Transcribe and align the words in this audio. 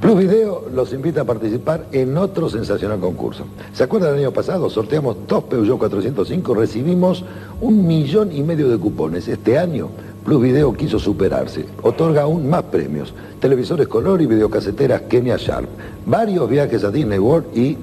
Plus 0.00 0.16
Video 0.16 0.64
los 0.72 0.92
invita 0.92 1.22
a 1.22 1.24
participar 1.24 1.86
en 1.90 2.16
otro 2.16 2.48
sensacional 2.48 3.00
concurso. 3.00 3.46
¿Se 3.72 3.82
acuerdan 3.82 4.12
del 4.12 4.20
año 4.20 4.32
pasado? 4.32 4.70
Sorteamos 4.70 5.16
dos 5.26 5.42
Peugeot 5.44 5.76
405, 5.76 6.54
recibimos 6.54 7.24
un 7.60 7.84
millón 7.84 8.30
y 8.30 8.44
medio 8.44 8.68
de 8.68 8.78
cupones. 8.78 9.26
Este 9.26 9.58
año 9.58 9.88
Plus 10.24 10.40
Video 10.40 10.72
quiso 10.72 11.00
superarse. 11.00 11.66
Otorga 11.82 12.22
aún 12.22 12.48
más 12.48 12.62
premios. 12.64 13.12
Televisores 13.40 13.88
color 13.88 14.22
y 14.22 14.26
videocaseteras 14.26 15.02
Kenia 15.02 15.36
Sharp. 15.36 15.68
Varios 16.06 16.48
viajes 16.48 16.84
a 16.84 16.92
Disney 16.92 17.18
World 17.18 17.56
y 17.56 17.76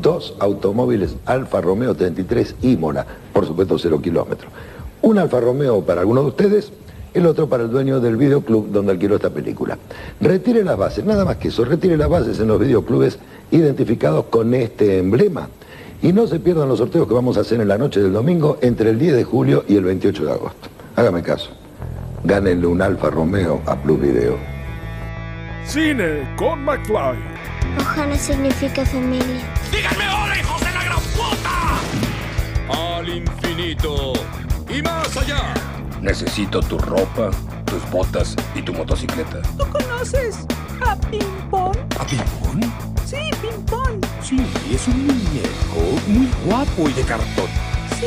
dos 0.00 0.36
automóviles 0.38 1.16
Alfa 1.26 1.60
Romeo 1.60 1.92
33 1.92 2.54
Imola. 2.62 3.04
Por 3.32 3.46
supuesto, 3.46 3.78
cero 3.80 4.00
kilómetros. 4.00 4.52
Un 5.02 5.18
Alfa 5.18 5.40
Romeo 5.40 5.80
para 5.80 6.02
alguno 6.02 6.22
de 6.22 6.28
ustedes 6.28 6.70
el 7.18 7.26
otro 7.26 7.48
para 7.48 7.64
el 7.64 7.70
dueño 7.70 8.00
del 8.00 8.16
videoclub 8.16 8.70
donde 8.70 8.92
alquiló 8.92 9.16
esta 9.16 9.30
película. 9.30 9.78
Retire 10.20 10.64
las 10.64 10.76
bases, 10.76 11.04
nada 11.04 11.24
más 11.24 11.36
que 11.36 11.48
eso, 11.48 11.64
retire 11.64 11.96
las 11.96 12.08
bases 12.08 12.40
en 12.40 12.48
los 12.48 12.58
videoclubes 12.58 13.18
identificados 13.50 14.26
con 14.26 14.54
este 14.54 14.98
emblema. 14.98 15.48
Y 16.00 16.12
no 16.12 16.26
se 16.26 16.38
pierdan 16.38 16.68
los 16.68 16.78
sorteos 16.78 17.08
que 17.08 17.14
vamos 17.14 17.36
a 17.36 17.40
hacer 17.40 17.60
en 17.60 17.68
la 17.68 17.76
noche 17.76 18.00
del 18.00 18.12
domingo 18.12 18.58
entre 18.62 18.90
el 18.90 18.98
10 18.98 19.16
de 19.16 19.24
julio 19.24 19.64
y 19.68 19.76
el 19.76 19.84
28 19.84 20.24
de 20.24 20.32
agosto. 20.32 20.68
Hágame 20.96 21.22
caso. 21.22 21.50
Gánenle 22.24 22.66
un 22.66 22.80
Alfa 22.82 23.10
Romeo 23.10 23.60
a 23.66 23.76
Plus 23.76 24.00
Video. 24.00 24.36
Cine 25.66 26.34
con 26.36 26.64
McFly. 26.64 27.18
Ojalá 27.80 28.16
significa 28.16 28.84
familia. 28.84 29.42
¡Díganme 29.70 30.04
hola, 30.08 30.38
hijos 30.38 30.60
de 30.60 30.72
la 30.72 30.84
gran 30.84 31.00
puta! 31.14 32.96
Al 32.96 33.08
infinito 33.08 34.12
y 34.68 34.82
más 34.82 35.16
allá. 35.16 35.77
Necesito 36.00 36.60
tu 36.60 36.78
ropa, 36.78 37.30
tus 37.64 37.90
botas 37.90 38.36
y 38.54 38.62
tu 38.62 38.72
motocicleta. 38.72 39.42
¿Tú 39.56 39.66
conoces 39.68 40.36
a 40.80 40.94
Pimpón? 40.96 41.76
¿A 41.98 42.04
Pimpón? 42.04 42.60
Sí, 43.04 43.16
Pimpón. 43.42 44.00
Sí, 44.22 44.38
es 44.72 44.86
un 44.86 45.06
muñeco 45.06 46.00
muy 46.06 46.28
guapo 46.44 46.88
y 46.88 46.92
de 46.92 47.02
cartón. 47.02 47.46
Sí. 47.98 48.06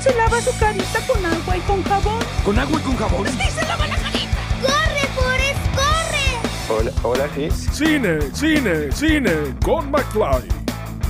Se 0.00 0.14
lava 0.16 0.40
su 0.40 0.56
carita 0.58 1.00
con 1.06 1.26
agua 1.26 1.56
y 1.56 1.60
con 1.60 1.82
jabón. 1.82 2.18
¿Con 2.44 2.58
agua 2.58 2.78
y 2.78 2.82
con 2.82 2.96
jabón? 2.96 3.26
Sí, 3.26 3.50
se 3.50 3.66
lava 3.66 3.86
la 3.88 3.96
carita. 3.96 4.38
¡Corre, 4.62 5.08
Forrest, 5.14 5.60
corre! 5.74 6.78
Hola, 6.78 6.92
hola, 7.02 7.28
sí. 7.34 7.50
Cine, 7.72 8.20
cine, 8.32 8.92
cine 8.92 9.32
con 9.64 9.90
McFly. 9.90 10.59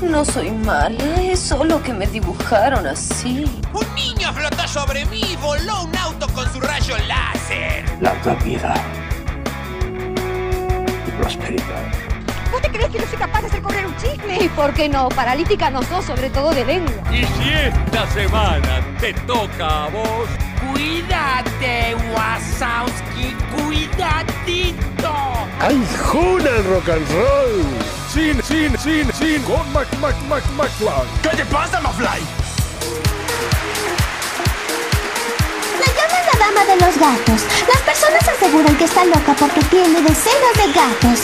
No 0.02 0.24
soy 0.24 0.50
mala, 0.50 1.22
es 1.22 1.40
solo 1.40 1.82
que 1.82 1.92
me 1.92 2.06
dibujaron 2.06 2.86
así. 2.86 3.44
Un 3.74 3.94
niño 3.94 4.32
flotó 4.32 4.66
sobre 4.66 5.04
mí 5.06 5.20
y 5.32 5.36
voló 5.36 5.84
un 5.84 5.96
auto 5.96 6.26
con 6.28 6.50
su 6.52 6.60
rayo 6.60 6.96
láser. 7.06 7.84
Larga 8.00 8.34
vida 8.36 8.74
y 11.06 11.10
prosperidad. 11.20 12.09
¿Vos 12.50 12.60
te 12.60 12.68
crees 12.70 12.90
que 12.90 12.98
no 12.98 13.06
soy 13.06 13.18
capaz 13.18 13.42
de 13.42 13.46
hacer 13.48 13.62
correr 13.62 13.86
un 13.86 13.96
chisme? 13.96 14.38
¿Y 14.40 14.48
por 14.48 14.74
qué 14.74 14.88
no? 14.88 15.08
Paralítica 15.10 15.70
no 15.70 15.82
sos, 15.82 16.04
sobre 16.04 16.30
todo 16.30 16.50
de 16.52 16.64
lengua. 16.64 16.92
Y 17.12 17.24
si 17.24 17.50
esta 17.50 18.06
semana 18.08 18.80
te 18.98 19.12
toca 19.12 19.84
a 19.84 19.88
vos, 19.88 20.28
Cuídate, 20.72 21.96
Wasowski, 22.12 23.34
cuidadito. 23.56 25.12
¡Ay, 25.58 25.82
juna 26.06 26.50
el 26.50 26.64
rock 26.64 26.88
and 26.90 27.08
roll! 27.12 27.64
Cine, 28.12 28.42
cine, 28.42 28.76
cine, 28.76 29.12
cine 29.12 29.42
con 29.44 29.72
Mac, 29.72 29.88
Mac, 30.00 30.14
Mac, 30.28 30.44
McFly. 30.56 31.06
¿Qué 31.22 31.36
te 31.36 31.44
pasa, 31.46 31.80
McFly? 31.80 32.20
La 35.80 35.86
llama 35.96 36.18
la 36.26 36.38
dama 36.38 36.64
de 36.64 36.76
los 36.76 36.98
gatos. 36.98 37.42
Las 37.66 37.82
personas 37.82 38.28
aseguran 38.28 38.76
que 38.76 38.84
está 38.84 39.04
loca 39.04 39.34
porque 39.38 39.62
tiene 39.70 40.02
decenas 40.02 40.54
de 40.56 40.72
gatos. 40.72 41.20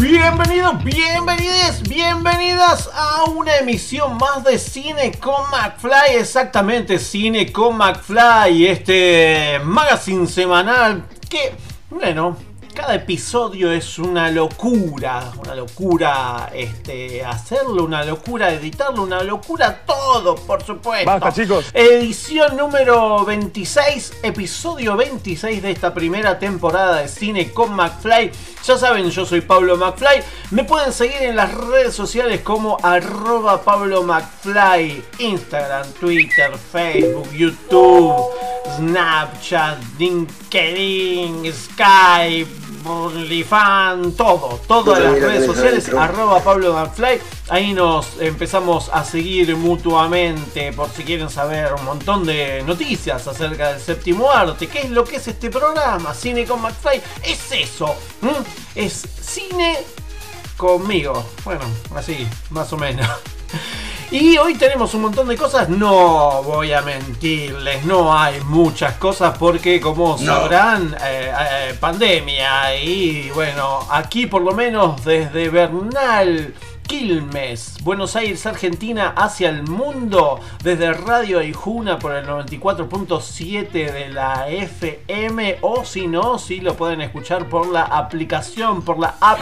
Bienvenidos, 0.00 0.84
bienvenides, 0.84 1.82
bienvenidas 1.88 2.90
a 2.94 3.24
una 3.24 3.56
emisión 3.56 4.16
más 4.18 4.44
de 4.44 4.58
Cine 4.58 5.12
con 5.12 5.50
McFly, 5.50 6.16
exactamente 6.18 6.98
Cine 6.98 7.50
con 7.52 7.76
McFly, 7.76 8.66
este 8.66 9.60
magazine 9.64 10.26
semanal 10.26 11.04
que, 11.28 11.54
bueno, 11.90 12.36
cada 12.76 12.94
episodio 12.94 13.72
es 13.72 13.98
una 13.98 14.30
locura, 14.30 15.32
una 15.42 15.54
locura 15.54 16.50
este, 16.54 17.24
hacerlo, 17.24 17.84
una 17.84 18.04
locura 18.04 18.52
editarlo, 18.52 19.02
una 19.02 19.22
locura 19.22 19.80
todo, 19.86 20.34
por 20.34 20.62
supuesto. 20.62 21.10
Basta, 21.10 21.32
chicos. 21.32 21.70
Edición 21.72 22.54
número 22.54 23.24
26, 23.24 24.18
episodio 24.22 24.94
26 24.94 25.62
de 25.62 25.70
esta 25.70 25.94
primera 25.94 26.38
temporada 26.38 27.00
de 27.00 27.08
Cine 27.08 27.50
con 27.50 27.74
McFly. 27.74 28.30
Ya 28.62 28.76
saben, 28.76 29.08
yo 29.08 29.24
soy 29.24 29.40
Pablo 29.40 29.78
McFly. 29.78 30.22
Me 30.50 30.64
pueden 30.64 30.92
seguir 30.92 31.22
en 31.22 31.36
las 31.36 31.54
redes 31.54 31.94
sociales 31.94 32.42
como 32.42 32.76
arroba 32.82 33.62
Pablo 33.62 34.02
McFly, 34.02 35.02
Instagram, 35.18 35.90
Twitter, 35.94 36.52
Facebook, 36.58 37.32
YouTube, 37.32 38.22
Snapchat, 38.76 39.78
LinkedIn, 39.98 41.50
Skype. 41.50 42.65
OnlyFans, 42.88 44.16
todo, 44.16 44.60
todas 44.66 45.02
las 45.02 45.18
redes 45.20 45.46
sociales, 45.46 45.88
arroba 45.92 46.40
Pablo 46.42 46.72
McFly. 46.72 47.20
Ahí 47.48 47.72
nos 47.72 48.20
empezamos 48.20 48.88
a 48.92 49.04
seguir 49.04 49.56
mutuamente 49.56 50.72
por 50.72 50.88
si 50.90 51.02
quieren 51.04 51.30
saber 51.30 51.74
un 51.74 51.84
montón 51.84 52.24
de 52.24 52.62
noticias 52.62 53.26
acerca 53.26 53.72
del 53.72 53.80
séptimo 53.80 54.30
arte. 54.30 54.66
¿Qué 54.68 54.80
es 54.80 54.90
lo 54.90 55.04
que 55.04 55.16
es 55.16 55.28
este 55.28 55.50
programa? 55.50 56.14
Cine 56.14 56.44
con 56.44 56.62
McFly. 56.62 57.02
Es 57.24 57.52
eso. 57.52 57.94
Es 58.74 59.04
cine 59.20 59.78
conmigo. 60.56 61.24
Bueno, 61.44 61.62
así, 61.94 62.26
más 62.50 62.72
o 62.72 62.76
menos. 62.76 63.06
Y 64.10 64.38
hoy 64.38 64.54
tenemos 64.54 64.94
un 64.94 65.02
montón 65.02 65.26
de 65.26 65.36
cosas, 65.36 65.68
no 65.68 66.40
voy 66.44 66.72
a 66.72 66.80
mentirles, 66.80 67.84
no 67.84 68.16
hay 68.16 68.40
muchas 68.42 68.94
cosas 68.94 69.36
porque 69.36 69.80
como 69.80 70.16
sabrán, 70.16 70.94
eh, 71.04 71.32
eh, 71.50 71.74
pandemia 71.80 72.76
y 72.76 73.30
bueno, 73.30 73.80
aquí 73.90 74.26
por 74.26 74.42
lo 74.42 74.52
menos 74.52 75.04
desde 75.04 75.48
Bernal, 75.48 76.54
Quilmes, 76.86 77.78
Buenos 77.82 78.14
Aires, 78.14 78.46
Argentina, 78.46 79.12
hacia 79.16 79.48
el 79.48 79.64
mundo, 79.64 80.38
desde 80.62 80.92
Radio 80.92 81.40
Aijuna 81.40 81.98
por 81.98 82.14
el 82.14 82.26
94.7 82.26 83.70
de 83.70 84.08
la 84.10 84.48
FM, 84.48 85.58
o 85.62 85.84
si 85.84 86.06
no, 86.06 86.38
si 86.38 86.60
lo 86.60 86.76
pueden 86.76 87.00
escuchar 87.00 87.48
por 87.48 87.66
la 87.66 87.82
aplicación, 87.82 88.82
por 88.82 89.00
la 89.00 89.16
app 89.20 89.40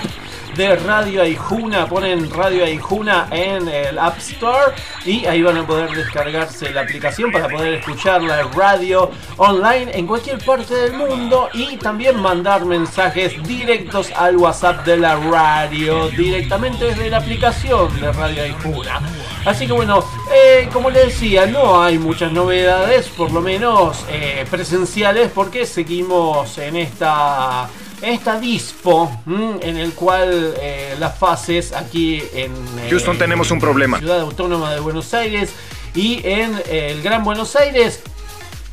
de 0.57 0.77
Radio 0.77 1.23
Aijuna, 1.23 1.87
ponen 1.87 2.31
Radio 2.31 2.65
Aijuna 2.65 3.29
en 3.31 3.69
el 3.69 3.99
App 3.99 4.19
Store 4.19 4.73
y 5.05 5.27
ahí 5.27 5.43
van 5.43 5.59
a 5.59 5.67
poder 5.67 5.91
descargarse 5.91 6.73
la 6.73 6.83
aplicación 6.83 7.31
para 7.31 7.49
poder 7.49 7.75
escuchar 7.75 8.23
la 8.23 8.45
radio 8.45 9.11
online 9.37 9.91
en 9.93 10.07
cualquier 10.07 10.43
parte 10.43 10.75
del 10.75 10.95
mundo 10.95 11.51
y 11.53 11.77
también 11.77 12.21
mandar 12.21 12.65
mensajes 12.65 13.43
directos 13.43 14.11
al 14.17 14.37
WhatsApp 14.37 14.87
de 14.87 14.97
la 14.97 15.17
radio 15.17 16.09
directamente 16.09 16.87
desde 16.87 17.11
la 17.11 17.19
aplicación 17.19 17.34
de 17.41 18.13
Radio 18.13 18.43
Aijuna. 18.45 19.01
Así 19.45 19.67
que 19.67 19.73
bueno, 19.73 20.05
eh, 20.33 20.69
como 20.73 20.89
les 20.89 21.07
decía, 21.07 21.47
no 21.47 21.83
hay 21.83 21.99
muchas 21.99 22.33
novedades, 22.33 23.09
por 23.09 23.33
lo 23.33 23.41
menos 23.41 24.05
eh, 24.09 24.47
presenciales, 24.51 25.31
porque 25.35 25.67
seguimos 25.67 26.57
en 26.59 26.77
esta 26.77 27.69
esta 28.03 28.39
dispo 28.39 29.11
en 29.27 29.77
el 29.77 29.95
cual 29.95 30.55
eh, 30.61 30.95
las 30.99 31.19
fases 31.19 31.73
aquí 31.73 32.23
en 32.35 32.53
eh, 32.53 32.89
Houston, 32.91 33.19
tenemos 33.19 33.51
un 33.51 33.59
problema. 33.59 33.99
Ciudad 33.99 34.21
Autónoma 34.21 34.73
de 34.73 34.81
Buenos 34.81 35.13
Aires 35.13 35.53
y 35.95 36.21
en 36.25 36.63
el 36.71 37.03
Gran 37.03 37.25
Buenos 37.25 37.57
Aires 37.57 38.01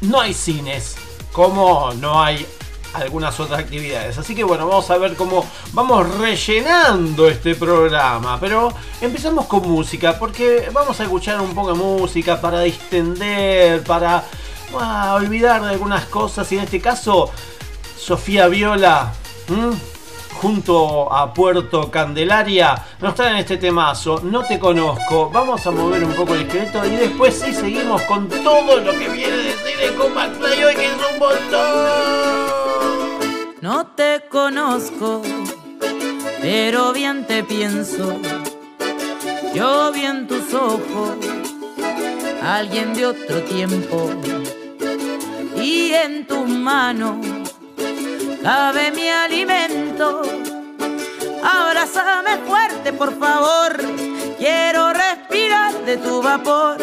no 0.01 0.21
hay 0.21 0.33
cines, 0.33 0.97
como 1.31 1.91
no 1.93 2.21
hay 2.21 2.45
algunas 2.93 3.39
otras 3.39 3.59
actividades. 3.59 4.17
Así 4.17 4.35
que 4.35 4.43
bueno, 4.43 4.67
vamos 4.67 4.89
a 4.89 4.97
ver 4.97 5.15
cómo 5.15 5.45
vamos 5.73 6.17
rellenando 6.17 7.27
este 7.27 7.55
programa. 7.55 8.39
Pero 8.39 8.73
empezamos 8.99 9.45
con 9.45 9.67
música, 9.69 10.17
porque 10.19 10.69
vamos 10.71 10.99
a 10.99 11.03
escuchar 11.03 11.39
un 11.41 11.53
poco 11.53 11.73
de 11.73 11.79
música 11.79 12.39
para 12.39 12.61
distender, 12.61 13.83
para 13.83 14.23
olvidar 15.15 15.61
de 15.63 15.69
algunas 15.69 16.05
cosas. 16.05 16.51
Y 16.51 16.57
en 16.57 16.63
este 16.63 16.81
caso, 16.81 17.31
Sofía 17.97 18.47
Viola, 18.47 19.13
junto 20.41 21.13
a 21.13 21.33
Puerto 21.33 21.91
Candelaria, 21.91 22.83
nos 22.99 23.15
traen 23.15 23.37
este 23.37 23.57
temazo. 23.57 24.21
No 24.23 24.43
te 24.43 24.57
conozco. 24.57 25.29
Vamos 25.29 25.65
a 25.67 25.71
mover 25.71 26.03
un 26.03 26.13
poco 26.13 26.33
el 26.33 26.41
esqueleto 26.41 26.85
y 26.85 26.95
después 26.95 27.39
sí 27.39 27.53
seguimos 27.53 28.01
con 28.03 28.27
todo 28.27 28.77
lo 28.77 28.91
que 28.91 29.09
viene 29.09 29.37
de 29.37 29.53
Cine 29.53 29.95
con 29.95 30.17
hoy, 30.17 30.75
que 30.75 30.85
es 30.85 30.93
un 30.93 31.19
montón. 31.19 32.50
No 33.61 33.85
te 33.85 34.23
conozco, 34.27 35.21
pero 36.41 36.91
bien 36.93 37.27
te 37.27 37.43
pienso. 37.43 38.19
Yo 39.53 39.91
vi 39.91 40.03
en 40.03 40.27
tus 40.27 40.51
ojos 40.55 41.15
alguien 42.41 42.95
de 42.95 43.05
otro 43.05 43.43
tiempo. 43.43 44.09
y 45.57 45.93
en 45.93 46.25
tus 46.25 46.49
manos 46.49 47.23
cabe 48.41 48.91
mi 48.91 49.07
alimento. 49.09 50.23
Abrázame 51.43 52.39
fuerte, 52.47 52.93
por 52.93 53.15
favor. 53.19 53.77
Quiero 54.39 54.91
respirar 54.91 55.85
de 55.85 55.97
tu 55.97 56.23
vapor. 56.23 56.77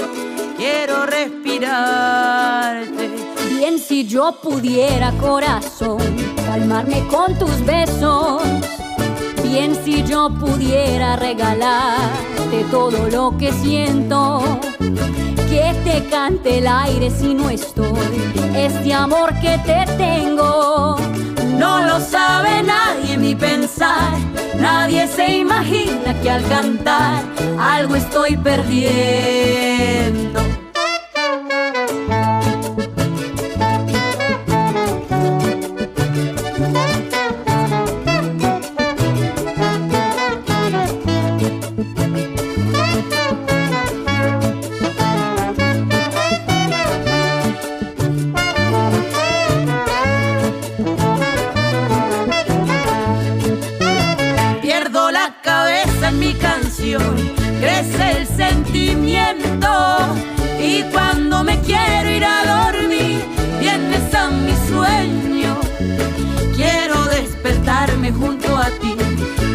Quiero 0.56 1.06
respirarte. 1.06 3.27
Bien 3.58 3.80
si 3.80 4.06
yo 4.06 4.38
pudiera, 4.40 5.10
corazón, 5.20 5.98
calmarme 6.46 7.04
con 7.08 7.36
tus 7.40 7.66
besos. 7.66 8.40
Bien 9.42 9.74
si 9.84 10.04
yo 10.04 10.30
pudiera 10.30 11.16
regalarte 11.16 12.64
todo 12.70 13.08
lo 13.10 13.36
que 13.36 13.52
siento. 13.52 14.60
Que 15.50 15.74
te 15.82 16.04
cante 16.08 16.58
el 16.58 16.68
aire 16.68 17.10
si 17.10 17.34
no 17.34 17.50
estoy. 17.50 18.22
Este 18.54 18.94
amor 18.94 19.34
que 19.40 19.58
te 19.66 19.84
tengo. 19.96 20.96
No 21.58 21.82
lo 21.82 21.98
sabe 21.98 22.62
nadie 22.62 23.18
mi 23.18 23.34
pensar. 23.34 24.16
Nadie 24.54 25.08
se 25.08 25.38
imagina 25.38 26.14
que 26.22 26.30
al 26.30 26.46
cantar 26.46 27.24
algo 27.58 27.96
estoy 27.96 28.36
perdiendo. 28.36 29.58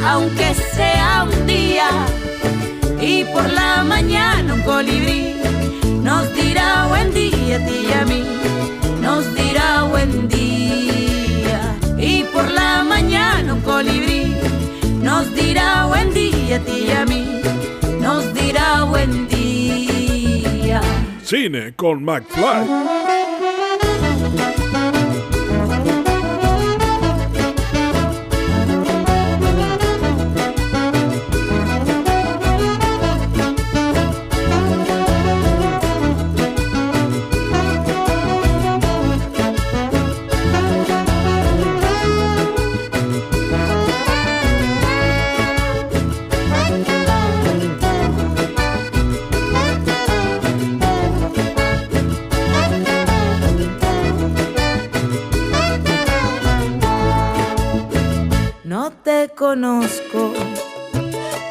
Aunque 0.06 0.54
sea 0.76 1.24
un 1.24 1.48
día 1.48 1.90
y 3.02 3.24
por 3.26 3.50
la 3.50 3.84
mañana 3.84 4.54
un 4.54 4.62
colibrí 4.62 5.36
nos 6.02 6.34
dirá 6.34 6.88
buen 6.88 7.14
día 7.14 7.56
a 7.56 7.66
ti 7.66 7.88
y 7.90 7.92
a 7.94 8.06
mí, 8.06 8.24
nos 9.02 9.34
dirá 9.36 9.84
buen 9.84 10.28
día 10.28 11.76
y 11.98 12.24
por 12.26 12.50
la 12.52 12.84
mañana 12.84 13.54
un 13.54 13.62
colibrí 13.62 14.36
nos 15.02 15.34
dirá 15.34 15.86
buen 15.86 16.14
día 16.14 16.58
a 16.58 16.60
ti 16.60 16.86
y 16.88 16.92
a 16.92 17.06
mí, 17.06 17.42
nos 18.00 18.34
dirá 18.34 18.84
buen 18.84 19.28
día. 19.28 20.82
Cine 21.24 21.74
con 21.76 22.04
McFly. 22.04 23.23
Conozco, 59.48 60.22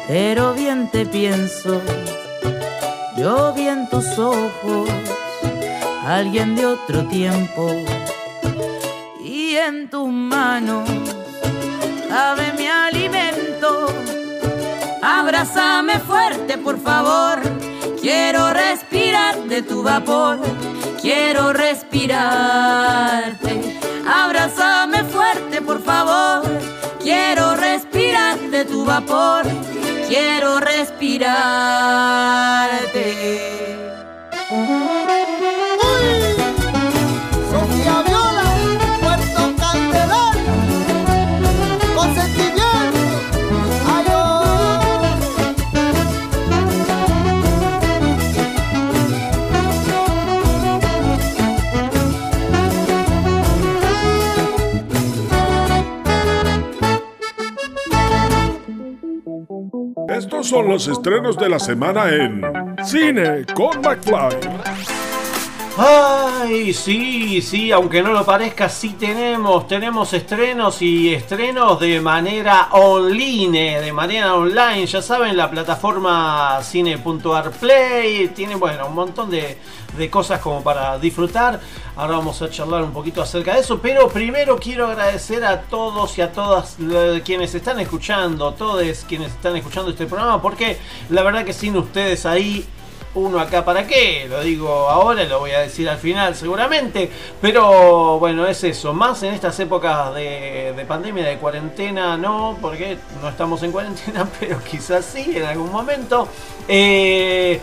pero 0.07 0.55
bien 0.55 0.89
te 0.89 1.05
pienso. 1.05 1.79
Yo 3.15 3.53
vi 3.53 3.67
en 3.67 3.87
tus 3.87 4.17
ojos 4.17 4.89
alguien 6.03 6.55
de 6.55 6.65
otro 6.65 7.03
tiempo 7.03 7.69
y 9.23 9.57
en 9.57 9.91
tus 9.91 10.09
manos 10.09 10.89
cabe 12.09 12.51
mi 12.57 12.65
alimento. 12.65 13.85
Abrázame 15.03 15.99
fuerte, 15.99 16.57
por 16.57 16.79
favor. 16.79 17.41
Quiero 18.01 18.53
respirar 18.53 19.35
de 19.43 19.61
tu 19.61 19.83
vapor. 19.83 20.39
Quiero 20.99 21.53
respirarte. 21.53 23.61
Abrázame 24.07 25.03
fuerte, 25.03 25.61
por 25.61 25.79
favor. 25.83 26.72
Quiero 27.03 27.55
respirar 27.55 28.39
de 28.49 28.63
tu 28.63 28.85
vapor. 28.85 29.43
Quiero 30.07 30.59
respirarte. 30.61 31.33
Estos 60.17 60.47
son 60.47 60.67
los 60.67 60.87
estrenos 60.87 61.37
de 61.37 61.49
la 61.49 61.57
semana 61.57 62.07
en 62.09 62.75
Cine 62.85 63.45
con 63.55 63.81
McFly. 63.81 64.37
Ay, 65.75 66.71
sí, 66.71 67.41
sí, 67.41 67.71
aunque 67.71 68.03
no 68.03 68.13
lo 68.13 68.23
parezca, 68.23 68.69
sí 68.69 68.89
tenemos, 68.89 69.67
tenemos 69.67 70.13
estrenos 70.13 70.83
y 70.83 71.11
estrenos 71.11 71.79
de 71.79 71.99
manera 71.99 72.67
online, 72.73 73.81
de 73.81 73.91
manera 73.91 74.35
online, 74.35 74.85
ya 74.85 75.01
saben, 75.01 75.35
la 75.35 75.49
plataforma 75.49 76.59
cine.arplay 76.61 78.27
tiene, 78.35 78.53
bueno, 78.53 78.85
un 78.85 78.93
montón 78.93 79.31
de, 79.31 79.57
de 79.97 80.09
cosas 80.09 80.39
como 80.39 80.63
para 80.63 80.97
disfrutar. 80.99 81.59
Ahora 81.95 82.17
vamos 82.17 82.41
a 82.41 82.49
charlar 82.49 82.83
un 82.83 82.91
poquito 82.91 83.21
acerca 83.21 83.53
de 83.53 83.61
eso, 83.61 83.79
pero 83.79 84.09
primero 84.09 84.57
quiero 84.57 84.87
agradecer 84.87 85.43
a 85.45 85.61
todos 85.61 86.17
y 86.17 86.21
a 86.21 86.31
todas 86.31 86.77
eh, 86.79 87.21
quienes 87.23 87.53
están 87.55 87.79
escuchando, 87.79 88.53
todos 88.53 88.83
quienes 89.07 89.31
están 89.31 89.55
escuchando 89.55 89.91
este 89.91 90.05
programa, 90.05 90.41
porque 90.41 90.77
la 91.09 91.23
verdad 91.23 91.45
que 91.45 91.53
sin 91.53 91.77
ustedes 91.77 92.25
ahí 92.25 92.65
uno 93.15 93.39
acá 93.39 93.63
para 93.63 93.85
qué, 93.85 94.25
lo 94.27 94.41
digo 94.41 94.89
ahora, 94.89 95.23
lo 95.25 95.39
voy 95.39 95.51
a 95.51 95.59
decir 95.59 95.87
al 95.87 95.97
final 95.97 96.35
seguramente, 96.35 97.11
pero 97.41 98.17
bueno, 98.17 98.47
es 98.47 98.63
eso, 98.63 98.93
más 98.93 99.21
en 99.21 99.33
estas 99.33 99.59
épocas 99.59 100.15
de, 100.15 100.73
de 100.75 100.85
pandemia, 100.85 101.23
de 101.25 101.37
cuarentena, 101.37 102.17
no, 102.17 102.57
porque 102.59 102.97
no 103.21 103.29
estamos 103.29 103.61
en 103.61 103.71
cuarentena, 103.71 104.27
pero 104.39 104.59
quizás 104.63 105.05
sí 105.05 105.33
en 105.35 105.43
algún 105.43 105.71
momento. 105.71 106.27
Eh, 106.67 107.59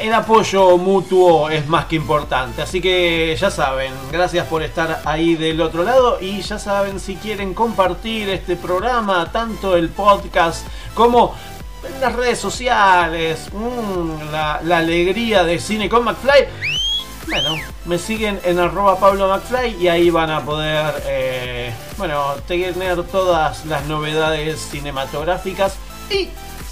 el 0.00 0.12
apoyo 0.14 0.76
mutuo 0.78 1.50
es 1.50 1.66
más 1.68 1.86
que 1.86 1.96
importante. 1.96 2.62
Así 2.62 2.80
que 2.80 3.36
ya 3.38 3.50
saben, 3.50 3.92
gracias 4.10 4.46
por 4.46 4.62
estar 4.62 5.02
ahí 5.04 5.34
del 5.36 5.60
otro 5.60 5.82
lado. 5.82 6.18
Y 6.20 6.40
ya 6.40 6.58
saben, 6.58 7.00
si 7.00 7.16
quieren 7.16 7.54
compartir 7.54 8.28
este 8.30 8.56
programa, 8.56 9.30
tanto 9.30 9.76
el 9.76 9.90
podcast 9.90 10.66
como 10.94 11.34
las 12.00 12.14
redes 12.14 12.38
sociales, 12.38 13.48
mm, 13.52 14.32
la, 14.32 14.60
la 14.64 14.78
alegría 14.78 15.44
de 15.44 15.58
cine 15.58 15.88
con 15.88 16.04
McFly. 16.04 16.46
Bueno, 17.28 17.56
me 17.84 17.98
siguen 17.98 18.40
en 18.44 18.58
arroba 18.58 18.98
Pablo 18.98 19.28
McFly 19.28 19.76
y 19.80 19.88
ahí 19.88 20.10
van 20.10 20.30
a 20.30 20.44
poder, 20.44 21.02
eh, 21.06 21.72
bueno, 21.96 22.34
tener 22.46 23.02
todas 23.04 23.64
las 23.66 23.86
novedades 23.86 24.60
cinematográficas. 24.70 25.76
Y 26.10 26.28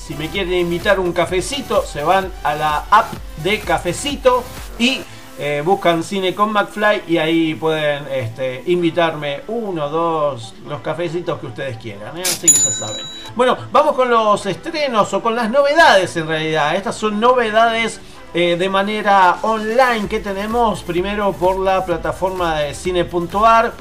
si 0.08 0.14
me 0.14 0.30
quieren 0.30 0.54
invitar 0.54 0.98
un 0.98 1.12
cafecito, 1.12 1.84
se 1.84 2.02
van 2.02 2.32
a 2.42 2.54
la 2.54 2.84
app 2.90 3.12
de 3.44 3.60
cafecito 3.60 4.42
y 4.78 5.02
eh, 5.38 5.62
buscan 5.62 6.02
cine 6.02 6.34
con 6.34 6.50
McFly 6.50 7.02
y 7.08 7.18
ahí 7.18 7.54
pueden 7.54 8.06
este, 8.10 8.62
invitarme 8.68 9.42
uno, 9.48 9.90
dos, 9.90 10.54
los 10.66 10.80
cafecitos 10.80 11.38
que 11.38 11.48
ustedes 11.48 11.76
quieran. 11.76 12.16
¿eh? 12.16 12.22
Así 12.22 12.46
que 12.46 12.54
ya 12.54 12.70
saben. 12.70 13.04
Bueno, 13.36 13.58
vamos 13.70 13.94
con 13.94 14.08
los 14.08 14.46
estrenos 14.46 15.12
o 15.12 15.22
con 15.22 15.36
las 15.36 15.50
novedades 15.50 16.16
en 16.16 16.26
realidad. 16.26 16.74
Estas 16.74 16.96
son 16.96 17.20
novedades 17.20 18.00
eh, 18.32 18.56
de 18.58 18.68
manera 18.70 19.40
online 19.42 20.08
que 20.08 20.20
tenemos 20.20 20.82
primero 20.84 21.34
por 21.34 21.58
la 21.58 21.84
plataforma 21.84 22.60
de 22.60 22.74
cine.ar 22.74 23.74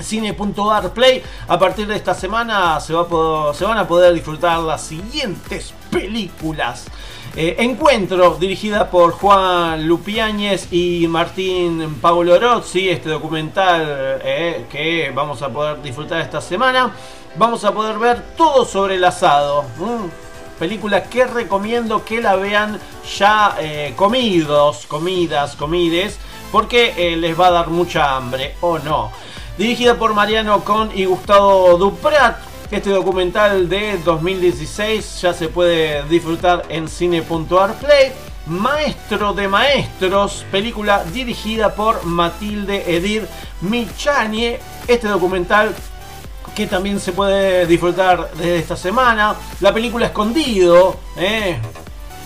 cine.ar 0.00 0.92
play 0.92 1.22
a 1.48 1.58
partir 1.58 1.86
de 1.86 1.96
esta 1.96 2.14
semana 2.14 2.78
se, 2.80 2.92
va 2.92 3.54
se 3.54 3.64
van 3.64 3.78
a 3.78 3.88
poder 3.88 4.12
disfrutar 4.14 4.58
las 4.60 4.82
siguientes 4.82 5.72
películas 5.90 6.86
eh, 7.38 7.54
Encuentro, 7.58 8.38
dirigida 8.40 8.88
por 8.88 9.12
Juan 9.12 9.86
Lupiáñez 9.86 10.72
y 10.72 11.06
Martín 11.06 11.98
Paolo 12.00 12.38
Rozzi, 12.40 12.88
este 12.88 13.10
documental 13.10 14.22
eh, 14.24 14.64
que 14.72 15.12
vamos 15.14 15.42
a 15.42 15.50
poder 15.50 15.82
disfrutar 15.82 16.22
esta 16.22 16.40
semana. 16.40 16.92
Vamos 17.36 17.62
a 17.66 17.74
poder 17.74 17.98
ver 17.98 18.22
todo 18.38 18.64
sobre 18.64 18.94
el 18.94 19.04
asado. 19.04 19.66
película 20.58 21.02
que 21.02 21.26
recomiendo 21.26 22.02
que 22.06 22.22
la 22.22 22.36
vean 22.36 22.80
ya 23.18 23.54
eh, 23.60 23.92
comidos, 23.94 24.86
comidas, 24.86 25.56
comides, 25.56 26.18
porque 26.50 27.18
les 27.18 27.38
va 27.38 27.48
a 27.48 27.50
dar 27.50 27.68
mucha 27.68 28.16
hambre, 28.16 28.54
o 28.62 28.78
no. 28.78 29.12
Dirigida 29.58 29.94
por 29.94 30.12
Mariano 30.12 30.62
Con 30.64 30.90
y 30.94 31.06
Gustavo 31.06 31.78
Duprat, 31.78 32.36
este 32.70 32.90
documental 32.90 33.70
de 33.70 33.96
2016 34.04 35.22
ya 35.22 35.32
se 35.32 35.48
puede 35.48 36.02
disfrutar 36.10 36.64
en 36.68 36.86
cine.ar 36.88 37.74
play. 37.78 38.12
Maestro 38.46 39.32
de 39.32 39.48
Maestros, 39.48 40.44
película 40.52 41.04
dirigida 41.04 41.74
por 41.74 42.04
Matilde 42.04 42.84
Edir 42.96 43.26
Michanie. 43.62 44.60
Este 44.86 45.08
documental 45.08 45.74
que 46.54 46.66
también 46.66 47.00
se 47.00 47.12
puede 47.12 47.64
disfrutar 47.66 48.28
desde 48.34 48.58
esta 48.58 48.76
semana. 48.76 49.36
La 49.60 49.72
película 49.72 50.04
Escondido, 50.04 50.98
eh, 51.16 51.58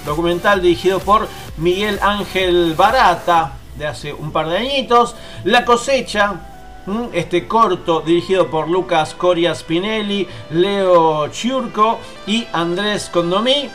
documental 0.04 0.60
dirigido 0.60 0.99
por 0.99 1.28
Miguel 1.58 2.00
Ángel 2.02 2.75
Barata 2.75 3.52
de 3.76 3.87
hace 3.87 4.12
un 4.12 4.32
par 4.32 4.49
de 4.49 4.58
añitos. 4.58 5.14
La 5.44 5.64
cosecha, 5.64 6.50
este 7.12 7.47
corto 7.47 8.00
dirigido 8.00 8.49
por 8.50 8.68
Lucas 8.68 9.14
Coria 9.14 9.54
Spinelli, 9.54 10.26
Leo 10.50 11.28
Chiurco 11.28 11.99
y 12.26 12.47
Andrés 12.52 13.11
Condomí. 13.12 13.68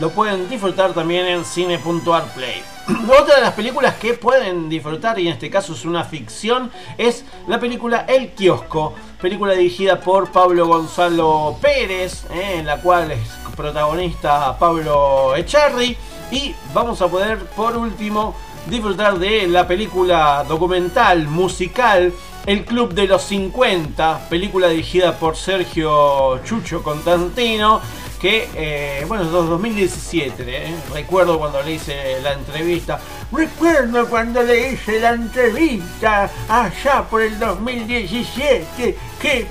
Lo 0.00 0.10
pueden 0.10 0.48
disfrutar 0.48 0.92
también 0.92 1.26
en 1.26 1.44
cine.arplay. 1.44 2.62
Otra 3.20 3.36
de 3.36 3.42
las 3.42 3.54
películas 3.54 3.94
que 3.96 4.14
pueden 4.14 4.68
disfrutar, 4.68 5.18
y 5.18 5.26
en 5.26 5.34
este 5.34 5.50
caso 5.50 5.72
es 5.72 5.84
una 5.84 6.04
ficción, 6.04 6.70
es 6.96 7.24
la 7.48 7.58
película 7.58 8.04
El 8.08 8.30
Kiosco, 8.30 8.94
película 9.20 9.52
dirigida 9.54 10.00
por 10.00 10.30
Pablo 10.30 10.66
Gonzalo 10.66 11.56
Pérez, 11.60 12.24
eh, 12.32 12.58
en 12.58 12.66
la 12.66 12.80
cual 12.80 13.10
es 13.12 13.28
protagonista 13.56 14.58
Pablo 14.58 15.34
Echarri. 15.36 15.96
Y 16.30 16.54
vamos 16.72 17.02
a 17.02 17.08
poder, 17.08 17.38
por 17.56 17.76
último, 17.76 18.34
disfrutar 18.66 19.18
de 19.18 19.48
la 19.48 19.66
película 19.66 20.44
documental 20.48 21.26
musical 21.26 22.12
el 22.46 22.64
Club 22.64 22.94
de 22.94 23.06
los 23.06 23.22
50, 23.22 24.28
película 24.28 24.68
dirigida 24.68 25.16
por 25.18 25.36
Sergio 25.36 26.42
Chucho 26.44 26.82
Constantino, 26.82 27.80
que, 28.20 28.48
eh, 28.54 29.04
bueno, 29.08 29.24
es 29.24 29.30
2017, 29.30 30.44
eh. 30.46 30.74
recuerdo 30.92 31.38
cuando 31.38 31.62
le 31.62 31.72
hice 31.72 32.20
la 32.22 32.34
entrevista, 32.34 33.00
recuerdo 33.32 34.08
cuando 34.08 34.42
le 34.42 34.72
hice 34.72 35.00
la 35.00 35.12
entrevista 35.12 36.30
allá 36.48 37.04
por 37.08 37.22
el 37.22 37.38
2017, 37.38 38.96
qué 39.20 39.46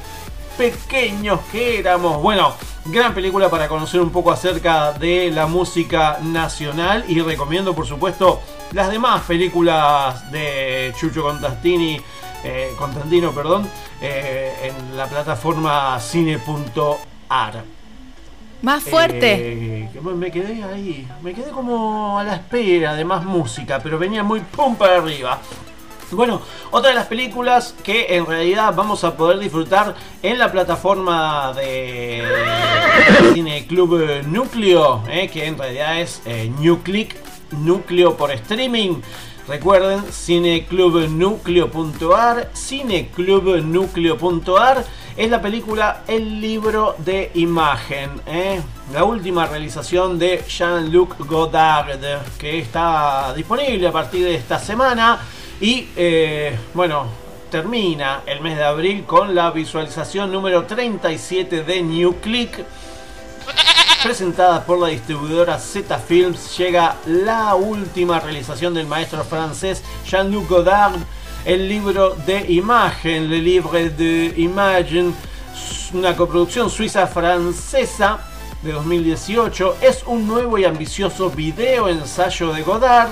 pequeños 0.58 1.40
que 1.52 1.80
éramos. 1.80 2.22
Bueno, 2.22 2.54
gran 2.86 3.14
película 3.14 3.50
para 3.50 3.68
conocer 3.68 4.02
un 4.02 4.12
poco 4.12 4.32
acerca 4.32 4.92
de 4.92 5.32
la 5.32 5.48
música 5.48 6.20
nacional 6.22 7.06
y 7.08 7.22
recomiendo, 7.22 7.74
por 7.74 7.88
supuesto, 7.88 8.42
las 8.74 8.92
demás 8.92 9.24
películas 9.24 10.30
de 10.32 10.94
Chucho 11.00 11.24
Constantini 11.24 12.00
eh, 12.44 12.74
Constantino, 12.78 13.32
perdón, 13.32 13.68
eh, 14.02 14.54
en 14.64 14.98
la 14.98 15.08
plataforma 15.08 16.00
cine.ar. 16.00 17.64
Más 18.62 18.84
fuerte. 18.84 19.84
Eh, 19.84 19.90
me 20.16 20.32
quedé 20.32 20.64
ahí, 20.64 21.08
me 21.22 21.34
quedé 21.34 21.52
como 21.52 22.20
a 22.20 22.24
la 22.24 22.36
espera 22.36 22.96
de 22.96 23.06
más 23.06 23.24
música, 23.24 23.80
pero 23.82 23.98
venía 23.98 24.24
muy 24.24 24.42
pum 24.42 24.76
para 24.76 24.98
arriba. 24.98 25.40
Bueno, 26.12 26.42
otra 26.72 26.90
de 26.90 26.96
las 26.96 27.06
películas 27.06 27.76
que 27.84 28.16
en 28.16 28.26
realidad 28.26 28.74
vamos 28.76 29.04
a 29.04 29.16
poder 29.16 29.38
disfrutar 29.38 29.94
en 30.24 30.40
la 30.40 30.52
plataforma 30.52 31.54
de 31.54 32.24
Cine 33.34 33.68
Club 33.68 34.24
Núcleo, 34.26 35.04
que 35.06 35.46
en 35.46 35.58
realidad 35.58 36.00
es 36.00 36.24
Nuclick, 36.60 37.16
Núcleo 37.52 38.18
por 38.18 38.32
streaming. 38.32 39.02
Recuerden, 39.50 40.06
cineclubnucleo.ar, 40.12 42.52
cineclubnucleo.ar 42.54 44.86
es 45.18 45.32
la 45.32 45.42
película 45.42 46.04
El 46.08 46.40
libro 46.40 46.94
de 47.00 47.32
imagen, 47.34 48.12
¿eh? 48.28 48.62
la 48.94 49.04
última 49.04 49.48
realización 49.48 50.20
de 50.20 50.44
Jean-Luc 50.48 51.26
Godard, 51.26 52.00
que 52.38 52.60
está 52.60 53.34
disponible 53.36 53.88
a 53.88 53.92
partir 53.92 54.24
de 54.24 54.36
esta 54.36 54.60
semana 54.60 55.20
y 55.60 55.88
eh, 55.96 56.56
bueno, 56.76 57.08
termina 57.50 58.22
el 58.28 58.42
mes 58.42 58.56
de 58.56 58.66
abril 58.66 59.06
con 59.06 59.34
la 59.34 59.50
visualización 59.50 60.32
número 60.32 60.66
37 60.66 61.64
de 61.64 61.82
New 61.82 62.18
Click 62.22 62.64
presentada 64.04 64.64
por 64.64 64.80
la 64.80 64.88
distribuidora 64.88 65.60
Z 65.60 65.98
Films, 66.00 66.58
llega 66.58 66.96
la 67.06 67.56
última 67.56 68.20
realización 68.20 68.74
del 68.74 68.88
maestro 68.88 69.24
francés 69.24 69.84
Jean-Luc 70.06 70.48
Godard, 70.48 70.96
el 71.46 71.68
libro 71.68 72.16
de 72.26 72.46
imagen, 72.52 73.30
Le 73.30 73.40
Livre 73.40 73.90
de 73.90 74.34
Imagine, 74.38 75.14
una 75.94 76.16
coproducción 76.16 76.70
suiza-francesa 76.70 78.20
de 78.62 78.72
2018. 78.72 79.78
Es 79.82 80.04
un 80.06 80.28
nuevo 80.28 80.58
y 80.58 80.66
ambicioso 80.66 81.30
video 81.30 81.90
ensayo 81.90 82.54
de 82.54 82.62
Godard 82.62 83.10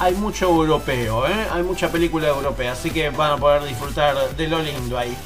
hay 0.00 0.14
mucho 0.14 0.48
europeo 0.48 1.28
¿eh? 1.28 1.46
hay 1.52 1.62
mucha 1.62 1.92
película 1.92 2.26
europea 2.28 2.72
así 2.72 2.90
que 2.90 3.10
van 3.10 3.30
a 3.32 3.36
poder 3.36 3.62
disfrutar 3.64 4.16
de 4.36 4.48
lo 4.48 4.60
lindo 4.60 4.98
ahí 4.98 5.16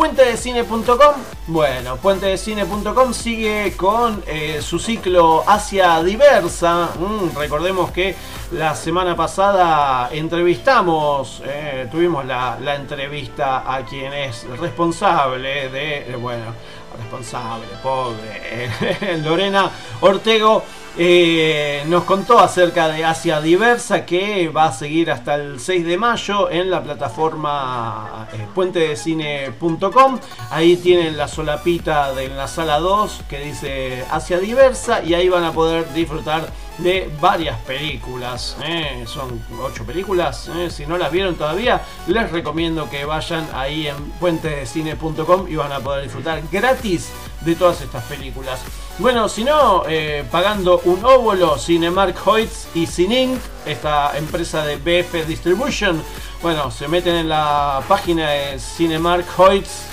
Puentedecine.com, 0.00 1.14
bueno, 1.48 1.96
puentedecine.com 1.98 3.12
sigue 3.12 3.76
con 3.76 4.24
eh, 4.26 4.62
su 4.62 4.78
ciclo 4.78 5.44
Asia 5.46 6.02
Diversa. 6.02 6.88
Mm, 6.98 7.36
recordemos 7.36 7.90
que 7.90 8.16
la 8.52 8.74
semana 8.74 9.14
pasada 9.14 10.08
entrevistamos, 10.10 11.42
eh, 11.44 11.86
tuvimos 11.92 12.24
la, 12.24 12.56
entrevista 12.74 13.62
a 13.70 13.84
quien 13.84 14.14
es 14.14 14.46
responsable 14.58 15.68
de, 15.68 16.16
bueno, 16.16 16.54
responsable, 17.00 17.66
pobre, 17.82 19.18
Lorena 19.24 19.70
Ortego 20.00 20.62
eh, 20.98 21.84
nos 21.86 22.04
contó 22.04 22.40
acerca 22.40 22.88
de 22.88 23.04
Asia 23.04 23.40
Diversa 23.40 24.04
que 24.04 24.48
va 24.48 24.66
a 24.66 24.72
seguir 24.72 25.10
hasta 25.10 25.36
el 25.36 25.60
6 25.60 25.86
de 25.86 25.96
mayo 25.96 26.50
en 26.50 26.68
la 26.70 26.82
plataforma 26.82 28.26
eh, 28.32 28.46
puentedecine.com. 28.54 30.18
Ahí 30.50 30.76
tienen 30.76 31.16
la 31.16 31.28
solapita 31.28 32.12
de 32.12 32.28
la 32.28 32.48
sala 32.48 32.80
2 32.80 33.22
que 33.28 33.38
dice 33.38 34.04
Asia 34.10 34.38
Diversa 34.38 35.02
y 35.02 35.14
ahí 35.14 35.28
van 35.28 35.44
a 35.44 35.52
poder 35.52 35.92
disfrutar 35.94 36.50
de 36.82 37.10
varias 37.20 37.58
películas. 37.60 38.56
¿eh? 38.64 39.04
Son 39.06 39.42
ocho 39.62 39.84
películas. 39.84 40.50
Si 40.70 40.86
no 40.86 40.98
las 40.98 41.12
vieron 41.12 41.34
todavía, 41.34 41.82
les 42.06 42.30
recomiendo 42.30 42.88
que 42.88 43.04
vayan 43.04 43.48
ahí 43.54 43.86
en 43.86 43.96
puentedecine.com 44.20 45.48
y 45.48 45.56
van 45.56 45.72
a 45.72 45.80
poder 45.80 46.04
disfrutar 46.04 46.42
gratis 46.50 47.10
de 47.42 47.54
todas 47.54 47.80
estas 47.80 48.04
películas. 48.04 48.60
Bueno, 48.98 49.28
si 49.28 49.44
no, 49.44 49.84
eh, 49.88 50.24
pagando 50.30 50.80
un 50.84 51.04
óvulo, 51.04 51.58
Cinemark 51.58 52.16
Hoyts 52.26 52.68
y 52.74 52.86
Cinink, 52.86 53.38
esta 53.64 54.16
empresa 54.16 54.64
de 54.64 54.76
BF 54.76 55.26
Distribution, 55.26 56.02
bueno, 56.42 56.70
se 56.70 56.86
meten 56.88 57.14
en 57.16 57.28
la 57.28 57.82
página 57.88 58.30
de 58.30 58.58
Cinemark 58.58 59.26
Hoyts 59.38 59.84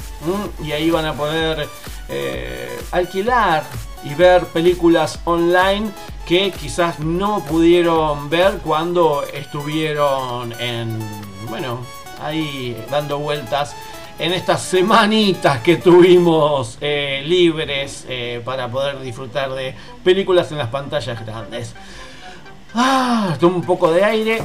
y 0.64 0.72
ahí 0.72 0.90
van 0.90 1.06
a 1.06 1.14
poder 1.14 1.68
eh, 2.10 2.80
alquilar 2.92 3.64
y 4.04 4.14
ver 4.14 4.46
películas 4.46 5.20
online 5.26 5.90
que 6.26 6.52
quizás 6.52 7.00
no 7.00 7.44
pudieron 7.46 8.30
ver 8.30 8.60
cuando 8.60 9.24
estuvieron 9.34 10.54
en, 10.60 11.00
bueno, 11.50 11.80
ahí 12.22 12.76
dando 12.92 13.20
vueltas 13.20 13.76
en 14.20 14.34
estas 14.34 14.62
semanitas 14.62 15.62
que 15.62 15.78
tuvimos 15.78 16.78
eh, 16.82 17.24
libres 17.26 18.06
eh, 18.10 18.42
para 18.44 18.68
poder 18.68 19.00
disfrutar 19.00 19.54
de 19.54 19.76
películas 20.04 20.52
en 20.52 20.58
las 20.58 20.70
pantallas 20.70 21.26
grandes. 21.26 21.76
Ah, 22.74 23.38
un 23.42 23.62
poco 23.62 23.92
de 23.92 24.04
aire. 24.04 24.42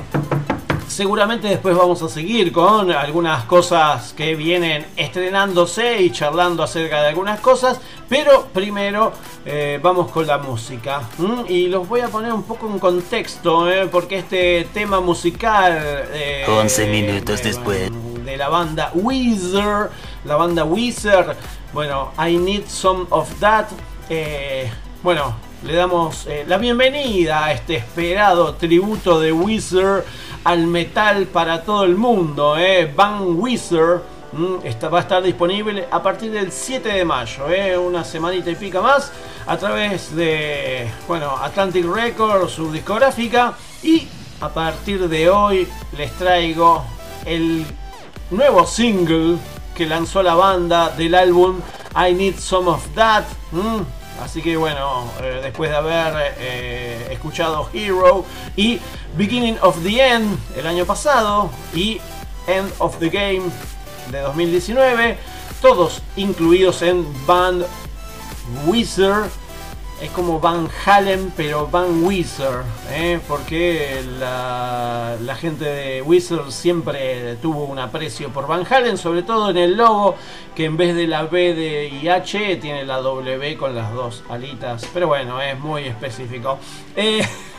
Seguramente 0.93 1.49
después 1.49 1.75
vamos 1.75 2.03
a 2.03 2.09
seguir 2.11 2.53
con 2.53 2.93
algunas 2.93 3.45
cosas 3.45 4.13
que 4.13 4.35
vienen 4.35 4.85
estrenándose 4.95 6.03
y 6.03 6.13
charlando 6.13 6.63
acerca 6.63 7.01
de 7.01 7.09
algunas 7.09 7.41
cosas. 7.41 7.81
Pero 8.11 8.49
primero 8.53 9.11
eh, 9.47 9.81
vamos 9.83 10.11
con 10.11 10.27
la 10.27 10.37
música. 10.37 11.01
Y 11.49 11.69
los 11.69 11.89
voy 11.89 12.01
a 12.01 12.09
poner 12.09 12.31
un 12.31 12.43
poco 12.43 12.67
en 12.67 12.79
contexto, 12.79 13.67
porque 13.91 14.19
este 14.19 14.69
tema 14.75 15.01
musical... 15.01 16.05
11 16.47 16.87
minutos 16.89 17.43
después 17.43 17.91
de 18.23 18.37
la 18.37 18.51
banda 18.51 18.91
Weezer. 18.93 19.89
La 20.27 20.37
banda 20.37 20.65
Weezer. 20.65 21.35
Bueno, 21.73 22.13
I 22.19 22.37
Need 22.37 22.67
Some 22.67 23.07
of 23.09 23.33
That. 23.41 23.69
Eh, 24.11 24.71
bueno, 25.03 25.35
le 25.65 25.75
damos 25.75 26.27
eh, 26.27 26.45
la 26.47 26.59
bienvenida 26.59 27.45
a 27.45 27.53
este 27.53 27.77
esperado 27.77 28.57
tributo 28.57 29.21
de 29.21 29.33
Weezer 29.33 30.05
al 30.45 30.67
metal 30.67 31.27
para 31.27 31.63
todo 31.63 31.85
el 31.85 31.97
mundo. 31.97 32.57
Eh. 32.57 32.93
Van 32.95 33.39
Weezer 33.39 34.03
mm, 34.33 34.57
va 34.93 34.99
a 34.99 35.01
estar 35.01 35.23
disponible 35.23 35.87
a 35.91 36.03
partir 36.03 36.33
del 36.33 36.53
7 36.53 36.89
de 36.89 37.05
mayo, 37.05 37.49
eh, 37.51 37.77
una 37.77 38.05
semanita 38.05 38.51
y 38.51 38.55
pica 38.55 38.81
más, 38.81 39.13
a 39.47 39.57
través 39.57 40.15
de 40.15 40.89
bueno, 41.07 41.31
Atlantic 41.41 41.85
Records, 41.85 42.53
su 42.53 42.73
discográfica. 42.73 43.55
Y 43.83 44.09
a 44.41 44.49
partir 44.49 45.09
de 45.09 45.31
hoy 45.31 45.69
les 45.97 46.13
traigo 46.13 46.85
el 47.25 47.65
nuevo 48.31 48.67
single 48.67 49.39
que 49.77 49.87
lanzó 49.87 50.23
la 50.23 50.35
banda 50.35 50.91
del 50.91 51.15
álbum 51.15 51.61
I 51.95 52.13
Need 52.15 52.39
Some 52.39 52.69
of 52.69 52.87
That. 52.95 53.25
Así 54.23 54.41
que 54.41 54.57
bueno, 54.57 55.11
eh, 55.21 55.41
después 55.43 55.71
de 55.71 55.77
haber 55.77 56.35
eh, 56.39 57.09
escuchado 57.11 57.69
Hero 57.73 58.25
y 58.57 58.79
Beginning 59.17 59.59
of 59.63 59.83
the 59.83 60.01
End 60.01 60.39
el 60.57 60.67
año 60.67 60.85
pasado 60.85 61.51
y 61.75 62.01
End 62.47 62.73
of 62.79 62.99
the 62.99 63.09
Game 63.09 63.43
de 64.11 64.21
2019, 64.21 65.17
todos 65.61 66.03
incluidos 66.17 66.83
en 66.83 67.07
Band 67.27 67.65
Wizard 68.67 69.31
es 70.03 70.11
como 70.11 70.41
Van 70.41 70.69
Halen, 70.85 71.33
pero 71.37 71.69
Van 71.69 72.03
Wizard, 72.03 72.65
¿eh? 72.91 73.21
porque 73.29 74.05
la, 74.19 75.17
gente 75.41 75.65
de 75.65 76.03
Wizard 76.03 76.51
siempre 76.51 77.37
tuvo 77.37 77.67
un 77.67 77.79
aprecio 77.79 78.31
por 78.31 78.49
Van 78.49 78.67
Halen, 78.69 78.99
sobre 78.99 79.23
todo 79.23 79.51
en 79.51 79.59
el 79.59 79.77
logo, 79.77 80.17
que 80.57 80.65
en 80.65 80.77
vez 80.77 80.97
de 80.97 81.07
la 81.07 81.23
B 81.23 81.55
de 81.55 81.87
IH 81.87 82.57
tiene 82.57 82.85
la 82.85 82.97
W 82.97 83.57
con 83.57 83.77
las 83.77 83.95
dos 83.95 84.25
alitas, 84.29 84.89
pero 84.93 85.07
bueno, 85.07 85.41
es 85.41 85.57
muy 85.61 85.85
específico. 85.85 86.59
Eh, 86.97 87.25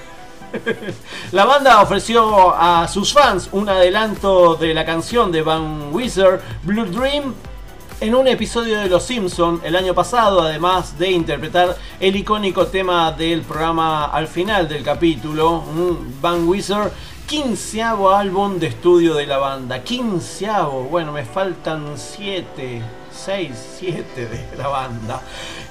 la 1.32 1.46
banda 1.46 1.82
ofreció 1.82 2.54
a 2.56 2.88
sus 2.88 3.14
fans 3.14 3.50
un 3.52 3.70
adelanto 3.70 4.56
de 4.56 4.74
la 4.74 4.86
canción 4.86 5.32
de 5.32 5.42
Van 5.42 5.94
Wizard, 5.94 6.42
Blue 6.64 6.86
Dream, 6.86 7.34
en 8.00 8.16
un 8.16 8.28
episodio 8.28 8.80
de 8.80 8.90
Los 8.90 9.04
Simpson 9.04 9.62
el 9.64 9.76
año 9.76 9.94
pasado, 9.94 10.42
además 10.42 10.98
de 11.00 11.12
interpretar 11.12 11.78
el 12.00 12.16
icónico 12.16 12.68
tema 12.68 13.12
del 13.12 13.42
programa 13.42 14.06
al 14.06 14.28
final 14.28 14.68
del 14.68 14.84
capítulo, 14.84 15.64
Van 16.22 16.48
Wizard, 16.48 16.92
quinceavo 17.26 18.12
álbum 18.12 18.60
de 18.60 18.68
estudio 18.68 19.16
de 19.16 19.26
la 19.26 19.38
banda. 19.38 19.84
Quinceavo, 19.84 20.84
bueno, 20.84 21.12
me 21.12 21.24
faltan 21.24 21.94
siete, 21.96 22.82
seis, 23.12 23.52
siete 23.80 24.28
de 24.28 24.58
la 24.58 24.68
banda. 24.68 25.22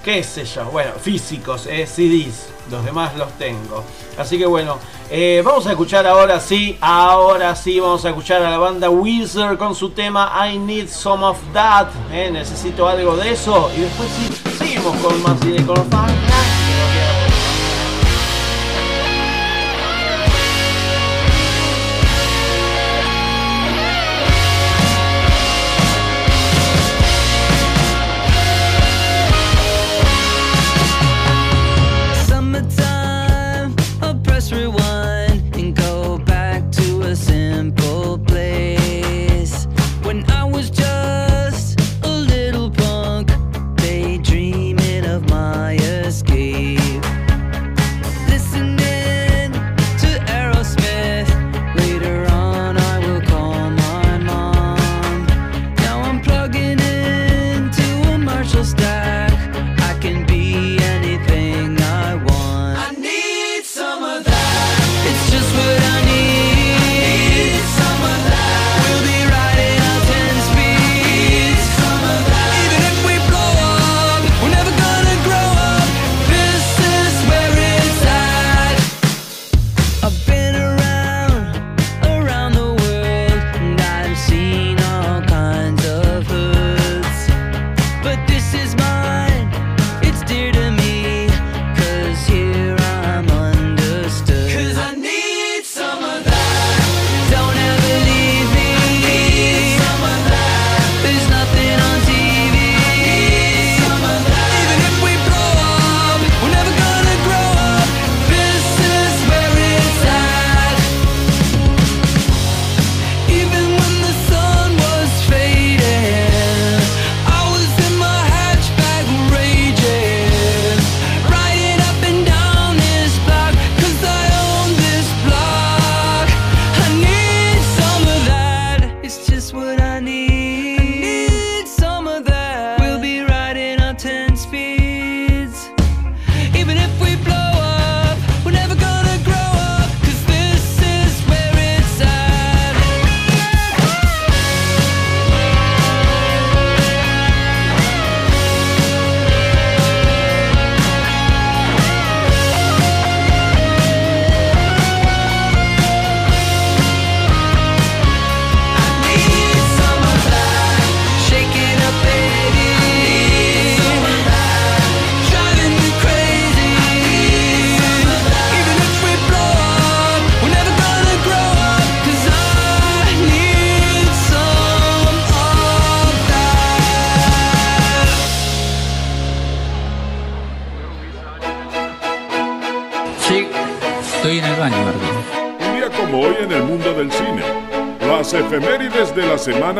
Qué 0.04 0.24
sé 0.24 0.44
yo, 0.44 0.64
bueno, 0.64 0.90
físicos, 1.00 1.66
eh, 1.66 1.86
CDs, 1.86 2.48
los 2.72 2.84
demás 2.84 3.16
los 3.16 3.30
tengo. 3.38 3.84
Así 4.18 4.36
que 4.36 4.46
bueno, 4.46 4.78
eh, 5.08 5.42
vamos 5.44 5.64
a 5.68 5.70
escuchar 5.70 6.08
ahora 6.08 6.40
sí, 6.40 6.76
ahora 6.80 7.54
sí 7.54 7.78
vamos 7.78 8.04
a 8.04 8.08
escuchar 8.08 8.42
a 8.42 8.50
la 8.50 8.58
banda 8.58 8.90
Wizard 8.90 9.56
con 9.56 9.76
su 9.76 9.90
tema 9.90 10.32
I 10.48 10.58
Need 10.58 10.88
Some 10.88 11.24
of 11.24 11.38
That. 11.52 11.88
Eh, 12.10 12.30
necesito 12.32 12.88
algo 12.88 13.16
de 13.16 13.30
eso. 13.30 13.70
Y 13.76 13.82
después 13.82 14.08
sí, 14.10 14.52
seguimos 14.58 14.96
con 14.96 15.22
más 15.22 15.38
de 15.40 15.64
con 15.64 15.88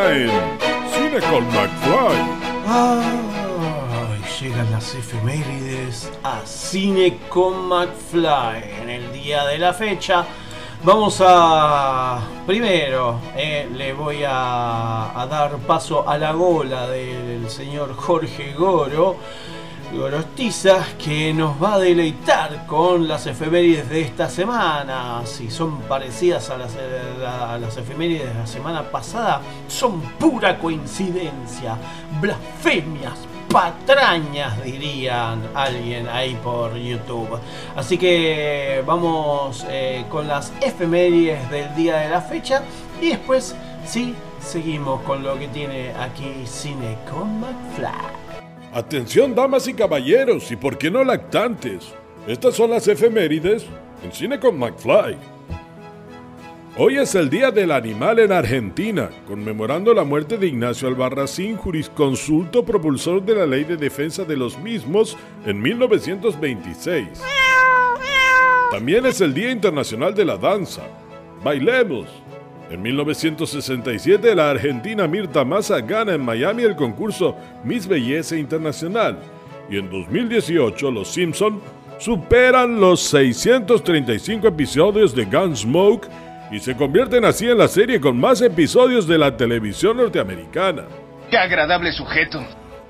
Cine 0.03 1.21
con 1.31 1.47
McFly. 1.47 2.19
Ay, 2.67 4.21
llegan 4.41 4.69
las 4.73 4.95
efemérides 4.97 6.11
a 6.25 6.45
Cine 6.45 7.19
con 7.29 7.69
McFly 7.69 8.81
en 8.83 8.91
el 8.91 9.13
día 9.13 9.45
de 9.45 9.59
la 9.59 9.73
fecha. 9.73 10.25
Vamos 10.83 11.23
a. 11.25 12.21
Primero, 12.45 13.21
eh, 13.37 13.69
le 13.73 13.93
voy 13.93 14.25
a, 14.25 15.21
a 15.21 15.27
dar 15.29 15.57
paso 15.59 16.09
a 16.09 16.19
la 16.19 16.33
gola 16.33 16.89
del 16.89 17.49
señor 17.49 17.95
Jorge 17.95 18.55
Goro. 18.55 19.19
Gorostiza 19.93 20.87
que 20.99 21.35
nos 21.35 21.63
va 21.63 21.75
a 21.75 21.79
deleitar 21.79 22.67
con 22.67 23.07
las 23.07 23.27
efemérides 23.27 23.91
de 23.91 24.01
esta 24.01 24.29
semana. 24.29 25.21
Si 25.27 25.51
son 25.51 25.83
parecidas 25.83 26.49
a 26.49 26.57
las, 26.57 26.73
a 27.27 27.59
las 27.59 27.77
efemérides 27.77 28.29
de 28.29 28.35
la 28.35 28.47
semana 28.47 28.83
pasada, 28.91 29.43
son 29.69 30.01
pura 30.19 30.59
coincidencia, 30.59 31.77
blasfemias, 32.23 33.19
patrañas, 33.51 34.65
dirían 34.65 35.43
alguien 35.55 36.09
ahí 36.09 36.39
por 36.43 36.75
YouTube. 36.75 37.39
Así 37.77 37.99
que 37.99 38.83
vamos 38.87 39.67
eh, 39.69 40.07
con 40.09 40.27
las 40.27 40.53
efemérides 40.63 41.51
del 41.51 41.75
día 41.75 41.99
de 41.99 42.09
la 42.09 42.23
fecha 42.23 42.63
y 43.01 43.11
después 43.11 43.55
sí 43.85 44.15
seguimos 44.41 45.03
con 45.03 45.23
lo 45.23 45.39
que 45.39 45.49
tiene 45.49 45.93
aquí 45.93 46.47
Cine 46.47 46.97
con 47.11 47.41
McFly. 47.41 48.22
Atención 48.75 49.35
damas 49.35 49.69
y 49.69 49.75
caballeros, 49.75 50.51
y 50.51 50.57
por 50.57 50.79
qué 50.79 50.91
no 50.91 51.05
lactantes. 51.05 51.93
Estas 52.27 52.55
son 52.55 52.71
las 52.71 52.89
efemérides 52.89 53.67
en 54.03 54.13
Cine 54.13 54.41
con 54.41 54.59
McFly. 54.59 55.19
Hoy 56.79 56.97
es 56.97 57.15
el 57.15 57.29
Día 57.29 57.51
del 57.51 57.71
Animal 57.71 58.19
en 58.21 58.33
Argentina, 58.33 59.11
conmemorando 59.29 59.93
la 59.93 60.05
muerte 60.05 60.39
de 60.39 60.47
Ignacio 60.47 60.89
Albarracín, 60.89 61.59
jurisconsulto 61.59 62.65
propulsor 62.65 63.23
de 63.23 63.35
la 63.35 63.45
Ley 63.45 63.65
de 63.65 63.77
Defensa 63.77 64.25
de 64.25 64.39
los 64.39 64.59
mismos 64.59 65.19
en 65.45 65.61
1926. 65.61 67.09
También 68.71 69.05
es 69.05 69.21
el 69.21 69.35
Día 69.35 69.51
Internacional 69.51 70.15
de 70.15 70.25
la 70.25 70.39
Danza. 70.39 70.85
Bailemos. 71.45 72.22
En 72.73 72.81
1967, 72.81 74.35
la 74.35 74.49
argentina 74.49 75.07
Mirta 75.07 75.45
Massa 75.45 75.79
gana 75.83 76.15
en 76.15 76.25
Miami 76.25 76.63
el 76.63 76.75
concurso 76.75 77.37
Miss 77.65 77.87
Belleza 77.87 78.35
Internacional. 78.35 79.19
Y 79.69 79.77
en 79.77 79.91
2018, 79.91 80.91
los 80.91 81.13
Simpson 81.13 81.61
superan 81.99 82.81
los 82.81 83.01
635 83.03 84.49
episodios 84.49 85.15
de 85.15 85.27
Gunsmoke 85.27 86.09
y 86.51 86.61
se 86.61 86.75
convierten 86.75 87.27
así 87.27 87.47
en 87.47 87.59
la 87.59 87.69
serie 87.69 88.01
con 88.01 88.19
más 88.19 88.41
episodios 88.41 89.07
de 89.07 89.19
la 89.19 89.37
televisión 89.37 89.99
norteamericana. 89.99 90.85
¡Qué 91.31 91.37
agradable 91.37 91.93
sujeto! 91.93 92.43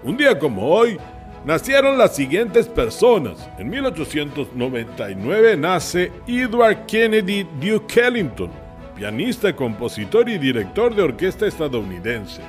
Un 0.05 0.17
día 0.17 0.39
como 0.39 0.69
hoy, 0.69 0.97
nacieron 1.45 1.99
las 1.99 2.15
siguientes 2.15 2.69
personas. 2.69 3.51
En 3.59 3.69
1899 3.69 5.57
nace 5.57 6.13
Edward 6.29 6.87
Kennedy 6.87 7.45
Duke 7.61 8.01
Ellington, 8.01 8.62
pianista, 8.95 9.55
compositor 9.55 10.29
y 10.29 10.39
director 10.39 10.95
de 10.95 11.03
orquesta 11.03 11.47
estadounidense. 11.47 12.43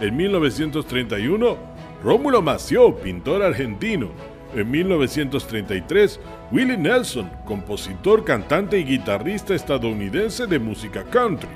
En 0.00 0.16
1931, 0.16 1.56
Rómulo 2.02 2.42
Mació, 2.42 2.96
pintor 2.96 3.42
argentino. 3.42 4.08
En 4.54 4.70
1933, 4.70 6.18
Willie 6.50 6.76
Nelson, 6.76 7.30
compositor, 7.44 8.24
cantante 8.24 8.78
y 8.78 8.84
guitarrista 8.84 9.54
estadounidense 9.54 10.46
de 10.46 10.58
música 10.58 11.04
country. 11.04 11.48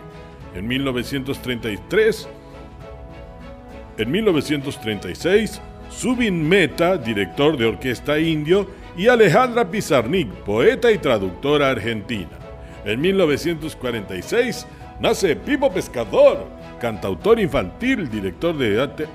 En 0.54 0.68
1933, 0.68 2.28
en 3.96 4.10
1936, 4.10 5.60
Subin 5.90 6.48
Mehta, 6.48 6.96
director 6.96 7.56
de 7.56 7.66
orquesta 7.66 8.18
indio, 8.18 8.68
y 8.96 9.08
Alejandra 9.08 9.68
Pizarnik, 9.70 10.28
poeta 10.44 10.90
y 10.92 10.98
traductora 10.98 11.70
argentina. 11.70 12.43
En 12.84 13.00
1946 13.00 14.66
nace 15.00 15.36
Pipo 15.36 15.72
Pescador, 15.72 16.46
cantautor 16.80 17.40
infantil, 17.40 18.10
director 18.10 18.56
de 18.56 19.08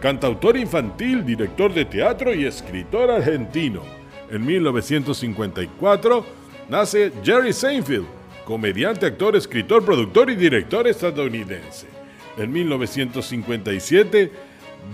cantautor 0.00 0.56
infantil, 0.56 1.24
director 1.24 1.72
de 1.74 1.84
teatro 1.84 2.32
y 2.32 2.44
escritor 2.44 3.10
argentino. 3.10 3.82
En 4.30 4.44
1954 4.46 6.24
nace 6.68 7.12
Jerry 7.24 7.52
Seinfeld, 7.52 8.06
comediante, 8.44 9.06
actor, 9.06 9.34
escritor, 9.34 9.84
productor 9.84 10.30
y 10.30 10.36
director 10.36 10.86
estadounidense. 10.86 11.88
En 12.36 12.52
1957, 12.52 14.30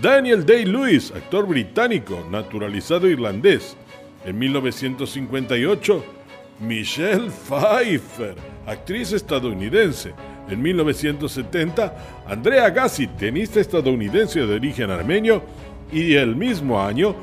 Daniel 0.01 0.45
Day-Lewis, 0.45 1.11
actor 1.11 1.45
británico, 1.45 2.25
naturalizado 2.31 3.07
irlandés. 3.07 3.75
En 4.25 4.37
1958, 4.39 6.03
Michelle 6.61 7.29
Pfeiffer, 7.29 8.35
actriz 8.67 9.11
estadounidense. 9.13 10.13
En 10.47 10.61
1970, 10.61 11.93
Andrea 12.27 12.69
Gassi, 12.69 13.07
tenista 13.07 13.59
estadounidense 13.59 14.39
de 14.45 14.55
origen 14.55 14.91
armenio. 14.91 15.41
Y 15.91 16.13
el 16.13 16.35
mismo 16.35 16.79
año, 16.79 17.15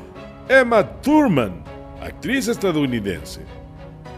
Emma 0.49 0.83
Thurman, 1.01 1.63
actriz 2.01 2.49
estadounidense. 2.49 3.41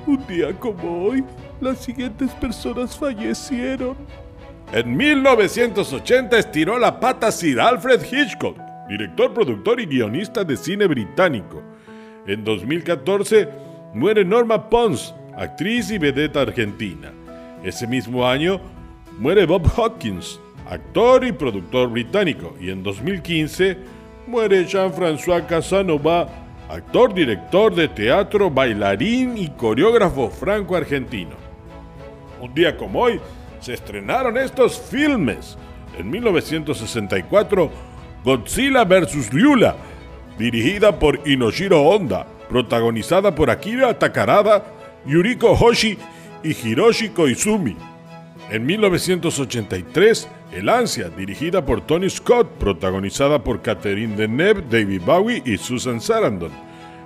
Un 0.07 0.25
día 0.27 0.51
como 0.59 1.05
hoy, 1.05 1.23
las 1.61 1.79
siguientes 1.79 2.31
personas 2.31 2.97
fallecieron. 2.97 3.95
En 4.73 4.97
1980 4.97 6.37
estiró 6.39 6.79
la 6.79 6.99
pata 6.99 7.31
Sir 7.31 7.59
Alfred 7.59 8.01
Hitchcock, 8.11 8.57
director, 8.89 9.33
productor 9.33 9.79
y 9.79 9.85
guionista 9.85 10.43
de 10.43 10.57
cine 10.57 10.87
británico. 10.87 11.61
En 12.25 12.43
2014 12.43 13.70
muere 13.93 14.23
Norma 14.23 14.69
Pons, 14.69 15.13
actriz 15.35 15.91
y 15.91 15.97
vedeta 15.97 16.41
argentina. 16.41 17.11
Ese 17.63 17.87
mismo 17.87 18.27
año 18.27 18.59
muere 19.19 19.45
Bob 19.45 19.69
Hopkins, 19.75 20.39
actor 20.69 21.25
y 21.25 21.31
productor 21.31 21.89
británico. 21.89 22.55
Y 22.59 22.69
en 22.69 22.83
2015 22.83 23.77
muere 24.27 24.65
Jean-François 24.65 25.45
Casanova, 25.45 26.27
actor, 26.69 27.13
director 27.13 27.75
de 27.75 27.87
teatro, 27.89 28.49
bailarín 28.49 29.37
y 29.37 29.49
coreógrafo 29.49 30.29
franco-argentino. 30.29 31.35
Un 32.39 32.53
día 32.53 32.77
como 32.77 33.01
hoy 33.01 33.19
se 33.59 33.73
estrenaron 33.73 34.37
estos 34.37 34.79
filmes. 34.79 35.57
En 35.97 36.09
1964, 36.09 37.69
Godzilla 38.23 38.85
vs. 38.85 39.31
Ryula, 39.31 39.75
dirigida 40.37 40.97
por 40.97 41.19
Inoshiro 41.27 41.81
Honda, 41.83 42.25
protagonizada 42.51 43.33
por 43.33 43.49
Akira 43.49 43.97
Takarada, 43.97 44.65
Yuriko 45.05 45.53
Hoshi 45.53 45.97
y 46.43 46.51
Hiroshi 46.51 47.07
Koizumi. 47.07 47.77
En 48.49 48.65
1983, 48.65 50.27
El 50.51 50.67
Ansia, 50.67 51.07
dirigida 51.07 51.63
por 51.65 51.79
Tony 51.79 52.09
Scott, 52.09 52.49
protagonizada 52.59 53.41
por 53.41 53.61
Catherine 53.61 54.17
Deneuve, 54.17 54.63
David 54.69 55.01
Bowie 55.05 55.41
y 55.45 55.57
Susan 55.57 56.01
Sarandon. 56.01 56.51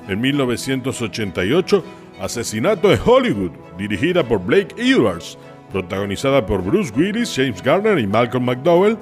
En 0.08 0.20
1988, 0.20 1.84
Asesinato 2.20 2.92
en 2.92 3.00
Hollywood, 3.06 3.52
dirigida 3.78 4.24
por 4.24 4.44
Blake 4.44 4.74
Edwards, 4.80 5.38
protagonizada 5.72 6.44
por 6.44 6.64
Bruce 6.64 6.92
Willis, 6.98 7.36
James 7.36 7.62
Garner 7.62 8.00
y 8.00 8.08
Malcolm 8.08 8.46
McDowell. 8.46 8.98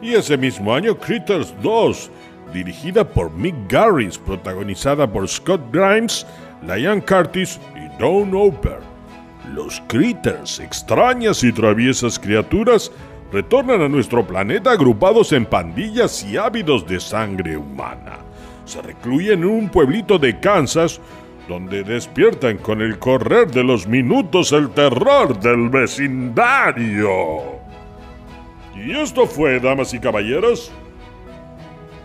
Y 0.00 0.14
ese 0.14 0.38
mismo 0.38 0.74
año, 0.74 0.96
Critters 0.96 1.54
2, 1.62 2.10
dirigida 2.52 3.08
por 3.08 3.30
Mick 3.32 3.54
Garris, 3.68 4.18
protagonizada 4.18 5.10
por 5.10 5.28
Scott 5.28 5.60
Grimes, 5.72 6.26
Lion 6.62 7.00
Curtis 7.00 7.58
y 7.74 7.88
Dawn 8.00 8.32
Oper. 8.34 8.78
Los 9.52 9.82
Critters, 9.88 10.60
extrañas 10.60 11.42
y 11.42 11.52
traviesas 11.52 12.18
criaturas, 12.18 12.92
retornan 13.32 13.82
a 13.82 13.88
nuestro 13.88 14.26
planeta 14.26 14.72
agrupados 14.72 15.32
en 15.32 15.46
pandillas 15.46 16.22
y 16.24 16.36
ávidos 16.36 16.86
de 16.86 17.00
sangre 17.00 17.56
humana. 17.56 18.18
Se 18.64 18.80
recluyen 18.82 19.42
en 19.42 19.48
un 19.48 19.68
pueblito 19.68 20.18
de 20.18 20.38
Kansas 20.38 21.00
donde 21.48 21.82
despiertan 21.82 22.58
con 22.58 22.80
el 22.80 22.98
correr 22.98 23.50
de 23.50 23.64
los 23.64 23.86
minutos 23.86 24.52
el 24.52 24.70
terror 24.70 25.38
del 25.40 25.68
vecindario. 25.68 27.60
Y 28.76 28.92
esto 28.92 29.26
fue, 29.26 29.60
damas 29.60 29.92
y 29.92 29.98
caballeros, 29.98 30.72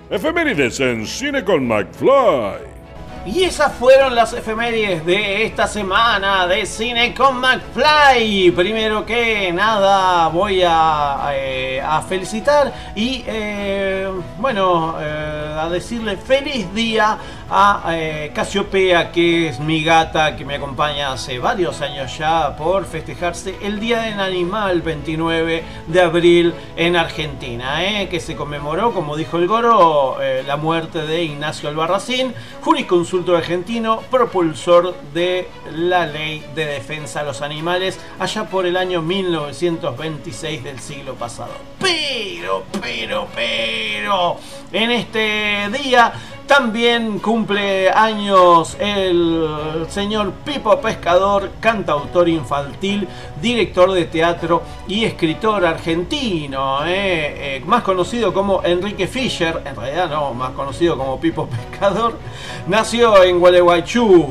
efemérides 0.10 0.80
en 0.80 1.06
Cine 1.06 1.43
con 1.43 1.67
McFly. 1.67 2.77
Y 3.28 3.44
esas 3.44 3.74
fueron 3.74 4.16
las 4.16 4.32
efemérides 4.32 5.06
de 5.06 5.44
esta 5.44 5.68
semana 5.68 6.48
de 6.48 6.66
Cine 6.66 7.13
con 7.13 7.42
McFly. 7.42 8.52
Primero 8.52 9.06
que 9.06 9.52
nada 9.52 10.30
voy 10.30 10.63
a, 10.66 11.32
eh, 11.34 11.82
a 11.82 12.02
felicitar 12.04 12.74
y 12.96 13.26
bueno, 14.40 14.96
a 14.98 15.68
decirle 15.70 16.16
feliz 16.16 16.74
día 16.74 17.18
a 17.50 17.94
Casiopea, 18.34 19.12
que 19.12 19.50
es 19.50 19.60
mi 19.60 19.84
gata 19.84 20.36
que 20.38 20.46
me 20.46 20.56
acompaña 20.56 21.12
hace 21.12 21.40
varios 21.40 21.82
años 21.82 22.18
ya 22.18 22.56
por 22.56 22.86
festejarse 22.86 23.56
el 23.62 23.80
Día 23.80 24.02
del 24.02 24.20
Animal 24.20 24.82
29 24.82 25.63
de 25.88 26.02
abril 26.02 26.54
en 26.76 26.96
Argentina, 26.96 27.80
que 28.10 28.20
se 28.20 28.36
conmemoró, 28.36 28.94
como 28.94 29.18
dijo 29.18 29.38
el 29.38 29.48
Goro, 29.48 30.18
la 30.46 30.58
muerte 30.58 31.06
de 31.06 31.24
Ignacio 31.24 31.68
Albarracín, 31.70 32.34
argentino, 33.36 34.02
propulsor 34.12 34.96
de 35.14 35.48
la 35.72 36.06
ley 36.06 36.46
de 36.56 36.66
defensa 36.66 37.22
a 37.22 37.24
los 37.24 37.42
animales 37.42 38.00
allá 38.20 38.46
por 38.46 38.66
el 38.66 38.78
año 38.78 39.02
1926 39.02 40.64
del 40.64 40.80
siglo 40.80 41.16
pasado. 41.16 41.52
Pero, 41.80 42.64
pero, 42.82 43.28
pero, 43.36 44.38
en 44.72 44.92
este 44.92 45.70
día 45.84 46.14
también 46.48 47.20
cumple 47.20 47.90
años 47.90 48.78
el 48.80 49.86
señor 49.90 50.32
Pipo 50.46 50.80
Pescador, 50.80 51.52
cantautor 51.60 52.30
infantil, 52.30 53.08
director 53.42 53.92
de 53.92 54.06
teatro 54.06 54.64
y 54.88 55.04
escritor 55.04 55.66
argentino, 55.66 56.86
eh, 56.86 57.58
eh, 57.58 57.64
más 57.66 57.84
conocido 57.84 58.34
como 58.34 58.64
Enrique 58.64 59.08
Fischer, 59.08 59.62
en 59.66 59.76
realidad 59.76 60.10
no, 60.10 60.34
más 60.34 60.52
conocido 60.52 60.98
como 60.98 61.20
Pipo 61.20 61.48
Pescador, 61.48 62.18
nació 62.68 63.24
en 63.24 63.40
Gualeguaychú, 63.40 64.28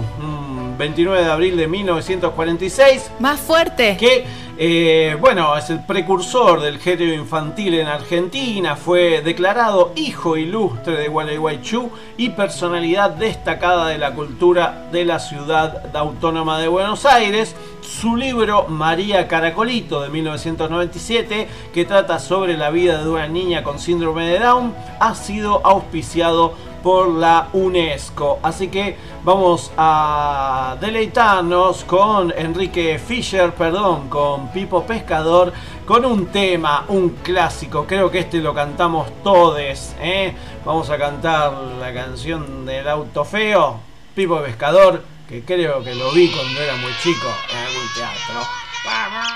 29 0.77 1.25
de 1.25 1.31
abril 1.31 1.57
de 1.57 1.69
1946. 1.69 3.11
Más 3.19 3.41
fuerte. 3.41 3.97
Que, 3.97 4.25
eh, 4.59 5.19
bueno, 5.21 5.55
es 5.59 5.69
el 5.69 5.85
precursor 5.85 6.63
del 6.63 6.79
género 6.79 7.13
infantil 7.13 7.75
en 7.75 7.89
Argentina. 7.89 8.75
Fue 8.75 9.21
declarado 9.21 9.93
hijo 9.97 10.39
ilustre 10.39 10.97
de 10.97 11.09
Gualeguaychú 11.09 11.91
y 12.17 12.31
personalidad 12.31 13.11
destacada 13.11 13.89
de 13.89 13.99
la 13.99 14.15
cultura 14.15 14.89
de 14.91 15.05
la 15.05 15.19
ciudad 15.19 15.95
autónoma 15.95 16.59
de 16.59 16.69
Buenos 16.69 17.05
Aires. 17.05 17.55
Su 17.83 18.17
libro 18.17 18.67
María 18.69 19.29
Caracolito 19.29 20.01
de 20.01 20.09
1997, 20.09 21.49
que 21.75 21.85
trata 21.85 22.19
sobre 22.19 22.57
la 22.57 22.71
vida 22.71 23.05
de 23.05 23.11
una 23.11 23.29
niña 23.29 23.63
con 23.63 23.79
síndrome 23.79 24.27
de 24.27 24.39
Down, 24.39 24.75
ha 25.01 25.15
sido 25.15 25.61
auspiciado 25.67 26.55
por 26.87 27.09
la 27.09 27.49
UNESCO. 27.53 28.39
Así 28.45 28.69
que 28.69 28.97
vamos 29.25 29.73
a 29.77 30.77
deleitarnos 30.81 31.83
con 31.83 32.31
Enrique 32.31 33.01
Fischer, 33.01 33.53
perdón, 33.55 34.09
con 34.09 34.53
Pipo 34.53 34.87
Pescador, 34.87 35.53
con 35.85 36.05
un 36.05 36.27
tema, 36.27 36.85
un 36.87 37.09
clásico. 37.25 37.89
Creo 37.89 38.09
que 38.09 38.21
este 38.21 38.39
lo 38.39 38.55
cantamos 38.55 39.09
todos. 39.25 39.97
¿eh? 39.99 40.33
Vamos 40.65 40.89
a 40.89 40.97
cantar 40.97 41.55
la 41.55 41.93
canción 41.93 42.65
del 42.65 42.89
auto 42.89 43.25
feo, 43.25 43.81
Pipo 44.15 44.41
Pescador, 44.41 45.03
que 45.29 45.45
creo 45.45 45.83
que 45.83 45.93
lo 45.93 46.13
vi 46.13 46.29
cuando 46.29 46.61
era 46.61 46.77
muy 46.77 46.93
chico 47.03 47.27
en 47.51 47.59
algún 47.67 47.95
teatro. 47.97 48.49
¡Vamos! 48.85 49.27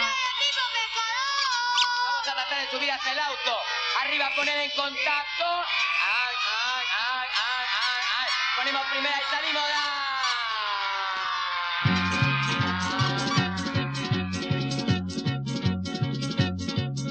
Vamos 2.27 2.45
de 2.49 2.79
subir 2.79 2.93
hasta 2.93 3.11
el 3.11 3.19
auto. 3.19 3.59
Arriba 4.05 4.27
poner 4.37 4.57
en 4.57 4.71
contacto. 4.71 5.21
Ponemos 8.61 8.83
primera 8.93 9.15
y 9.17 9.25
salimos. 9.33 9.63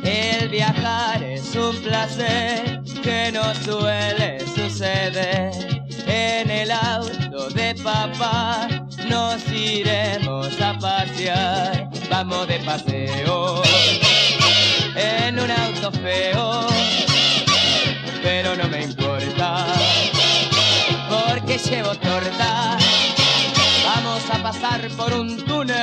El 0.04 0.50
viajar 0.50 1.24
es 1.24 1.56
un 1.56 1.76
placer 1.82 2.82
que 3.02 3.32
no 3.32 3.56
suele 3.56 4.46
suceder. 4.46 5.52
En 6.06 6.52
el 6.52 6.70
auto 6.70 7.50
de 7.50 7.74
papá 7.84 8.68
nos 9.08 9.44
iremos 9.52 10.62
a 10.62 10.78
pasear. 10.78 11.90
Vamos 12.12 12.48
de 12.48 12.60
paseo 12.60 13.64
en 14.96 15.40
un 15.40 15.50
auto 15.50 15.92
feo, 15.94 16.68
pero 18.22 18.56
no 18.56 18.68
me 18.68 18.84
importa 18.84 18.99
llevo 21.68 21.96
torta. 21.96 22.78
Vamos 23.86 24.24
a 24.30 24.44
pasar 24.44 24.88
por 24.96 25.14
un 25.14 25.38
túnel, 25.46 25.78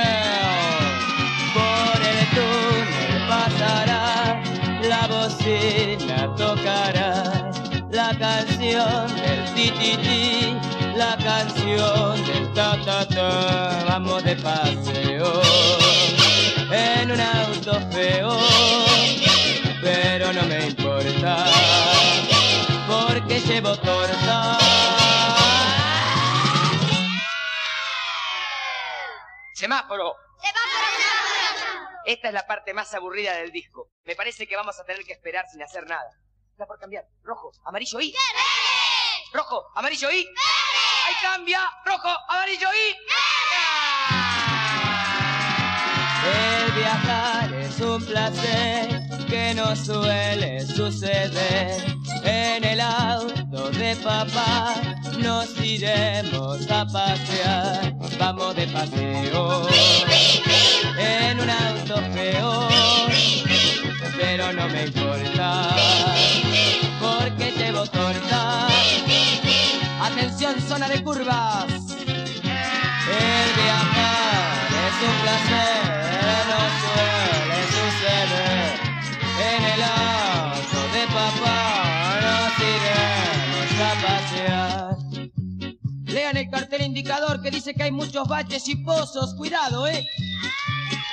por 1.53 2.01
el 2.01 2.21
túnel 2.35 3.27
pasará, 3.27 4.41
la 4.81 5.07
bocina 5.07 6.33
tocará, 6.35 7.51
la 7.91 8.17
canción 8.17 9.07
del 9.15 9.53
ti 9.53 10.57
la 10.95 11.15
canción 11.17 12.25
del 12.25 12.53
ta 12.53 12.77
ta 12.83 13.05
ta. 13.07 13.83
Vamos 13.87 14.23
de 14.23 14.35
paseo 14.35 15.41
en 16.71 17.11
un 17.11 17.19
auto 17.19 17.79
feo, 17.91 18.37
pero 19.81 20.33
no 20.33 20.43
me 20.43 20.67
importa 20.67 21.45
porque 22.87 23.39
llevo 23.41 23.75
torta. 23.77 24.57
Semáforo. 29.57 30.15
Esta 32.05 32.27
es 32.27 32.33
la 32.35 32.45
parte 32.45 32.75
más 32.75 32.93
aburrida 32.93 33.33
del 33.37 33.51
disco. 33.51 33.89
Me 34.05 34.15
parece 34.15 34.45
que 34.45 34.55
vamos 34.55 34.79
a 34.79 34.83
tener 34.83 35.03
que 35.03 35.13
esperar 35.13 35.47
sin 35.51 35.63
hacer 35.63 35.83
nada. 35.87 36.11
Está 36.51 36.67
por 36.67 36.77
cambiar. 36.77 37.05
Rojo, 37.23 37.51
amarillo 37.65 37.99
y. 37.99 38.13
Rojo, 39.33 39.65
amarillo 39.73 40.11
y. 40.11 40.27
Ahí 41.07 41.15
cambia. 41.23 41.67
Rojo, 41.85 42.07
amarillo 42.29 42.67
y. 42.71 42.95
El 46.27 46.71
viajar 46.73 47.53
es 47.55 47.79
un 47.79 48.05
placer 48.05 49.01
que 49.27 49.55
no 49.55 49.75
suele 49.75 50.61
suceder. 50.67 51.96
En 52.27 52.63
el 52.63 52.81
auto 52.81 53.69
de 53.71 53.95
papá 53.95 54.75
nos 55.17 55.57
iremos 55.61 56.69
a 56.69 56.85
pasear. 56.85 57.93
Vamos 58.19 58.53
de 58.55 58.67
paseo 58.67 59.67
en 60.97 61.39
un 61.39 61.49
auto 61.49 61.95
feo, 62.13 62.67
pero 64.17 64.51
no 64.51 64.67
me 64.67 64.87
importa 64.87 65.69
porque 66.99 67.51
llevo 67.51 67.85
torta. 67.85 68.67
Atención, 70.01 70.59
zona 70.61 70.89
de 70.89 71.01
curvas. 71.03 71.65
El 73.09 73.47
viajar 73.63 74.67
es 74.85 74.97
un 75.07 75.15
placer, 75.23 75.76
el 86.47 86.51
cartel 86.51 86.81
indicador 86.81 87.41
que 87.41 87.51
dice 87.51 87.73
que 87.73 87.83
hay 87.83 87.91
muchos 87.91 88.27
baches 88.27 88.67
y 88.69 88.75
pozos. 88.77 89.35
Cuidado, 89.35 89.87
eh. 89.87 90.07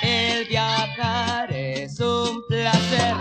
El 0.01 0.47
viajar 0.47 1.51
es 1.51 1.99
un 1.99 2.41
placer 2.47 3.15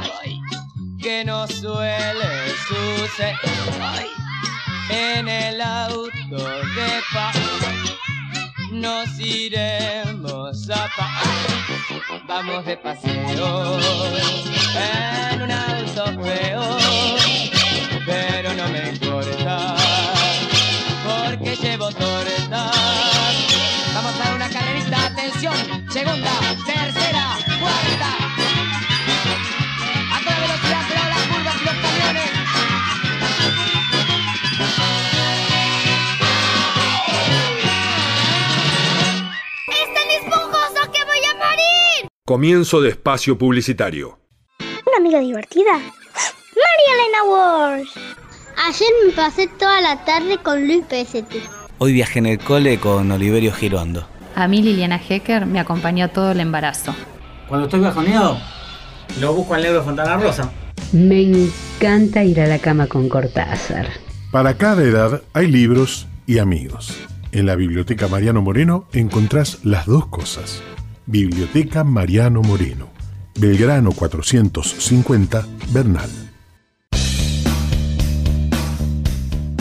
que 1.00 1.24
no 1.24 1.46
suele 1.48 2.50
suceder. 2.68 3.36
En 4.90 5.28
el 5.28 5.60
auto 5.60 6.10
de 6.30 7.02
papá 7.12 7.32
nos 8.70 9.18
iremos 9.18 10.70
a 10.70 10.88
pa 10.96 11.10
Vamos 12.26 12.64
de 12.64 12.76
paseo 12.76 13.78
en 15.32 15.42
un 15.42 15.50
auto 15.50 16.22
feo, 16.22 16.78
pero 18.06 18.54
no 18.54 18.68
me 18.68 18.92
Vamos 21.84 22.00
a 24.14 24.18
dar 24.18 24.34
una 24.34 24.48
carrerita, 24.48 25.04
atención, 25.04 25.54
segunda, 25.90 26.30
tercera, 26.64 27.36
cuarta. 27.60 28.16
A 30.10 30.20
toda 30.20 30.40
velocidad, 30.40 30.86
cuidado 30.88 31.08
las 31.10 31.22
curvas 31.28 31.56
y 31.60 31.64
los 31.66 31.74
camiones. 31.74 32.30
Comienzo 42.24 42.80
de 42.80 42.88
espacio 42.88 43.36
publicitario. 43.36 44.18
Una 44.86 44.96
amiga 44.96 45.18
divertida. 45.20 45.72
María 45.72 46.94
Elena 46.94 47.24
Walsh. 47.24 47.90
Ayer 48.56 48.88
me 49.04 49.12
pasé 49.12 49.48
toda 49.48 49.82
la 49.82 50.02
tarde 50.06 50.38
con 50.38 50.66
Luis 50.66 50.86
Pesetti. 50.86 51.42
Hoy 51.78 51.92
viajé 51.92 52.20
en 52.20 52.26
el 52.26 52.38
cole 52.38 52.78
con 52.78 53.10
Oliverio 53.10 53.52
Girondo. 53.52 54.06
A 54.36 54.46
mí 54.48 54.62
Liliana 54.62 55.00
Hecker 55.08 55.46
me 55.46 55.58
acompañó 55.58 56.08
todo 56.10 56.30
el 56.32 56.40
embarazo. 56.40 56.94
Cuando 57.48 57.66
estoy 57.66 57.80
bajoneado, 57.80 58.38
lo 59.20 59.34
busco 59.34 59.54
al 59.54 59.62
negro 59.62 59.82
Fontana 59.82 60.16
Rosa. 60.16 60.50
Me 60.92 61.22
encanta 61.22 62.22
ir 62.22 62.40
a 62.40 62.46
la 62.46 62.58
cama 62.58 62.86
con 62.86 63.08
Cortázar. 63.08 63.88
Para 64.30 64.56
cada 64.56 64.82
edad 64.82 65.22
hay 65.32 65.48
libros 65.48 66.06
y 66.26 66.38
amigos. 66.38 66.96
En 67.32 67.46
la 67.46 67.56
Biblioteca 67.56 68.06
Mariano 68.06 68.40
Moreno 68.42 68.86
encontrás 68.92 69.58
las 69.64 69.86
dos 69.86 70.06
cosas. 70.06 70.62
Biblioteca 71.06 71.82
Mariano 71.82 72.42
Moreno. 72.42 72.88
Belgrano 73.36 73.90
450, 73.90 75.46
Bernal. 75.72 76.10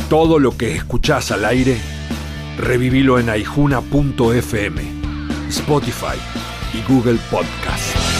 Todo 0.10 0.38
lo 0.38 0.56
que 0.56 0.76
escuchás 0.76 1.32
al 1.32 1.46
aire, 1.46 1.78
revivilo 2.58 3.20
en 3.20 3.30
aijuna.fm, 3.30 4.82
Spotify 5.50 6.18
y 6.74 6.92
Google 6.92 7.20
Podcast. 7.30 8.14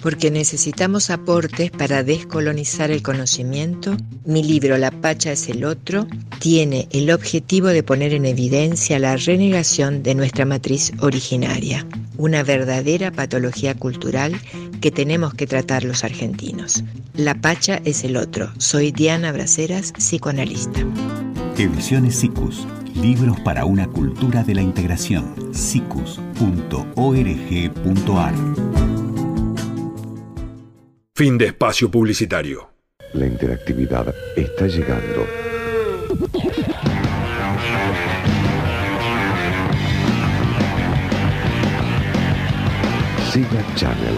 Porque 0.02 0.32
necesitamos 0.32 1.10
aportes 1.10 1.72
para 1.72 2.04
descolonizar 2.04 2.92
el 2.92 3.04
conocimiento, 3.04 3.98
mi 4.24 4.42
libro 4.42 4.78
La 4.78 4.92
Pacha 4.92 5.34
es 5.34 5.50
el 5.50 5.66
otro 5.66 6.08
tiene 6.40 6.88
el 6.92 7.12
objetivo 7.12 7.68
de 7.68 7.84
poner 7.84 8.14
en 8.14 8.26
evidencia 8.26 8.98
la 9.00 9.18
renegación 9.18 10.02
de 10.02 10.16
nuestra 10.16 10.46
matriz 10.46 10.94
originaria, 11.02 11.86
una 12.16 12.44
verdadera 12.44 13.12
patología 13.12 13.76
cultural 13.76 14.40
que 14.80 14.92
tenemos 14.92 15.34
que 15.34 15.48
tratar 15.48 15.84
los 15.84 16.04
argentinos. 16.04 16.84
La 17.14 17.36
Pacha 17.36 17.82
es 17.86 18.04
el 18.04 18.18
otro. 18.18 18.52
Soy 18.58 18.92
Diana 18.92 19.32
Braceras, 19.32 19.94
psicoanalista. 19.94 20.80
Ediciones 21.58 22.16
SICUS. 22.16 22.68
Libros 22.96 23.40
para 23.42 23.66
una 23.66 23.88
cultura 23.88 24.44
de 24.44 24.56
la 24.56 24.62
integración. 24.62 25.54
sicus.org.ar 25.54 26.20
Fin 31.16 31.38
de 31.38 31.48
espacio 31.48 31.92
publicitario. 31.92 32.70
La 33.14 33.26
interactividad 33.26 34.14
está 34.38 34.68
llegando. 34.68 35.26
Siga 43.32 43.66
Channel, 43.76 44.18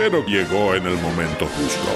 pero 0.00 0.24
llegó 0.24 0.74
en 0.74 0.86
el 0.86 0.96
momento 0.96 1.46
justo. 1.58 1.90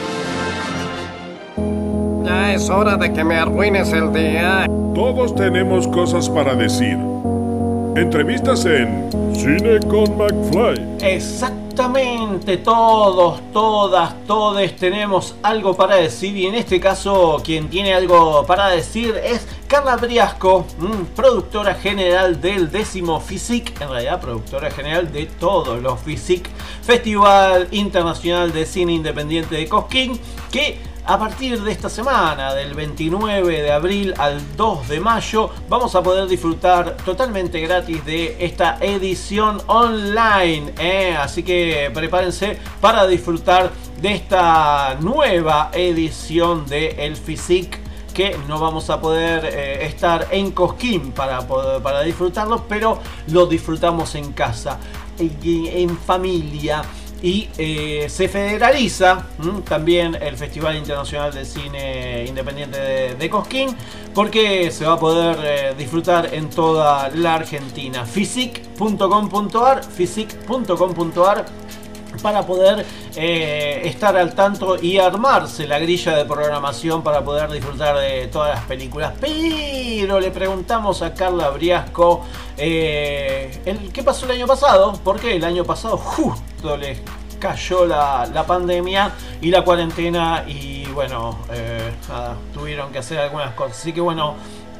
Ya 2.23 2.53
es 2.53 2.69
hora 2.69 2.99
de 2.99 3.11
que 3.11 3.25
me 3.25 3.35
arruines 3.35 3.95
el 3.95 4.13
día. 4.13 4.67
Todos 4.95 5.35
tenemos 5.35 5.89
cosas 5.89 6.29
para 6.29 6.55
decir. 6.55 6.99
Entrevistas 7.97 8.67
en 8.67 9.09
Cine 9.35 9.81
con 9.89 10.19
McFly. 10.19 10.99
Exactamente, 11.75 12.59
todos, 12.59 13.41
todas, 13.53 14.25
todes 14.29 14.77
tenemos 14.77 15.35
algo 15.43 15.75
para 15.75 15.97
decir 15.97 16.37
y 16.37 16.47
en 16.47 16.55
este 16.55 16.79
caso 16.79 17.43
quien 17.45 17.69
tiene 17.69 17.93
algo 17.93 18.47
para 18.47 18.69
decir 18.69 19.21
es 19.25 19.45
Carla 19.67 19.97
Briasco, 19.97 20.67
mm, 20.79 21.17
productora 21.17 21.75
general 21.75 22.41
del 22.41 22.71
décimo 22.71 23.19
FISIC, 23.19 23.81
en 23.81 23.89
realidad 23.89 24.21
productora 24.21 24.71
general 24.71 25.11
de 25.13 25.27
todos 25.27 25.83
los 25.83 25.99
FISIC, 25.99 26.49
Festival 26.81 27.67
Internacional 27.73 28.53
de 28.53 28.67
Cine 28.67 28.93
Independiente 28.93 29.57
de 29.57 29.69
Cosquín, 29.69 30.21
que 30.53 30.79
a 31.07 31.19
partir 31.19 31.61
de 31.63 31.71
esta 31.71 31.91
semana, 31.91 32.55
del 32.55 32.73
29 32.73 33.63
de 33.63 33.73
abril 33.73 34.15
al 34.17 34.57
2 34.57 34.89
de 34.89 35.01
mayo, 35.01 35.51
vamos 35.69 35.95
a 35.95 36.03
poder 36.03 36.27
disfrutar 36.27 36.97
totalmente 37.05 37.61
gratis 37.61 38.03
de 38.07 38.37
esta 38.41 38.79
edición 38.81 39.61
online. 39.67 40.73
¿eh? 40.79 41.15
Así 41.19 41.43
que 41.43 41.91
prepárense 41.93 42.59
para 42.81 43.07
disfrutar 43.07 43.71
de 44.01 44.15
esta 44.15 44.97
nueva 45.01 45.71
edición 45.75 46.67
de 46.67 46.89
El 47.05 47.17
Physique 47.17 47.79
que 48.15 48.39
no 48.49 48.59
vamos 48.59 48.89
a 48.91 49.01
poder 49.01 49.45
eh, 49.45 49.85
estar 49.87 50.29
en 50.31 50.53
Cosquín 50.53 51.13
para, 51.13 51.47
para 51.47 52.01
disfrutarlo, 52.03 52.65
pero 52.67 53.01
lo 53.27 53.47
disfrutamos 53.47 54.15
en 54.15 54.33
casa, 54.33 54.79
en 55.19 55.99
familia 55.99 56.83
y 57.25 57.49
eh, 57.57 58.07
se 58.11 58.29
federaliza 58.29 59.25
también 59.67 60.15
el 60.15 60.37
Festival 60.37 60.77
Internacional 60.77 61.33
de 61.33 61.47
Cine 61.47 62.27
Independiente 62.29 62.79
de, 63.15 63.31
Cosquín 63.31 63.75
porque 64.15 64.71
se 64.71 64.85
va 64.85 64.93
a 64.93 64.99
poder 64.99 65.39
eh, 65.43 65.75
disfrutar 65.77 66.35
en 66.35 66.51
toda 66.51 67.09
la 67.09 67.37
Argentina. 67.37 68.05
Physic.com.ar, 68.05 69.83
physic.com.ar 69.85 71.47
para 72.23 72.43
poder 72.47 72.85
eh, 73.17 73.83
estar 73.85 74.17
al 74.17 74.35
tanto 74.35 74.83
y 74.83 74.99
armarse 74.99 75.67
la 75.67 75.79
grilla 75.79 76.17
de 76.17 76.25
programación 76.25 77.03
para 77.03 77.25
poder 77.25 77.51
disfrutar 77.51 77.99
de 77.99 78.29
todas 78.29 78.55
las 78.55 78.65
películas. 78.65 79.13
Pero 79.21 80.21
le 80.21 80.31
preguntamos 80.31 81.03
a 81.03 81.15
Carla 81.15 81.51
Briasco 81.51 82.25
el, 82.57 83.93
qué 83.93 84.03
pasó 84.03 84.27
el 84.27 84.33
año 84.33 84.47
pasado, 84.47 84.99
porque 85.03 85.37
el 85.37 85.45
año 85.45 85.65
pasado 85.65 85.97
justo 85.97 86.77
le 86.77 87.03
cayó 87.45 87.85
la, 87.85 88.45
pandemia 88.47 89.13
y 89.43 89.51
la 89.51 89.63
cuarentena 89.63 90.45
y 90.47 90.87
bueno, 90.87 91.39
eh, 91.53 91.93
tuvieron 92.55 92.91
que 92.91 92.99
hacer 92.99 93.19
algunas 93.19 93.53
cosas. 93.55 93.79
Así 93.79 93.93
que 93.93 94.01
bueno, 94.01 94.35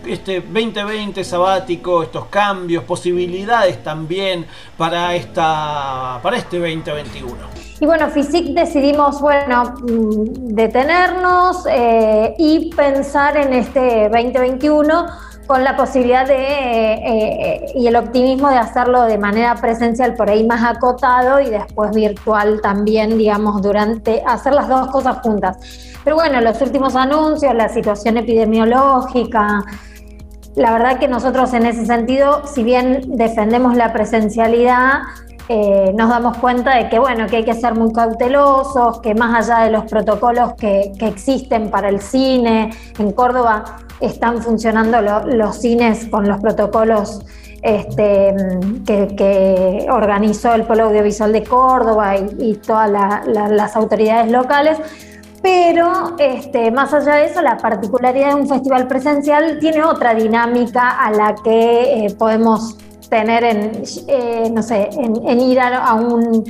este 0.07 0.41
2020 0.41 1.25
sabático, 1.25 2.03
estos 2.03 2.27
cambios, 2.27 2.85
posibilidades 2.85 3.83
también 3.83 4.47
para, 4.77 5.15
esta, 5.15 6.21
para 6.23 6.37
este 6.37 6.59
2021. 6.59 7.65
Y 7.81 7.87
bueno, 7.87 8.09
FISIC 8.09 8.55
decidimos, 8.55 9.21
bueno, 9.21 9.75
mm, 9.83 10.55
detenernos 10.55 11.67
eh, 11.69 12.35
y 12.39 12.71
pensar 12.75 13.37
en 13.37 13.53
este 13.53 14.09
2021 14.09 15.07
con 15.47 15.63
la 15.63 15.77
posibilidad 15.77 16.27
de 16.27 16.35
eh, 16.35 17.01
eh, 17.05 17.73
y 17.75 17.87
el 17.87 17.97
optimismo 17.97 18.49
de 18.49 18.57
hacerlo 18.57 19.03
de 19.03 19.19
manera 19.19 19.55
presencial 19.57 20.15
por 20.15 20.31
ahí 20.31 20.45
más 20.45 20.63
acotado 20.65 21.41
y 21.41 21.51
después 21.51 21.91
virtual 21.91 22.61
también, 22.63 23.19
digamos, 23.19 23.61
durante 23.61 24.23
hacer 24.27 24.55
las 24.55 24.69
dos 24.69 24.89
cosas 24.89 25.19
juntas. 25.19 25.59
Pero 26.03 26.17
bueno, 26.17 26.41
los 26.41 26.61
últimos 26.61 26.95
anuncios, 26.97 27.55
la 27.55 27.69
situación 27.69 28.17
epidemiológica, 28.19 29.65
la 30.57 30.73
verdad 30.73 30.99
que 30.99 31.09
nosotros 31.09 31.53
en 31.55 31.67
ese 31.67 31.87
sentido, 31.87 32.47
si 32.47 32.63
bien 32.63 33.17
defendemos 33.17 33.77
la 33.77 33.93
presencialidad, 33.93 35.03
eh, 35.49 35.93
nos 35.95 36.09
damos 36.09 36.39
cuenta 36.39 36.77
de 36.77 36.89
que 36.89 36.99
bueno, 36.99 37.27
que 37.27 37.37
hay 37.37 37.45
que 37.45 37.55
ser 37.55 37.75
muy 37.75 37.93
cautelosos, 37.93 39.01
que 39.01 39.15
más 39.15 39.49
allá 39.49 39.65
de 39.65 39.71
los 39.71 39.85
protocolos 39.85 40.55
que, 40.55 40.93
que 40.99 41.09
existen 41.09 41.71
para 41.71 41.89
el 41.89 42.01
cine, 42.01 42.71
en 42.99 43.13
Córdoba 43.13 43.65
están 44.01 44.41
funcionando 44.43 45.01
los 45.01 45.57
cines 45.57 46.07
con 46.07 46.29
los 46.29 46.41
protocolos 46.41 47.25
este, 47.65 48.35
que, 48.87 49.87
organizó 49.91 50.55
el 50.55 50.65
Polo 50.65 50.85
Audiovisual 50.85 51.33
de 51.33 51.43
Córdoba 51.45 52.17
y, 52.17 52.55
todas 52.57 52.91
las 53.27 53.77
autoridades 53.77 54.31
locales. 54.31 54.79
Pero 55.45 56.17
este, 56.19 56.71
más 56.71 56.95
allá 56.95 57.17
de 57.17 57.27
eso, 57.27 57.43
la 57.43 57.59
particularidad 57.59 58.31
de 58.31 58.35
un 58.37 58.49
festival 58.49 58.89
presencial 58.89 59.59
tiene 59.61 59.85
otra 59.85 60.15
dinámica 60.15 60.89
a 61.05 61.11
la 61.11 61.35
que 61.35 62.07
eh, 62.07 62.15
podemos 62.19 62.79
tener 63.11 63.45
en, 63.45 63.83
eh, 64.09 64.51
no 64.51 64.63
sé, 64.63 64.89
en, 64.91 65.41
ir 65.41 65.61
a, 65.61 65.93
un 65.93 66.45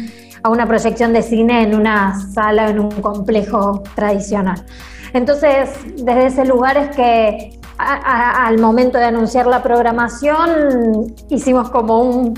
a 0.44 0.48
una 0.48 0.64
proyección 0.68 1.12
de 1.12 1.22
cine 1.22 1.64
en 1.64 1.74
una 1.74 2.14
sala, 2.32 2.68
en 2.68 2.78
un 2.78 2.90
complejo 3.00 3.82
tradicional. 3.96 4.64
Entonces, 5.12 5.70
desde 5.96 6.26
ese 6.26 6.44
lugar 6.44 6.76
es 6.76 6.94
que 6.94 7.58
al 7.76 8.60
momento 8.60 8.98
de 8.98 9.06
anunciar 9.06 9.48
la 9.48 9.60
programación 9.60 11.12
hicimos 11.30 11.68
como 11.70 12.00
un, 12.00 12.34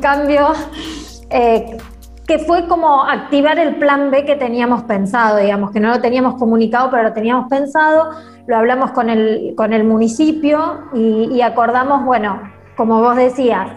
cambio 0.00 0.48
eh, 1.30 1.76
que 2.26 2.38
fue 2.38 2.66
como 2.66 3.04
activar 3.04 3.58
el 3.58 3.76
plan 3.76 4.10
B 4.10 4.24
que 4.24 4.36
teníamos 4.36 4.84
pensado, 4.84 5.36
digamos, 5.38 5.70
que 5.72 5.80
no 5.80 5.90
lo 5.90 6.00
teníamos 6.00 6.36
comunicado, 6.36 6.90
pero 6.90 7.02
lo 7.02 7.12
teníamos 7.12 7.48
pensado, 7.48 8.10
lo 8.46 8.56
hablamos 8.56 8.92
con 8.92 9.10
el, 9.10 9.54
con 9.56 9.72
el 9.72 9.84
municipio 9.84 10.84
y, 10.94 11.40
acordamos, 11.42 12.04
bueno, 12.04 12.40
como 12.76 13.00
vos 13.00 13.16
decías, 13.16 13.68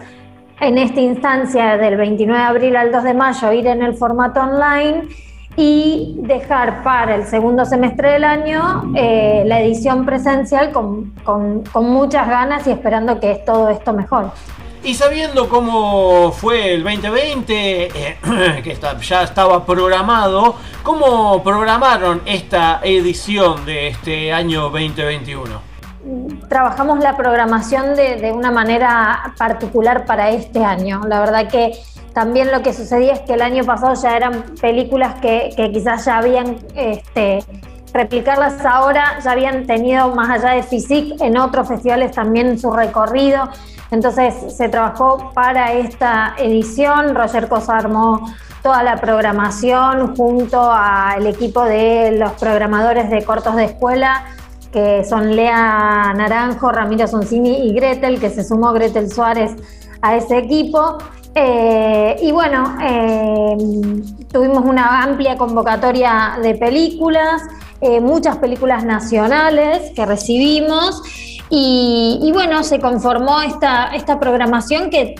en 0.60 0.78
esta 0.78 1.00
instancia 1.00 1.76
del 1.76 1.96
29 1.96 2.40
de 2.40 2.48
abril 2.48 2.76
al 2.76 2.90
2 2.90 3.04
de 3.04 3.14
mayo 3.14 3.52
ir 3.52 3.66
en 3.66 3.82
el 3.82 3.94
formato 3.94 4.40
online 4.40 5.08
y 5.56 6.16
dejar 6.22 6.82
para 6.82 7.16
el 7.16 7.24
segundo 7.24 7.64
semestre 7.64 8.12
del 8.12 8.24
año 8.24 8.92
eh, 8.96 9.42
la 9.46 9.60
edición 9.60 10.06
presencial 10.06 10.72
con, 10.72 11.12
con, 11.24 11.64
muchas 11.84 12.28
ganas 12.28 12.66
y 12.66 12.70
esperando 12.70 13.20
que 13.20 13.42
todo 13.44 13.68
esto 13.68 13.92
mejore. 13.92 14.28
Y 14.82 14.94
sabiendo 14.94 15.48
cómo 15.48 16.32
fue 16.32 16.74
el 16.74 16.84
2020, 16.84 17.86
eh, 17.86 18.18
que 18.62 18.78
ya 19.02 19.22
estaba 19.22 19.64
programado, 19.66 20.56
¿cómo 20.82 21.42
programaron 21.42 22.22
esta 22.24 22.80
edición 22.82 23.66
de 23.66 23.88
este 23.88 24.32
año 24.32 24.70
2021? 24.70 25.68
Trabajamos 26.48 27.00
la 27.00 27.16
programación 27.16 27.94
de, 27.94 28.16
de 28.16 28.32
una 28.32 28.50
manera 28.50 29.34
particular 29.36 30.06
para 30.06 30.30
este 30.30 30.64
año. 30.64 31.02
La 31.06 31.20
verdad 31.20 31.48
que 31.48 31.72
también 32.18 32.50
lo 32.50 32.62
que 32.62 32.72
sucedía 32.72 33.12
es 33.12 33.20
que 33.20 33.34
el 33.34 33.42
año 33.42 33.62
pasado 33.64 33.94
ya 33.94 34.16
eran 34.16 34.42
películas 34.60 35.20
que, 35.20 35.52
quizás 35.72 36.04
ya 36.04 36.18
habían, 36.18 36.56
este, 36.74 37.44
replicarlas 37.92 38.66
ahora, 38.66 39.20
ya 39.22 39.30
habían 39.30 39.68
tenido 39.68 40.12
más 40.16 40.28
allá 40.28 40.54
de 40.54 40.64
FISIC 40.64 41.20
en 41.20 41.38
otros 41.38 41.68
festivales 41.68 42.10
también 42.10 42.58
su 42.58 42.72
recorrido. 42.72 43.48
Entonces 43.90 44.34
se 44.56 44.68
trabajó 44.68 45.32
para 45.34 45.72
esta 45.72 46.34
edición. 46.38 47.14
Roger 47.14 47.48
Cosa 47.48 47.76
armó 47.76 48.30
toda 48.62 48.82
la 48.82 48.96
programación 48.96 50.16
junto 50.16 50.70
al 50.70 51.26
equipo 51.26 51.64
de 51.64 52.16
los 52.18 52.32
programadores 52.32 53.08
de 53.10 53.24
cortos 53.24 53.56
de 53.56 53.64
escuela, 53.64 54.24
que 54.72 55.04
son 55.04 55.34
Lea 55.34 56.12
Naranjo, 56.14 56.70
Ramiro 56.70 57.06
Soncini 57.06 57.68
y 57.68 57.72
Gretel, 57.72 58.20
que 58.20 58.30
se 58.30 58.44
sumó 58.44 58.72
Gretel 58.72 59.10
Suárez 59.10 59.56
a 60.02 60.16
ese 60.16 60.38
equipo. 60.38 60.98
Eh, 61.34 62.16
y 62.20 62.32
bueno, 62.32 62.76
eh, 62.82 63.56
tuvimos 64.32 64.64
una 64.64 65.02
amplia 65.02 65.36
convocatoria 65.36 66.38
de 66.42 66.54
películas, 66.56 67.42
eh, 67.80 68.00
muchas 68.00 68.38
películas 68.38 68.84
nacionales 68.84 69.92
que 69.94 70.04
recibimos 70.04 71.00
y, 71.50 72.30
bueno, 72.32 72.62
se 72.62 72.80
conformó 72.80 73.40
esta, 73.40 73.88
esta 73.94 74.20
programación 74.20 74.90
que, 74.90 75.14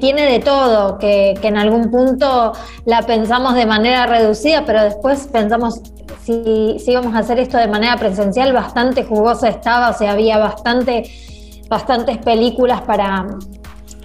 tiene 0.00 0.30
de 0.30 0.40
todo, 0.40 0.98
que, 0.98 1.30
en 1.42 1.56
algún 1.56 1.90
punto 1.90 2.52
la 2.84 3.02
pensamos 3.02 3.54
de 3.54 3.64
manera 3.64 4.04
reducida, 4.04 4.64
pero 4.66 4.82
después 4.82 5.28
pensamos 5.32 5.80
si, 6.22 6.76
si 6.78 6.90
íbamos 6.90 7.14
a 7.14 7.20
hacer 7.20 7.38
esto 7.38 7.56
de 7.56 7.68
manera 7.68 7.96
presencial, 7.96 8.52
bastante 8.52 9.04
jugosa 9.04 9.48
estaba, 9.48 9.88
o 9.88 9.94
sea, 9.94 10.12
había 10.12 10.36
bastante, 10.36 11.10
bastantes 11.70 12.18
películas 12.18 12.82
para, 12.82 13.28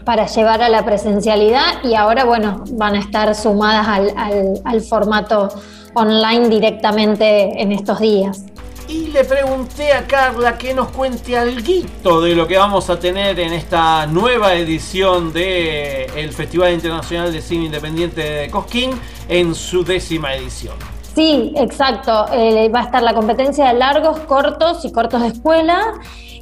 para 0.04 0.26
llevar 0.28 0.62
a 0.62 0.70
la 0.70 0.84
presencialidad 0.84 1.84
y 1.84 1.96
ahora, 1.96 2.26
bueno, 2.26 2.64
van 2.74 2.96
a 2.96 3.00
estar 3.00 3.34
sumadas 3.36 3.88
al, 3.88 4.82
formato 4.82 5.50
online 5.94 6.50
directamente 6.50 7.62
en 7.62 7.72
estos 7.72 8.00
días. 8.00 8.46
Y 8.88 9.08
le 9.08 9.24
pregunté 9.24 9.94
a 9.94 10.06
Carla 10.06 10.58
que 10.58 10.74
nos 10.74 10.90
cuente 10.90 11.38
algo 11.38 12.22
de 12.22 12.36
lo 12.36 12.48
que 12.48 12.58
vamos 12.58 12.90
a 12.90 13.00
tener 13.00 13.40
en 13.40 13.54
esta 13.54 14.06
nueva 14.08 14.54
edición 14.56 15.32
del 15.32 16.10
el 16.16 16.32
Festival 16.34 16.74
Internacional 16.74 17.32
de 17.32 17.42
Cine 17.42 17.66
Independiente 17.66 18.22
de 18.22 18.50
Cosquín 18.50 18.92
en 19.30 19.56
su 19.56 19.84
décima 19.84 20.36
edición. 20.36 20.76
Sí, 21.16 21.54
exacto. 21.56 22.26
Eh, 22.34 22.70
va 22.70 22.82
a 22.82 22.84
estar 22.84 23.04
la 23.04 23.14
competencia 23.14 23.68
de 23.68 23.76
largos, 23.76 24.20
cortos 24.22 24.84
y 24.84 24.92
cortos 24.92 25.22
de 25.22 25.28
escuela 25.28 25.94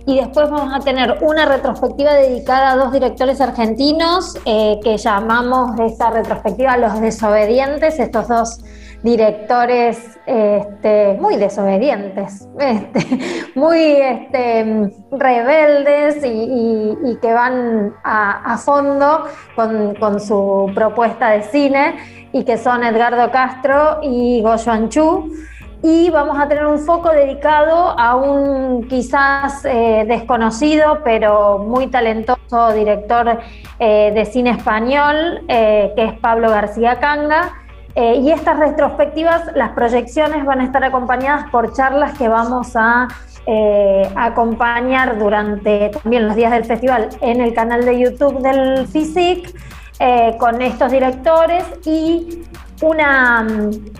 y 0.06 0.18
después 0.18 0.50
vamos 0.50 0.74
a 0.74 0.80
tener 0.80 1.18
una 1.22 1.46
retrospectiva 1.46 2.14
dedicada 2.14 2.72
a 2.72 2.76
dos 2.76 2.92
directores 2.92 3.40
argentinos 3.40 4.38
eh, 4.46 4.80
que 4.84 4.98
llamamos 4.98 5.80
esta 5.80 6.10
retrospectiva 6.10 6.78
Los 6.78 7.00
Desobedientes, 7.00 8.00
estos 8.00 8.28
dos 8.28 8.60
directores 9.04 10.20
este, 10.26 11.18
muy 11.20 11.38
desobedientes, 11.38 12.48
este, 12.60 13.52
muy 13.56 13.80
este, 13.80 14.92
rebeldes 15.12 16.24
y, 16.24 17.18
que 17.22 17.34
van 17.34 17.94
a, 18.04 18.58
fondo 18.58 19.26
con, 19.56 20.20
su 20.20 20.72
propuesta 20.74 21.30
de 21.32 21.44
cine 21.44 21.96
y 22.32 22.44
que 22.44 22.58
son 22.58 22.84
Edgardo 22.84 23.32
Castro 23.32 24.00
y 24.02 24.42
Goyo 24.42 24.72
Anchu 24.72 25.32
y 25.84 26.12
vamos 26.12 26.38
a 26.40 26.48
tener 26.48 26.66
un 26.68 26.80
foco 26.80 27.10
dedicado 27.10 27.98
a 27.98 28.16
un 28.16 28.88
quizás 28.88 29.66
eh, 29.66 30.06
desconocido 30.08 31.00
pero 31.04 31.58
muy 31.58 31.88
talentoso 31.88 32.72
director 32.74 33.40
eh, 33.80 34.12
de 34.14 34.26
cine 34.26 34.52
español 34.52 35.42
eh, 35.48 35.92
que 35.96 36.06
es 36.06 36.14
Pablo 36.20 36.50
García 36.50 37.00
Canga. 37.00 37.61
Y 37.96 38.32
estas 38.32 38.58
retrospectivas, 38.58 39.44
las 39.56 39.72
proyecciones 39.72 40.46
van 40.46 40.62
a 40.62 40.66
estar 40.66 40.84
acompañadas 40.84 41.50
por 41.52 41.74
charlas 41.74 42.18
que 42.18 42.28
vamos 42.28 42.76
a 42.76 43.08
acompañar 44.16 45.18
durante 45.18 45.90
también 45.90 46.28
los 46.28 46.36
días 46.36 46.52
del 46.52 46.64
festival 46.64 47.10
en 47.22 47.42
el 47.42 47.54
canal 47.54 47.84
de 47.86 48.00
YouTube 48.00 48.40
del 48.42 48.88
FISIC 48.88 49.54
con 50.38 50.62
estos 50.62 50.92
directores 50.92 51.66
y 51.86 52.46
una, 52.82 53.46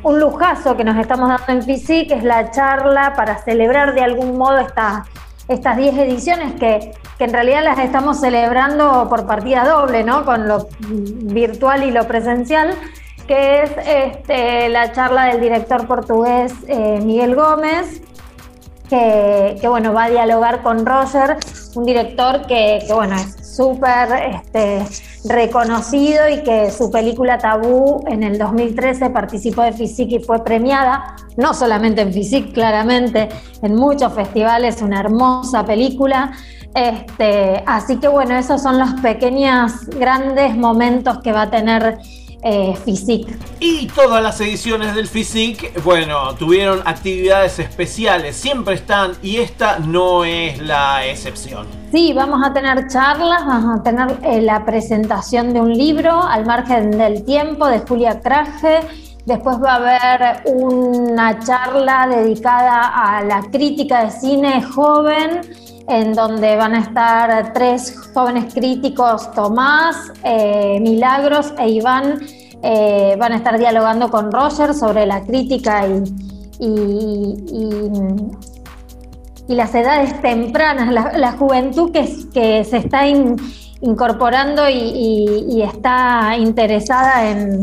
un 0.04 0.20
lujazo 0.20 0.76
que 0.76 0.84
nos 0.84 0.98
estamos 0.98 1.30
dando 1.30 1.46
en 1.48 1.64
FISI, 1.64 2.08
que 2.08 2.16
es 2.16 2.24
la 2.24 2.52
charla 2.52 3.14
para 3.16 3.38
celebrar 3.38 3.94
de 3.94 4.02
algún 4.02 4.38
modo 4.38 4.58
estas 5.48 5.78
10 5.78 5.98
ediciones 5.98 6.54
que, 6.60 6.92
en 7.20 7.32
realidad 7.32 7.64
las 7.64 7.78
estamos 7.78 8.20
celebrando 8.20 9.08
por 9.08 9.28
partida 9.28 9.64
doble, 9.64 10.04
¿no? 10.04 10.26
con 10.26 10.48
lo 10.48 10.68
virtual 10.80 11.84
y 11.84 11.92
lo 11.92 12.08
presencial, 12.08 12.74
que 13.28 13.64
es 13.64 13.72
este, 13.86 14.70
la 14.70 14.92
charla 14.92 15.26
del 15.26 15.42
director 15.42 15.88
portugués 15.88 16.54
eh, 16.68 17.00
Miguel 17.04 17.36
Gómez, 17.36 18.02
que, 18.90 19.68
bueno, 19.70 19.94
va 19.94 20.06
a 20.06 20.10
dialogar 20.10 20.62
con 20.64 20.86
Roger, 20.86 21.38
un 21.76 21.86
director 21.86 22.46
que, 22.46 22.84
que 22.86 22.94
bueno, 22.94 23.16
es 23.16 23.56
súper 23.56 24.10
este, 24.36 24.86
reconocido 25.26 26.30
y 26.30 26.44
que 26.44 26.72
su 26.72 26.90
película 26.92 27.38
Tabú 27.38 28.04
en 28.08 28.24
el 28.24 28.38
2013 28.38 29.10
participó 29.10 29.62
de 29.62 29.74
FISIC 29.74 30.12
y 30.12 30.20
fue 30.20 30.44
premiada, 30.44 31.16
no 31.38 31.54
solamente 31.54 32.02
en 32.02 32.14
FISIC, 32.14 32.54
claramente, 32.54 33.30
en 33.62 33.76
muchos 33.76 34.14
festivales, 34.14 34.82
una 34.82 35.00
hermosa 35.00 35.66
película. 35.66 36.32
Este, 36.74 37.62
así 37.66 37.98
que 37.98 38.08
bueno, 38.08 38.36
esos 38.38 38.62
son 38.62 38.80
los 38.80 38.94
pequeños, 39.02 39.86
grandes 39.88 40.56
momentos 40.56 41.20
que 41.20 41.34
va 41.34 41.44
a 41.44 41.50
tener 41.50 41.98
eh, 42.44 42.76
Y 43.60 43.88
todas 43.88 44.24
las 44.24 44.40
ediciones 44.42 44.96
del 44.96 45.08
FISIC, 45.08 45.84
bueno, 45.84 46.34
tuvieron 46.36 46.82
actividades 46.86 47.60
especiales, 47.60 48.36
siempre 48.36 48.76
están 48.76 49.14
y 49.22 49.38
esta 49.38 49.80
no 49.80 50.24
es 50.24 50.60
la 50.60 51.06
excepción. 51.06 51.68
Sí, 51.92 52.14
vamos 52.14 52.42
a 52.44 52.54
tener 52.54 52.88
charlas, 52.88 53.46
vamos 53.46 53.80
a 53.80 53.84
tener 53.84 54.18
eh, 54.24 54.42
la 54.42 54.66
presentación 54.66 55.54
de 55.54 55.62
un 55.62 55.74
libro, 55.74 56.24
Al 56.24 56.46
margen 56.46 56.92
del 56.92 57.24
tiempo, 57.26 57.68
de 57.68 57.80
Julia 57.80 58.20
Traje. 58.22 58.80
Después 59.26 59.58
va 59.62 59.74
a 59.74 59.76
haber 59.76 60.42
una 60.46 61.40
charla 61.40 62.08
dedicada 62.08 62.88
a 62.88 63.24
la 63.24 63.42
crítica 63.52 64.06
de 64.06 64.12
cine 64.12 64.64
joven 64.64 65.42
en 65.88 66.14
donde 66.14 66.56
van 66.56 66.76
a 66.76 66.80
estar 66.80 67.54
tres 67.54 67.98
jóvenes 68.14 68.54
críticos, 68.54 69.32
Tomás, 69.34 70.12
eh, 70.24 70.80
Milagros 70.82 71.54
e 71.58 71.70
Iván, 71.70 72.20
eh, 72.64 73.16
van 73.18 73.34
a 73.34 73.38
estar 73.38 73.58
dialogando 73.58 74.10
con 74.10 74.32
Roger 74.32 74.74
sobre 74.74 75.06
la 75.06 75.24
crítica 75.24 75.88
y, 75.88 76.04
las 79.48 79.76
edades 79.76 80.22
tempranas, 80.22 80.94
la, 80.94 81.32
juventud 81.34 81.92
que, 81.92 82.64
se 82.64 82.78
está 82.78 83.06
incorporando 83.82 84.70
y, 84.70 85.62
está 85.62 86.38
interesada 86.38 87.30
en, 87.30 87.62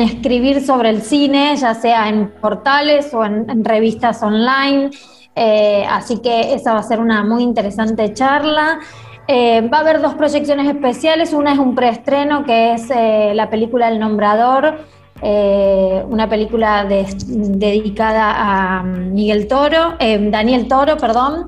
escribir 0.00 0.64
sobre 0.64 0.90
el 0.90 1.00
cine, 1.00 1.56
ya 1.56 1.74
sea 1.74 2.08
en 2.08 2.30
portales 2.40 3.14
o 3.14 3.24
en 3.24 3.64
revistas 3.64 4.22
online. 4.22 4.90
Eh, 5.36 5.84
así 5.90 6.18
que 6.18 6.54
esa 6.54 6.74
va 6.74 6.78
a 6.80 6.82
ser 6.82 7.00
una 7.00 7.24
muy 7.24 7.42
interesante 7.42 8.12
charla. 8.12 8.78
Eh, 9.26 9.62
va 9.72 9.78
a 9.78 9.80
haber 9.80 10.00
dos 10.00 10.14
proyecciones 10.14 10.68
especiales. 10.68 11.32
Una 11.32 11.52
es 11.52 11.58
un 11.58 11.74
preestreno 11.74 12.44
que 12.44 12.74
es 12.74 12.90
eh, 12.90 13.32
la 13.34 13.50
película 13.50 13.88
El 13.88 13.98
Nombrador, 13.98 14.78
una 15.22 16.28
película 16.28 16.84
de- 16.84 17.06
dedicada 17.26 18.34
a 18.36 18.82
Miguel 18.82 19.46
Toro, 19.48 19.94
Daniel 19.98 20.68
Toro, 20.68 20.98
perdón. 20.98 21.46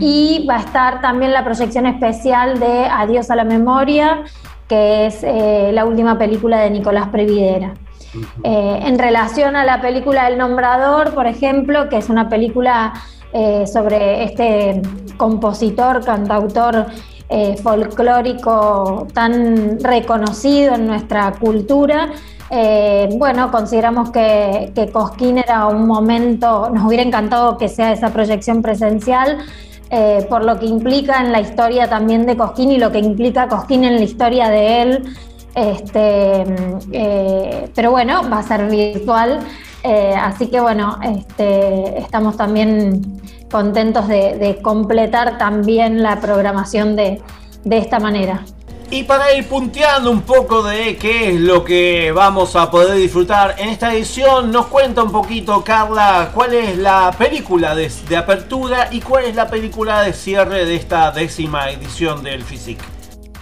Y 0.00 0.46
va 0.48 0.56
a 0.56 0.60
estar 0.60 1.02
también 1.02 1.32
la 1.34 1.44
proyección 1.44 1.84
especial 1.84 2.58
de 2.58 2.86
Adiós 2.86 3.30
a 3.30 3.36
la 3.36 3.44
Memoria, 3.44 4.22
que 4.66 5.06
es 5.06 5.22
la 5.74 5.84
última 5.84 6.16
película 6.16 6.60
de 6.60 6.70
Nicolás 6.70 7.08
Previdera. 7.08 7.74
Eh, 8.44 8.80
en 8.84 8.98
relación 8.98 9.56
a 9.56 9.64
la 9.64 9.80
película 9.80 10.28
El 10.28 10.38
Nombrador, 10.38 11.14
por 11.14 11.26
ejemplo, 11.26 11.88
que 11.88 11.98
es 11.98 12.08
una 12.08 12.28
película 12.28 12.92
eh, 13.38 13.66
sobre 13.66 14.24
este 14.24 14.80
compositor, 15.18 16.02
cantautor 16.02 16.86
eh, 17.28 17.54
folclórico 17.62 19.08
tan 19.12 19.78
reconocido 19.80 20.76
en 20.76 20.86
nuestra 20.86 21.32
cultura, 21.32 22.12
eh, 22.48 23.10
bueno, 23.18 23.50
consideramos 23.50 24.10
que, 24.10 24.90
Cosquín 24.90 25.36
era 25.36 25.66
un 25.66 25.86
momento, 25.86 26.70
nos 26.70 26.86
hubiera 26.86 27.02
encantado 27.02 27.58
que 27.58 27.68
sea 27.68 27.92
esa 27.92 28.10
proyección 28.10 28.62
presencial, 28.62 29.38
por 30.28 30.44
lo 30.44 30.58
que 30.58 30.66
implica 30.66 31.20
en 31.20 31.30
la 31.30 31.40
historia 31.40 31.88
también 31.88 32.26
de 32.26 32.36
Cosquín 32.36 32.72
y 32.72 32.78
lo 32.78 32.90
que 32.90 32.98
implica 32.98 33.48
Cosquín 33.48 33.84
en 33.84 33.96
la 33.96 34.02
historia 34.02 34.48
de 34.48 34.82
él. 34.82 35.16
Este, 35.56 36.44
eh, 36.92 37.70
pero 37.74 37.90
bueno, 37.90 38.28
va 38.30 38.40
a 38.40 38.42
ser 38.42 38.68
virtual, 38.68 39.40
eh, 39.82 40.14
así 40.14 40.48
que 40.48 40.60
bueno, 40.60 40.98
este, 41.02 41.98
estamos 41.98 42.36
también 42.36 43.22
contentos 43.50 44.06
de, 44.06 44.58
completar 44.62 45.38
también 45.38 46.02
la 46.02 46.20
programación 46.20 46.94
de, 46.94 47.22
esta 47.70 47.98
manera. 47.98 48.44
Y 48.90 49.04
para 49.04 49.32
ir 49.32 49.48
punteando 49.48 50.10
un 50.10 50.20
poco 50.20 50.62
de 50.62 50.96
qué 50.96 51.30
es 51.30 51.40
lo 51.40 51.64
que 51.64 52.12
vamos 52.12 52.54
a 52.54 52.70
poder 52.70 52.94
disfrutar 52.98 53.54
en 53.56 53.70
esta 53.70 53.94
edición, 53.94 54.52
nos 54.52 54.66
cuenta 54.66 55.02
un 55.02 55.10
poquito, 55.10 55.64
Carla, 55.64 56.32
cuál 56.34 56.52
es 56.52 56.76
la 56.76 57.10
película 57.16 57.74
de, 57.74 57.90
de 58.10 58.16
apertura 58.16 58.88
y 58.92 59.00
cuál 59.00 59.24
es 59.24 59.34
la 59.34 59.48
película 59.48 60.02
de 60.02 60.12
cierre 60.12 60.66
de 60.66 60.76
esta 60.76 61.10
décima 61.12 61.70
edición 61.70 62.22
del 62.22 62.44
FISIC. 62.44 62.95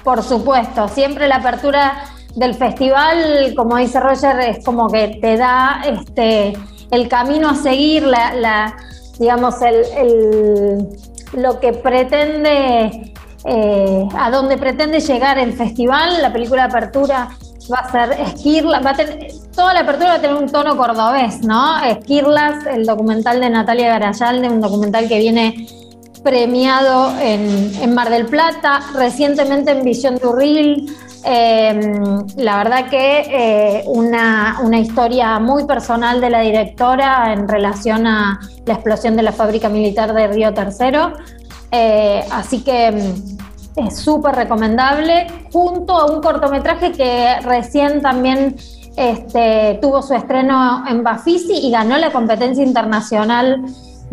Por 0.04 0.22
supuesto, 0.22 0.86
siempre 0.88 1.26
la 1.28 1.36
apertura 1.36 2.04
del 2.36 2.54
festival, 2.54 3.54
como 3.56 3.76
dice 3.76 3.98
Roger, 4.00 4.38
es 4.40 4.64
como 4.64 4.88
que 4.88 5.18
te 5.20 5.36
da 5.36 5.82
este, 5.86 6.52
el 6.90 7.08
camino 7.08 7.48
a 7.48 7.54
seguir, 7.54 8.02
la, 8.04 8.34
la- 8.34 8.76
digamos, 9.18 9.54
el, 9.62 10.88
lo 11.34 11.58
que 11.60 11.72
pretende, 11.72 13.14
eh, 13.44 14.08
a 14.18 14.30
donde 14.30 14.58
pretende 14.58 15.00
llegar 15.00 15.38
el 15.38 15.52
festival. 15.54 16.20
La 16.20 16.32
película 16.32 16.62
de 16.62 16.68
apertura 16.68 17.28
va 17.72 17.78
a 17.78 17.90
ser 17.92 18.20
Esquirlas, 18.20 18.84
va 18.84 18.90
a 18.90 18.94
tener, 18.94 19.28
toda 19.54 19.72
la 19.72 19.80
apertura 19.80 20.08
va 20.10 20.14
a 20.16 20.20
tener 20.20 20.36
un 20.36 20.48
tono 20.50 20.76
cordobés, 20.76 21.42
¿no? 21.44 21.82
Esquirlas, 21.82 22.66
el 22.66 22.84
documental 22.84 23.40
de 23.40 23.48
Natalia 23.48 23.88
Garayalde, 23.88 24.48
un 24.50 24.60
documental 24.60 25.08
que 25.08 25.18
viene 25.18 25.66
premiado 26.24 27.14
en, 27.20 27.72
en 27.80 27.94
Mar 27.94 28.10
del 28.10 28.26
Plata, 28.26 28.80
recientemente 28.94 29.70
en 29.70 29.84
Visión 29.84 30.18
Turril. 30.18 30.90
Eh, 31.26 31.80
la 32.36 32.58
verdad 32.58 32.90
que 32.90 33.20
eh, 33.30 33.84
una, 33.86 34.58
una 34.62 34.78
historia 34.78 35.38
muy 35.38 35.64
personal 35.64 36.20
de 36.20 36.30
la 36.30 36.40
directora 36.40 37.32
en 37.32 37.48
relación 37.48 38.06
a 38.06 38.40
la 38.66 38.74
explosión 38.74 39.16
de 39.16 39.22
la 39.22 39.32
fábrica 39.32 39.68
militar 39.68 40.12
de 40.12 40.26
Río 40.26 40.52
Tercero. 40.52 41.12
Eh, 41.70 42.24
así 42.30 42.62
que 42.62 42.90
mm, 42.90 43.86
es 43.86 43.98
súper 43.98 44.34
recomendable, 44.34 45.26
junto 45.52 45.94
a 45.94 46.06
un 46.06 46.20
cortometraje 46.20 46.92
que 46.92 47.40
recién 47.42 48.00
también 48.00 48.56
este, 48.96 49.78
tuvo 49.82 50.02
su 50.02 50.14
estreno 50.14 50.84
en 50.88 51.02
Bafisi 51.02 51.54
y 51.66 51.70
ganó 51.70 51.98
la 51.98 52.10
competencia 52.10 52.64
internacional 52.64 53.64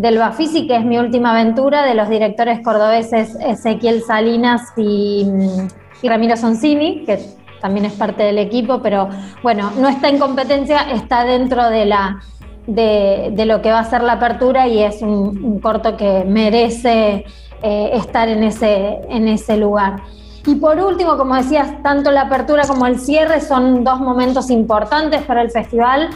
del 0.01 0.17
Bafisi, 0.17 0.65
que 0.65 0.75
es 0.75 0.83
mi 0.83 0.97
última 0.97 1.31
aventura, 1.31 1.85
de 1.85 1.93
los 1.93 2.09
directores 2.09 2.59
cordobeses 2.61 3.35
Ezequiel 3.39 4.01
Salinas 4.01 4.73
y, 4.75 5.25
mm, 5.25 6.07
Ramiro 6.07 6.35
Sonsini, 6.35 7.05
que 7.05 7.19
también 7.61 7.85
es 7.85 7.93
parte 7.93 8.23
del 8.23 8.39
equipo, 8.39 8.81
pero 8.81 9.07
bueno, 9.43 9.71
no 9.79 9.87
está 9.87 10.09
en 10.09 10.17
competencia, 10.17 10.79
está 10.91 11.23
dentro 11.23 11.69
de 11.69 11.85
la 11.85 12.19
de, 12.65 13.43
lo 13.45 13.61
que 13.61 13.71
va 13.71 13.79
a 13.79 13.83
ser 13.83 14.01
la 14.01 14.13
apertura 14.13 14.67
y 14.67 14.81
es 14.81 15.01
un, 15.01 15.43
un 15.43 15.59
corto 15.59 15.95
que 15.97 16.23
merece 16.25 17.25
eh, 17.61 17.91
estar 17.93 18.27
en 18.27 18.43
ese, 18.43 19.01
en 19.09 19.27
ese 19.27 19.57
lugar. 19.57 20.01
Y 20.47 20.55
por 20.55 20.79
último, 20.79 21.17
como 21.17 21.35
decías, 21.35 21.83
tanto 21.83 22.09
la 22.09 22.21
apertura 22.21 22.63
como 22.67 22.87
el 22.87 22.99
cierre 22.99 23.41
son 23.41 23.83
dos 23.83 23.99
momentos 23.99 24.49
importantes 24.49 25.21
para 25.21 25.43
el 25.43 25.51
festival 25.51 26.09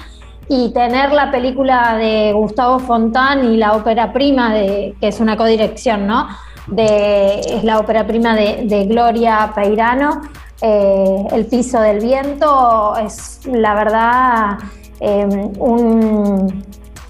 y 0.47 0.71
tener 0.73 1.11
la 1.11 1.31
película 1.31 1.95
de 1.95 2.33
Gustavo 2.33 2.79
Fontán 2.79 3.51
y 3.53 3.57
la 3.57 3.73
ópera 3.73 4.13
prima, 4.13 4.53
de, 4.53 4.95
que 4.99 5.07
es 5.07 5.19
una 5.19 5.37
codirección, 5.37 6.07
¿no? 6.07 6.27
De, 6.67 7.39
es 7.39 7.63
la 7.63 7.79
ópera 7.79 8.05
prima 8.05 8.35
de, 8.35 8.85
Gloria 8.87 9.51
Peirano, 9.53 10.21
eh, 10.61 11.27
El 11.31 11.45
piso 11.47 11.79
del 11.81 11.99
viento, 11.99 12.95
es 12.97 13.41
la 13.45 13.73
verdad 13.73 14.57
eh, 14.99 15.25
un, 15.59 16.63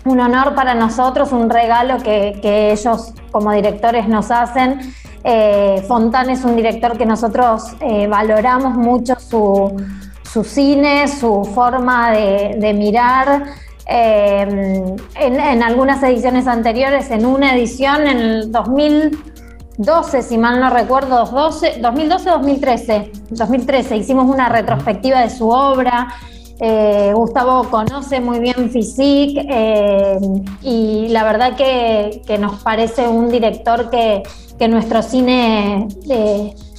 un 0.05 0.19
honor 0.19 0.55
para 0.55 0.75
nosotros, 0.75 1.31
un 1.31 1.49
regalo 1.49 1.97
que, 1.97 2.39
que 2.41 2.71
ellos 2.71 3.13
como 3.31 3.51
directores 3.51 4.07
nos 4.07 4.31
hacen. 4.31 4.79
Eh, 5.23 5.83
Fontán 5.87 6.29
es 6.29 6.45
un 6.45 6.55
director 6.55 6.97
que 6.97 7.05
nosotros 7.05 7.75
eh, 7.79 8.05
valoramos 8.05 8.75
mucho 8.75 9.15
su, 9.19 9.75
su 10.35 10.43
cine, 10.43 11.07
su 11.07 11.45
forma 11.45 12.11
de, 12.11 12.73
mirar. 12.73 13.45
Eh, 13.87 14.95
en, 15.15 15.63
algunas 15.63 16.03
ediciones 16.03 16.45
anteriores, 16.45 17.09
en 17.09 17.25
una 17.25 17.55
edición 17.55 18.05
en 18.05 18.17
el 18.17 18.51
2012, 18.51 20.21
si 20.23 20.37
mal 20.37 20.59
no 20.59 20.69
recuerdo, 20.71 21.25
2012-2013, 21.27 23.11
2013 23.29 23.95
hicimos 23.95 24.25
una 24.25 24.49
retrospectiva 24.49 25.21
de 25.21 25.29
su 25.29 25.47
obra. 25.47 26.09
Eh, 26.59 27.13
Gustavo 27.15 27.69
conoce 27.69 28.19
muy 28.19 28.39
bien 28.39 28.69
Physique 28.69 29.47
eh, 29.49 30.19
y 30.63 31.07
la 31.11 31.23
verdad 31.23 31.55
que, 31.55 32.23
que, 32.27 32.37
nos 32.37 32.61
parece 32.61 33.07
un 33.07 33.29
director 33.29 33.89
que, 33.89 34.23
que 34.59 34.67
nuestro 34.67 35.01
cine 35.01 35.87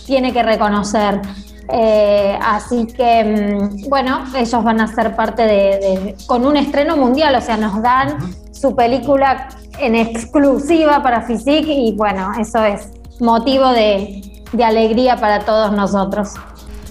tiene 0.04 0.34
que 0.34 0.42
reconocer. 0.42 1.22
Eh, 1.68 2.38
así 2.40 2.86
que, 2.86 3.24
mm, 3.24 3.88
bueno, 3.88 4.24
ellos 4.36 4.62
van 4.62 4.80
a 4.80 4.86
ser 4.86 5.16
parte 5.16 5.42
de, 5.42 5.54
de, 5.78 6.16
con 6.26 6.46
un 6.46 6.56
estreno 6.56 6.96
mundial, 6.96 7.34
o 7.34 7.40
sea, 7.40 7.56
nos 7.56 7.82
dan 7.82 8.18
su 8.52 8.74
película 8.74 9.48
en 9.78 9.94
exclusiva 9.94 11.02
para 11.02 11.22
Physique 11.22 11.72
y 11.72 11.92
bueno, 11.92 12.32
eso 12.40 12.64
es 12.64 12.88
motivo 13.20 13.68
de, 13.70 14.42
de 14.52 14.64
alegría 14.64 15.16
para 15.16 15.40
todos 15.40 15.72
nosotros. 15.72 16.34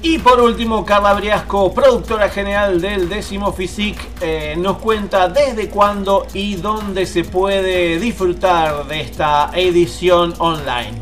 Y 0.02 0.20
por 0.20 0.40
último, 0.40 0.86
Carla 0.86 1.16
Briasco, 1.16 1.74
productora 1.74 2.30
general 2.30 2.80
del 2.80 3.10
décimo 3.10 3.52
Physique, 3.52 4.00
eh, 4.22 4.54
nos 4.56 4.78
cuenta 4.78 5.30
desde 5.30 5.68
cuándo 5.68 6.28
y 6.32 6.58
dónde 6.58 7.08
se 7.08 7.24
puede 7.24 7.98
disfrutar 7.98 8.86
de 8.86 9.02
esta 9.02 9.50
edición 9.56 10.36
online. 10.38 10.94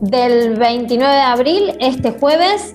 Del 0.00 0.58
29 0.58 1.14
de 1.14 1.20
abril, 1.20 1.76
este 1.78 2.10
jueves, 2.18 2.74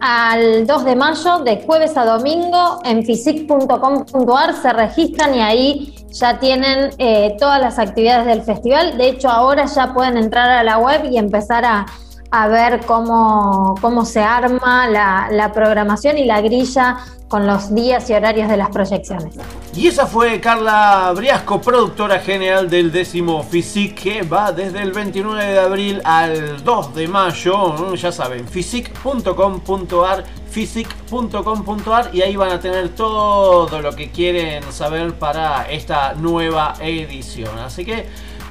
al 0.00 0.66
2 0.66 0.84
de 0.84 0.96
mayo, 0.96 1.38
de 1.40 1.62
jueves 1.64 1.96
a 1.96 2.04
domingo, 2.04 2.80
en 2.84 3.04
physic.com.ar 3.04 4.54
se 4.54 4.72
registran 4.72 5.34
y 5.34 5.40
ahí 5.40 5.94
ya 6.10 6.38
tienen 6.38 6.90
eh, 6.98 7.36
todas 7.38 7.60
las 7.60 7.78
actividades 7.78 8.26
del 8.26 8.42
festival. 8.42 8.96
De 8.96 9.08
hecho, 9.08 9.28
ahora 9.28 9.66
ya 9.66 9.92
pueden 9.92 10.16
entrar 10.16 10.50
a 10.50 10.62
la 10.62 10.78
web 10.78 11.04
y 11.10 11.18
empezar 11.18 11.64
a 11.64 11.86
a 12.30 12.48
ver 12.48 12.80
cómo, 12.86 13.74
cómo 13.80 14.04
se 14.04 14.20
arma 14.20 14.88
la, 14.88 15.50
programación 15.54 16.18
y 16.18 16.24
la 16.24 16.40
grilla 16.40 16.98
con 17.28 17.46
los 17.46 17.74
días 17.74 18.08
y 18.08 18.14
horarios 18.14 18.48
de 18.48 18.56
las 18.56 18.70
proyecciones. 18.70 19.34
Y 19.74 19.86
esa 19.86 20.06
fue 20.06 20.40
Carla 20.40 21.12
Briasco, 21.14 21.60
productora 21.60 22.20
general 22.20 22.70
del 22.70 22.90
décimo 22.90 23.42
Physique, 23.42 23.94
que 23.94 24.22
va 24.22 24.50
desde 24.52 24.82
el 24.82 24.92
29 24.92 25.44
de 25.44 25.60
abril 25.60 26.00
al 26.04 26.64
2 26.64 26.94
de 26.94 27.08
mayo. 27.08 27.94
Ya 27.94 28.12
saben, 28.12 28.46
physic.com.ar 28.46 30.24
physic.com.ar 30.50 32.10
y 32.14 32.22
ahí 32.22 32.34
van 32.34 32.50
a 32.50 32.58
tener 32.58 32.88
todo 32.90 33.80
lo 33.82 33.94
que 33.94 34.10
quieren 34.10 34.62
saber 34.72 35.12
para 35.14 35.70
esta 35.70 36.14
nueva 36.14 36.74
edición. 36.80 37.58
Así 37.58 37.84
que 37.84 38.06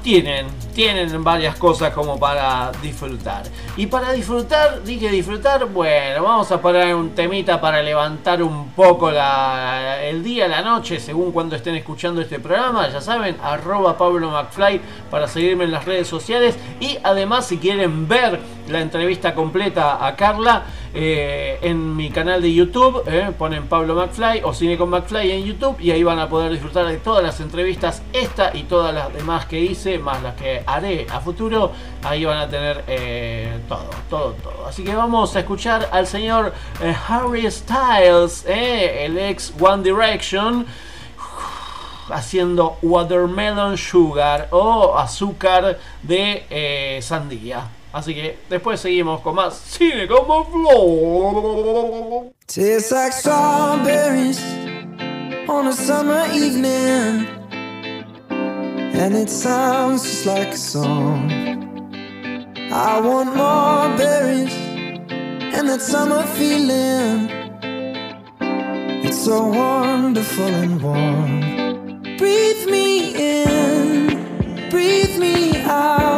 tienen, 0.08 0.46
tienen 0.74 1.22
varias 1.22 1.56
cosas 1.56 1.92
como 1.92 2.18
para 2.18 2.72
disfrutar. 2.80 3.42
Y 3.76 3.88
para 3.88 4.10
disfrutar, 4.12 4.82
dije 4.82 5.10
disfrutar, 5.10 5.66
bueno, 5.66 6.22
vamos 6.22 6.50
a 6.50 6.62
poner 6.62 6.94
un 6.94 7.10
temita 7.10 7.60
para 7.60 7.82
levantar 7.82 8.42
un 8.42 8.70
poco 8.70 9.10
el 9.10 10.24
día, 10.24 10.48
la 10.48 10.62
noche, 10.62 10.98
según 10.98 11.30
cuando 11.30 11.56
estén 11.56 11.74
escuchando 11.74 12.22
este 12.22 12.40
programa. 12.40 12.88
Ya 12.88 13.02
saben, 13.02 13.36
arroba 13.42 13.98
Pablo 13.98 14.30
McFly 14.30 14.80
para 15.10 15.28
seguirme 15.28 15.64
en 15.64 15.72
las 15.72 15.84
redes 15.84 16.08
sociales. 16.08 16.56
Y 16.80 16.96
además, 17.02 17.44
si 17.44 17.58
quieren 17.58 18.08
ver 18.08 18.40
la 18.66 18.80
entrevista 18.80 19.34
completa 19.34 20.06
a 20.06 20.16
Carla, 20.16 20.62
eh, 20.94 21.58
en 21.62 21.96
mi 21.96 22.10
canal 22.10 22.40
de 22.40 22.52
YouTube, 22.52 23.02
eh, 23.06 23.30
ponen 23.36 23.66
Pablo 23.66 23.94
McFly 23.94 24.42
o 24.42 24.54
Cine 24.54 24.78
con 24.78 24.88
McFly 24.88 25.32
en 25.32 25.44
YouTube 25.44 25.78
y 25.80 25.90
ahí 25.90 26.02
van 26.02 26.18
a 26.18 26.28
poder 26.28 26.50
disfrutar 26.50 26.86
de 26.86 26.96
todas 26.96 27.22
las 27.22 27.40
entrevistas, 27.40 28.02
esta 28.12 28.56
y 28.56 28.62
todas 28.64 28.94
las 28.94 29.12
demás 29.12 29.46
que 29.46 29.60
hice, 29.60 29.98
más 29.98 30.22
las 30.22 30.34
que 30.34 30.62
haré 30.66 31.06
a 31.10 31.20
futuro, 31.20 31.72
ahí 32.02 32.24
van 32.24 32.38
a 32.38 32.48
tener 32.48 32.84
eh, 32.86 33.58
todo, 33.68 33.90
todo, 34.08 34.32
todo. 34.42 34.66
Así 34.66 34.82
que 34.82 34.94
vamos 34.94 35.36
a 35.36 35.40
escuchar 35.40 35.88
al 35.92 36.06
señor 36.06 36.52
Harry 37.08 37.50
Styles, 37.50 38.44
el 38.46 39.18
ex 39.18 39.52
One 39.60 39.82
Direction 39.82 40.66
haciendo 42.10 42.78
watermelon 42.82 43.76
sugar 43.76 44.48
o 44.50 44.96
azúcar 44.96 45.78
de 46.02 46.98
sandía. 47.02 47.68
Así 47.92 48.14
que 48.14 48.38
después 48.50 48.80
seguimos 48.80 49.20
con 49.22 49.34
más 49.34 49.54
cine 49.56 50.06
como 50.06 50.44
flow. 50.44 52.32
Tastes 52.46 52.92
like 52.92 53.12
strawberries 53.12 54.40
on 55.48 55.68
a 55.68 55.72
summer 55.72 56.26
evening, 56.34 57.26
and 58.30 59.14
it 59.16 59.30
sounds 59.30 60.02
just 60.02 60.26
like 60.26 60.48
a 60.48 60.56
song. 60.56 61.30
I 62.70 63.00
want 63.00 63.34
more 63.34 63.96
berries 63.96 64.52
and 65.54 65.68
that 65.68 65.80
summer 65.80 66.22
feeling. 66.36 67.30
It's 69.02 69.24
so 69.24 69.46
wonderful 69.46 70.46
and 70.46 70.82
warm. 70.82 71.40
Breathe 72.18 72.66
me 72.68 73.14
in, 73.14 74.68
breathe 74.68 75.18
me 75.18 75.62
out. 75.62 76.17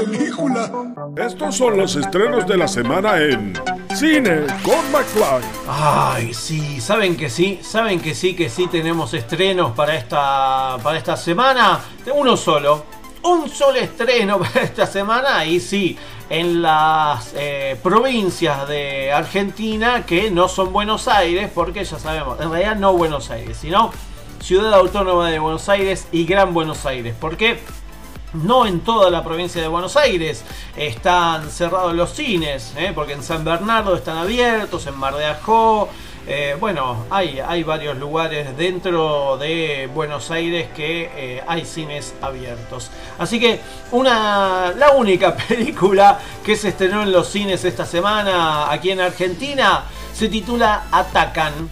película. 0.00 0.70
Estos 1.16 1.56
son 1.56 1.76
los 1.76 1.96
estrenos 1.96 2.46
de 2.46 2.56
la 2.56 2.68
semana 2.68 3.18
en 3.18 3.54
Cine 3.94 4.46
con 4.62 4.92
McFly. 4.92 5.42
Ay, 5.68 6.34
sí, 6.34 6.80
saben 6.80 7.16
que 7.16 7.30
sí, 7.30 7.60
saben 7.62 8.00
que 8.00 8.14
sí, 8.14 8.34
que 8.34 8.48
sí 8.48 8.66
tenemos 8.66 9.14
estrenos 9.14 9.72
para 9.72 9.96
esta, 9.96 10.76
para 10.82 10.98
esta 10.98 11.16
semana. 11.16 11.80
Uno 12.14 12.36
solo, 12.36 12.84
un 13.22 13.48
solo 13.48 13.78
estreno 13.78 14.38
para 14.40 14.62
esta 14.62 14.86
semana 14.86 15.44
y 15.44 15.60
sí, 15.60 15.96
en 16.28 16.62
las 16.62 17.32
eh, 17.36 17.78
provincias 17.82 18.68
de 18.68 19.12
Argentina 19.12 20.04
que 20.04 20.30
no 20.30 20.48
son 20.48 20.72
Buenos 20.72 21.08
Aires, 21.08 21.50
porque 21.54 21.84
ya 21.84 21.98
sabemos, 21.98 22.40
en 22.40 22.50
realidad 22.50 22.76
no 22.76 22.92
Buenos 22.92 23.30
Aires, 23.30 23.56
sino 23.60 23.92
Ciudad 24.40 24.74
Autónoma 24.74 25.30
de 25.30 25.38
Buenos 25.38 25.68
Aires 25.68 26.06
y 26.12 26.24
Gran 26.24 26.52
Buenos 26.52 26.86
Aires. 26.86 27.14
¿Por 27.18 27.36
qué? 27.36 27.58
No 28.32 28.66
en 28.66 28.80
toda 28.80 29.10
la 29.10 29.24
provincia 29.24 29.62
de 29.62 29.68
Buenos 29.68 29.96
Aires 29.96 30.44
están 30.76 31.50
cerrados 31.50 31.94
los 31.94 32.10
cines, 32.12 32.74
¿eh? 32.76 32.92
porque 32.94 33.14
en 33.14 33.22
San 33.22 33.44
Bernardo 33.44 33.94
están 33.94 34.18
abiertos, 34.18 34.86
en 34.86 34.98
Mar 34.98 35.14
de 35.14 35.26
Ajó, 35.26 35.88
eh, 36.28 36.56
bueno, 36.58 37.04
hay, 37.08 37.62
varios 37.62 37.96
lugares 37.96 38.56
dentro 38.56 39.36
de 39.38 39.88
Buenos 39.94 40.32
Aires 40.32 40.68
que 40.74 41.08
eh, 41.14 41.42
hay 41.46 41.64
cines 41.64 42.14
abiertos. 42.20 42.90
Así 43.16 43.38
que 43.38 43.60
una, 43.92 44.72
la 44.76 44.90
única 44.90 45.36
película 45.48 46.18
que 46.44 46.56
se 46.56 46.70
estrenó 46.70 47.04
en 47.04 47.12
los 47.12 47.28
cines 47.28 47.64
esta 47.64 47.86
semana 47.86 48.72
aquí 48.72 48.90
en 48.90 49.00
Argentina 49.00 49.84
se 50.12 50.28
titula 50.28 50.86
Atacan, 50.90 51.70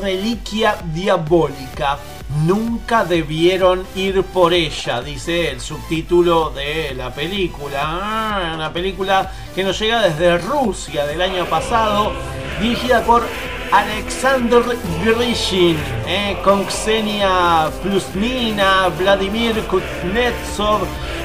Reliquia 0.00 0.76
Diabólica. 0.94 1.98
Nunca 2.28 3.04
debieron 3.04 3.86
ir 3.94 4.24
por 4.24 4.52
ella, 4.52 5.00
dice 5.00 5.50
el 5.50 5.60
subtítulo 5.60 6.50
de 6.50 6.92
la 6.94 7.14
película. 7.14 7.80
Ah, 7.82 8.52
una 8.54 8.72
película 8.72 9.30
que 9.54 9.62
nos 9.62 9.78
llega 9.78 10.02
desde 10.02 10.36
Rusia 10.38 11.06
del 11.06 11.22
año 11.22 11.44
pasado, 11.46 12.12
dirigida 12.60 13.02
por 13.02 13.22
Alexander 13.70 14.60
Grishin, 15.04 15.78
eh, 16.08 16.36
con 16.42 16.64
Ksenia 16.64 17.70
Plusnina, 17.80 18.88
Vladimir 18.88 19.62
Kuznetsov, 19.66 20.80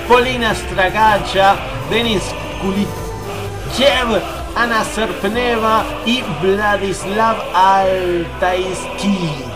Polina 0.08 0.54
Stragacha, 0.54 1.56
Denis 1.90 2.24
Kulichev, 2.62 4.22
Ana 4.56 4.84
Serpneva 4.84 5.84
y 6.06 6.22
Vladislav 6.42 7.38
Altaisky. 7.56 9.51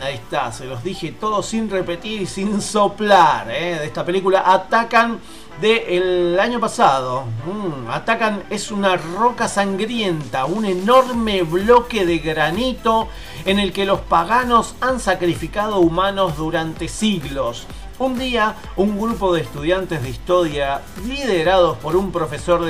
Ahí 0.00 0.14
está, 0.14 0.52
se 0.52 0.64
los 0.64 0.84
dije 0.84 1.12
todos 1.12 1.46
sin 1.46 1.68
repetir 1.68 2.22
y 2.22 2.26
sin 2.26 2.60
soplar. 2.62 3.50
eh, 3.50 3.78
de 3.80 3.86
esta 3.86 4.04
película 4.04 4.42
Atacan 4.46 5.18
del 5.60 6.38
año 6.38 6.60
pasado. 6.60 7.24
Mm, 7.46 7.90
Atacan 7.90 8.44
es 8.48 8.70
una 8.70 8.96
roca 8.96 9.48
sangrienta, 9.48 10.44
un 10.44 10.64
enorme 10.64 11.42
bloque 11.42 12.06
de 12.06 12.18
granito 12.18 13.08
en 13.44 13.58
el 13.58 13.72
que 13.72 13.84
los 13.84 14.00
paganos 14.00 14.76
han 14.80 15.00
sacrificado 15.00 15.80
humanos 15.80 16.36
durante 16.36 16.86
siglos. 16.86 17.66
Un 17.98 18.16
día, 18.16 18.54
un 18.76 18.96
grupo 19.00 19.34
de 19.34 19.40
estudiantes 19.40 20.00
de 20.04 20.10
historia, 20.10 20.82
liderados 21.04 21.76
por 21.78 21.96
un 21.96 22.12
profesor 22.12 22.64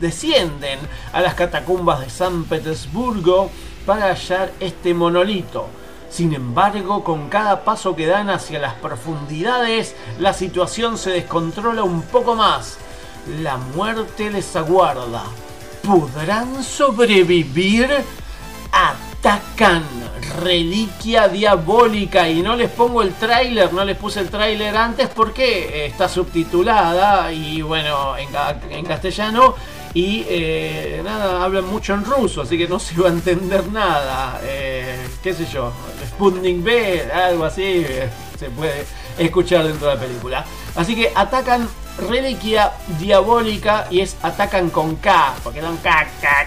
descienden 0.00 0.78
a 1.12 1.20
las 1.20 1.34
catacumbas 1.34 2.00
de 2.00 2.08
San 2.08 2.44
Petersburgo 2.44 3.50
para 3.84 4.06
hallar 4.06 4.52
este 4.58 4.94
monolito. 4.94 5.66
Sin 6.10 6.34
embargo, 6.34 7.04
con 7.04 7.28
cada 7.28 7.64
paso 7.64 7.94
que 7.94 8.06
dan 8.06 8.30
hacia 8.30 8.58
las 8.58 8.74
profundidades, 8.74 9.94
la 10.18 10.32
situación 10.32 10.96
se 10.98 11.10
descontrola 11.10 11.82
un 11.82 12.02
poco 12.02 12.34
más. 12.34 12.78
La 13.42 13.56
muerte 13.56 14.30
les 14.30 14.54
aguarda. 14.56 15.24
¿Podrán 15.82 16.62
sobrevivir? 16.62 17.88
Atacan. 18.72 19.84
Reliquia 20.42 21.28
diabólica. 21.28 22.28
Y 22.28 22.40
no 22.42 22.56
les 22.56 22.70
pongo 22.70 23.02
el 23.02 23.14
tráiler, 23.14 23.72
no 23.72 23.84
les 23.84 23.96
puse 23.96 24.20
el 24.20 24.28
tráiler 24.28 24.76
antes 24.76 25.08
porque 25.08 25.86
está 25.86 26.08
subtitulada 26.08 27.32
y 27.32 27.62
bueno, 27.62 28.16
en, 28.16 28.28
en 28.70 28.84
castellano. 28.84 29.54
Y 29.96 30.26
eh, 30.28 31.00
nada, 31.02 31.42
hablan 31.42 31.64
mucho 31.68 31.94
en 31.94 32.04
ruso, 32.04 32.42
así 32.42 32.58
que 32.58 32.68
no 32.68 32.78
se 32.86 33.00
va 33.00 33.08
a 33.08 33.12
entender 33.12 33.66
nada. 33.72 34.38
Eh, 34.44 35.08
¿Qué 35.22 35.32
sé 35.32 35.46
yo? 35.46 35.72
Sputnik 36.06 36.62
B, 36.62 37.10
algo 37.10 37.46
así, 37.46 37.62
eh, 37.64 38.10
se 38.38 38.50
puede 38.50 38.84
escuchar 39.16 39.66
dentro 39.66 39.88
de 39.88 39.94
la 39.94 40.00
película. 40.00 40.44
Así 40.74 40.94
que 40.94 41.10
atacan 41.14 41.66
reliquia 42.10 42.72
diabólica 43.00 43.86
y 43.90 44.00
es 44.00 44.18
atacan 44.20 44.68
con 44.68 44.96
K, 44.96 45.34
porque 45.42 45.62
dan 45.62 45.78
K, 45.78 46.06
K, 46.20 46.46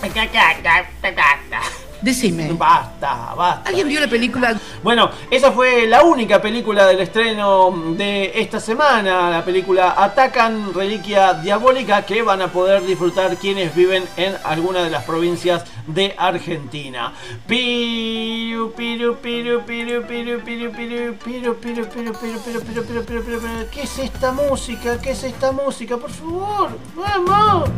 K, 0.00 0.08
K, 0.08 0.26
K, 0.32 0.60
K, 0.60 0.86
K, 1.00 1.14
K. 1.50 1.62
Decime. 2.02 2.52
Basta, 2.52 3.32
basta. 3.36 3.68
¿Alguien 3.68 3.86
vio 3.86 4.00
la 4.00 4.08
película? 4.08 4.58
Bueno, 4.82 5.08
esa 5.30 5.52
fue 5.52 5.86
la 5.86 6.02
única 6.02 6.42
película 6.42 6.84
del 6.86 7.00
estreno 7.00 7.72
de 7.96 8.32
esta 8.34 8.58
semana, 8.58 9.30
la 9.30 9.44
película 9.44 9.94
Atacan 9.96 10.74
Reliquia 10.74 11.34
Diabólica, 11.34 12.02
que 12.02 12.22
van 12.22 12.42
a 12.42 12.48
poder 12.48 12.84
disfrutar 12.84 13.36
quienes 13.36 13.74
viven 13.74 14.04
en 14.16 14.34
alguna 14.44 14.82
de 14.82 14.90
las 14.90 15.04
provincias 15.04 15.64
de 15.86 16.14
Argentina. 16.18 17.12
Piru, 17.46 18.72
piru, 18.72 19.16
piru, 19.16 19.62
piru, 19.64 20.02
piru, 20.02 20.40
piru, 20.42 20.72
piru, 20.72 20.72
piru, 20.72 21.14
piru, 21.14 21.56
piru, 21.56 21.84
piru, 21.86 22.14
piru, 22.14 22.62
piru, 22.62 23.04
piru, 23.04 23.22
piru. 23.24 23.66
¿Qué 23.70 23.82
es 23.82 23.98
esta 23.98 24.32
música? 24.32 25.00
¿Qué 25.00 25.12
es 25.12 25.22
esta 25.22 25.52
música? 25.52 25.96
Por 25.96 26.10
favor, 26.10 26.70
vamos. 26.96 27.70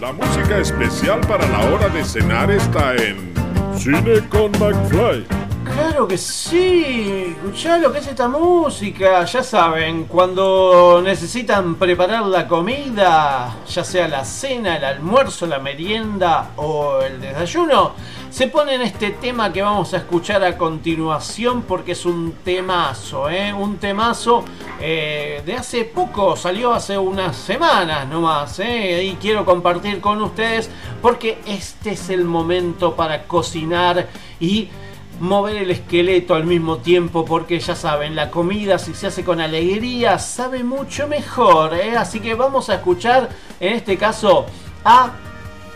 La 0.00 0.12
música 0.12 0.58
especial 0.58 1.20
para 1.22 1.48
la 1.48 1.70
hora 1.70 1.88
de 1.88 2.04
cenar 2.04 2.50
está 2.50 2.94
en 2.96 3.32
Cine 3.78 4.20
con 4.28 4.52
McFly. 4.52 5.24
Claro 5.72 6.06
que 6.06 6.16
sí, 6.16 7.34
escuchá 7.36 7.76
lo 7.78 7.92
que 7.92 7.98
es 7.98 8.06
esta 8.06 8.28
música. 8.28 9.24
Ya 9.24 9.42
saben, 9.42 10.04
cuando 10.04 11.02
necesitan 11.02 11.74
preparar 11.74 12.24
la 12.26 12.46
comida, 12.46 13.52
ya 13.68 13.82
sea 13.82 14.06
la 14.06 14.24
cena, 14.24 14.76
el 14.76 14.84
almuerzo, 14.84 15.44
la 15.44 15.58
merienda 15.58 16.52
o 16.56 17.00
el 17.02 17.20
desayuno, 17.20 17.94
se 18.30 18.46
ponen 18.46 18.80
este 18.82 19.10
tema 19.10 19.52
que 19.52 19.60
vamos 19.62 19.92
a 19.92 19.98
escuchar 19.98 20.44
a 20.44 20.56
continuación 20.56 21.62
porque 21.62 21.92
es 21.92 22.06
un 22.06 22.34
temazo, 22.44 23.28
¿eh? 23.28 23.52
Un 23.52 23.78
temazo 23.78 24.44
eh, 24.80 25.42
de 25.44 25.54
hace 25.54 25.84
poco, 25.84 26.36
salió 26.36 26.74
hace 26.74 26.96
unas 26.96 27.36
semanas 27.36 28.06
nomás, 28.06 28.60
¿eh? 28.60 29.02
Y 29.02 29.14
quiero 29.16 29.44
compartir 29.44 30.00
con 30.00 30.22
ustedes 30.22 30.70
porque 31.02 31.38
este 31.44 31.92
es 31.92 32.08
el 32.08 32.24
momento 32.24 32.94
para 32.94 33.24
cocinar 33.24 34.06
y 34.38 34.68
mover 35.20 35.56
el 35.56 35.70
esqueleto 35.70 36.34
al 36.34 36.44
mismo 36.44 36.78
tiempo 36.78 37.24
porque 37.24 37.58
ya 37.58 37.74
saben, 37.74 38.14
la 38.14 38.30
comida 38.30 38.78
si 38.78 38.94
se 38.94 39.06
hace 39.06 39.24
con 39.24 39.40
alegría 39.40 40.18
sabe 40.18 40.62
mucho 40.62 41.08
mejor, 41.08 41.74
¿eh? 41.74 41.96
así 41.96 42.20
que 42.20 42.34
vamos 42.34 42.68
a 42.70 42.74
escuchar 42.74 43.28
en 43.60 43.74
este 43.74 43.96
caso 43.96 44.46
a 44.84 45.12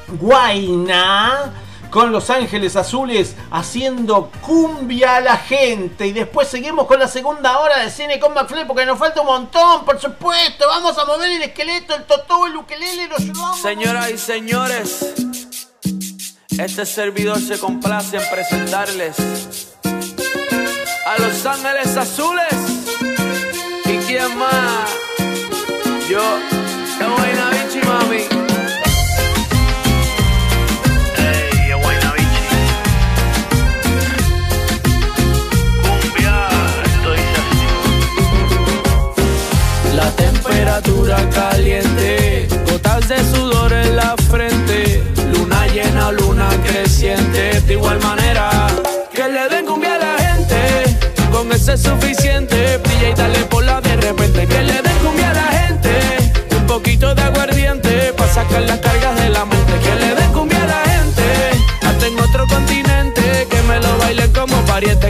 Guaina 0.09 1.53
con 1.91 2.13
Los 2.13 2.31
Ángeles 2.31 2.77
Azules 2.77 3.35
haciendo 3.51 4.31
cumbia 4.41 5.17
a 5.17 5.21
la 5.21 5.37
gente 5.37 6.07
y 6.07 6.13
después 6.13 6.49
seguimos 6.49 6.87
con 6.87 7.01
la 7.01 7.09
segunda 7.09 7.59
hora 7.59 7.79
de 7.79 7.91
cine 7.91 8.21
con 8.21 8.33
McFly 8.33 8.67
porque 8.67 8.87
nos 8.87 8.99
falta 8.99 9.21
un 9.21 9.27
montón, 9.27 9.85
por 9.85 10.01
supuesto, 10.01 10.67
vamos 10.69 10.97
a 10.97 11.05
mover 11.05 11.33
el 11.33 11.43
esqueleto, 11.43 11.95
el 11.97 12.05
totó, 12.05 12.47
el 12.47 12.57
ukelele, 12.57 13.09
lo 13.09 13.17
llevamos. 13.17 13.61
Señoras 13.61 14.11
y 14.11 14.19
señores, 14.19 15.15
este 16.65 16.85
servidor 16.85 17.41
se 17.41 17.59
complace 17.59 18.19
en 18.19 18.23
presentarles 18.31 19.17
a 21.07 21.19
Los 21.19 21.47
Ángeles 21.47 21.97
Azules. 21.97 22.55
¿Y 23.87 23.97
quién 24.07 24.37
más? 24.37 24.91
Yo, 26.09 26.21
buena 27.17 27.51
bichi, 27.51 27.81
mami. 27.87 28.25
La 39.95 40.11
temperatura 40.13 41.17
caliente, 41.31 41.90
llena, 46.11 46.13
luna 46.13 46.49
creciente, 46.65 47.61
de 47.61 47.73
igual 47.73 48.01
manera. 48.01 48.69
Que 49.13 49.29
le 49.29 49.49
den 49.49 49.67
cumbia 49.67 49.95
a 49.95 49.99
la 49.99 50.19
gente, 50.19 50.97
con 51.33 51.51
eso 51.53 51.73
es 51.73 51.83
suficiente, 51.83 52.79
brilla 52.79 53.11
y 53.11 53.15
dale 53.15 53.39
por 53.47 53.65
la 53.65 53.81
de 53.81 53.97
repente, 53.97 54.47
que 54.47 54.63
le 54.63 54.83
den 54.83 54.99
cumbia 55.05 55.31
a 55.31 55.35
la 55.35 55.47
gente, 55.47 55.91
un 56.57 56.67
poquito 56.67 57.15
de 57.15 57.23
aguardiente, 57.23 58.13
para 58.17 58.33
sacar 58.33 58.63
las 58.63 58.79
cargas 58.79 59.17
de 59.17 59.29
la 59.31 59.45
mente, 59.45 59.73
que 59.83 59.95
le 59.97 60.15
den 60.15 60.33
cumbia 60.33 60.63
a 60.63 60.67
la 60.67 60.83
gente, 60.91 61.23
hasta 61.87 62.07
en 62.07 62.21
otro 62.21 62.47
continente, 62.47 63.47
que 63.51 63.63
me 63.63 63.81
lo 63.81 63.99
bailen 63.99 64.33
como 64.33 64.57
pariente, 64.67 65.10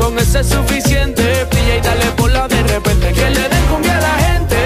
Con 0.00 0.18
ese 0.18 0.40
es 0.40 0.48
suficiente, 0.48 1.44
brilla 1.50 1.76
y 1.76 1.80
dale 1.80 2.06
por 2.16 2.32
la 2.32 2.48
de 2.48 2.62
repente. 2.62 3.12
Que 3.12 3.30
le 3.30 3.48
den 3.48 3.66
cumbia 3.70 3.96
a 3.98 4.00
la 4.00 4.14
gente, 4.24 4.56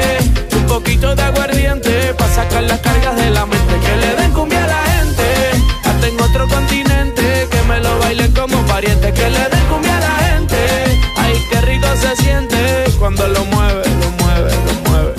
un 0.57 0.67
poquito 0.67 1.15
de 1.15 1.23
aguardiente, 1.23 2.15
para 2.15 2.33
sacar 2.33 2.63
las 2.63 2.81
cargas 2.81 3.17
de 3.17 3.31
la 3.31 3.45
mente. 3.45 3.75
Que 3.85 3.97
le 3.97 4.15
den 4.15 4.31
cumbia 4.33 4.63
a 4.65 4.67
la 4.69 4.83
gente, 4.95 5.25
hasta 5.85 6.07
en 6.07 6.21
otro 6.21 6.49
continente, 6.49 7.49
que 7.51 7.63
me 7.69 7.81
lo 7.81 7.99
bailen 7.99 8.33
como 8.33 8.65
pariente. 8.67 9.13
Que 9.13 9.29
le 9.29 9.49
den 9.53 9.67
cumbia 9.69 9.97
a 9.97 10.01
la 10.01 10.15
gente, 10.29 10.57
ay, 11.17 11.45
qué 11.51 11.61
rico 11.63 11.89
se 12.01 12.23
siente 12.23 12.85
cuando 12.99 13.27
lo 13.27 13.45
mueve, 13.47 13.83
lo 14.01 14.11
mueve, 14.25 14.51
lo 14.67 14.91
mueve. 14.91 15.15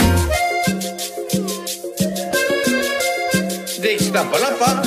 De 3.81 3.93
Iztapalapa 3.93 4.81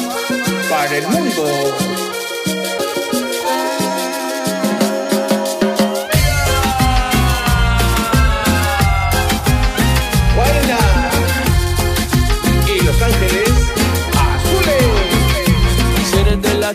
para 0.70 0.96
el 0.96 1.06
mundo. 1.06 1.87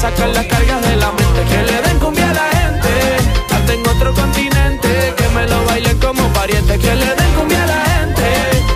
sacar 0.00 0.28
las 0.30 0.46
cargas 0.46 0.80
de 0.82 0.96
la 0.96 1.12
mente. 1.12 1.40
Que 1.50 1.62
le 1.62 1.82
den 1.82 1.98
cumbia 1.98 2.30
a 2.30 2.34
la 2.34 2.48
gente. 2.58 2.90
Hasta 3.54 3.72
en 3.74 3.86
otro 3.86 4.14
continente, 4.14 5.14
que 5.16 5.28
me 5.34 5.46
lo 5.46 5.64
bailen 5.66 5.98
como 5.98 6.26
pariente. 6.32 6.78
Que 6.78 6.94
le 6.94 7.14
den 7.14 7.32
cumbia 7.36 7.62
a 7.62 7.66
la 7.66 7.80
gente. 7.94 8.24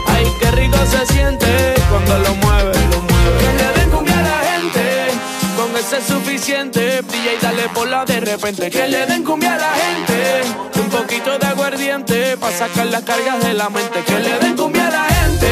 Ay, 0.09 0.27
qué 0.41 0.51
rico 0.51 0.77
se 0.85 1.07
siente 1.13 1.75
cuando 1.89 2.19
lo 2.19 2.35
mueve, 2.35 2.73
lo 2.93 3.01
mueve. 3.09 3.39
Que 3.41 3.53
le 3.61 3.69
den 3.81 3.91
cumbia 3.91 4.19
a 4.19 4.23
la 4.23 4.39
gente. 4.51 4.85
Con 5.57 5.77
eso 5.77 5.97
es 5.97 6.05
suficiente, 6.05 7.01
y 7.01 7.43
dale 7.43 7.69
por 7.75 7.89
la 7.89 8.05
de 8.05 8.21
repente. 8.21 8.71
Que 8.71 8.87
le 8.87 9.07
den 9.07 9.25
cumbia 9.25 9.55
a 9.55 9.59
la 9.59 9.73
gente. 9.83 10.19
Un 10.83 10.91
poquito 10.91 11.39
de 11.39 11.47
aguardiente, 11.47 12.37
pa' 12.37 12.53
sacar 12.53 12.87
las 12.87 13.03
cargas 13.03 13.43
de 13.43 13.55
la 13.55 13.71
mente. 13.71 14.03
Que 14.05 14.19
le 14.19 14.39
den 14.41 14.57
cumbia 14.57 14.89
a 14.89 14.91
la 14.91 15.05
gente. 15.05 15.51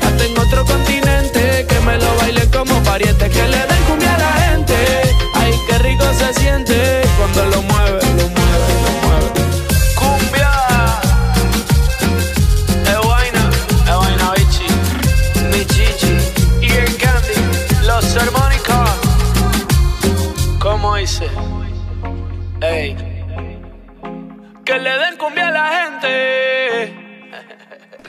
Hasta 0.00 0.24
en 0.24 0.38
otro 0.38 0.64
continente, 0.64 1.66
que 1.68 1.80
me 1.80 1.98
lo 1.98 2.14
bailen 2.16 2.48
como 2.50 2.74
pariente. 2.84 3.28
Que 3.28 3.48
le 3.48 3.67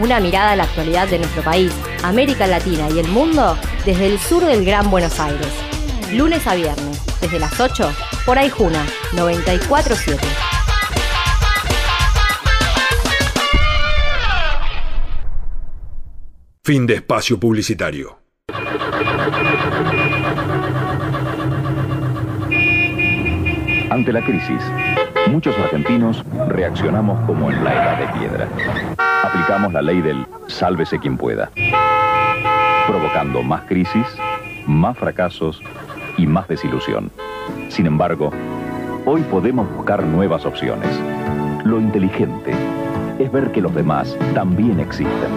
Una 0.00 0.20
mirada 0.20 0.52
a 0.52 0.56
la 0.56 0.62
actualidad 0.62 1.08
de 1.08 1.18
nuestro 1.18 1.42
país, 1.42 1.72
América 2.04 2.46
Latina 2.46 2.88
y 2.88 3.00
el 3.00 3.08
mundo 3.08 3.58
desde 3.84 4.06
el 4.06 4.20
sur 4.20 4.44
del 4.44 4.64
Gran 4.64 4.90
Buenos 4.92 5.18
Aires. 5.18 5.48
Lunes 6.12 6.46
a 6.46 6.54
viernes, 6.54 7.02
desde 7.20 7.40
las 7.40 7.58
8, 7.58 7.92
por 8.24 8.38
Aijuna 8.38 8.86
947. 9.14 10.24
Fin 16.62 16.86
de 16.86 16.94
espacio 16.94 17.40
publicitario. 17.40 18.20
Ante 23.90 24.12
la 24.12 24.24
crisis, 24.24 24.62
muchos 25.28 25.58
argentinos 25.58 26.24
reaccionamos 26.46 27.26
como 27.26 27.50
en 27.50 27.64
la 27.64 27.72
edad 27.72 27.98
de 27.98 28.20
piedra. 28.20 28.87
La 29.48 29.80
ley 29.80 30.02
del 30.02 30.26
sálvese 30.46 30.98
quien 30.98 31.16
pueda, 31.16 31.50
provocando 32.86 33.42
más 33.42 33.62
crisis, 33.62 34.06
más 34.66 34.96
fracasos 34.96 35.62
y 36.18 36.26
más 36.26 36.46
desilusión. 36.48 37.10
Sin 37.70 37.86
embargo, 37.86 38.30
hoy 39.06 39.22
podemos 39.22 39.66
buscar 39.74 40.04
nuevas 40.04 40.44
opciones. 40.44 40.88
Lo 41.64 41.80
inteligente 41.80 42.52
es 43.18 43.32
ver 43.32 43.50
que 43.50 43.62
los 43.62 43.74
demás 43.74 44.16
también 44.34 44.80
existen 44.80 45.30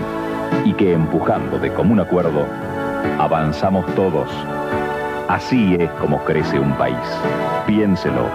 y 0.66 0.74
que 0.74 0.92
empujando 0.94 1.58
de 1.58 1.72
común 1.74 2.02
acuerdo, 2.02 2.46
avanzamos 3.18 3.86
todos. 3.96 4.30
Así 5.30 5.76
es 5.80 5.90
como 5.92 6.22
crece 6.26 6.60
un 6.60 6.74
país. 6.74 6.98
Piénselo, 7.66 8.28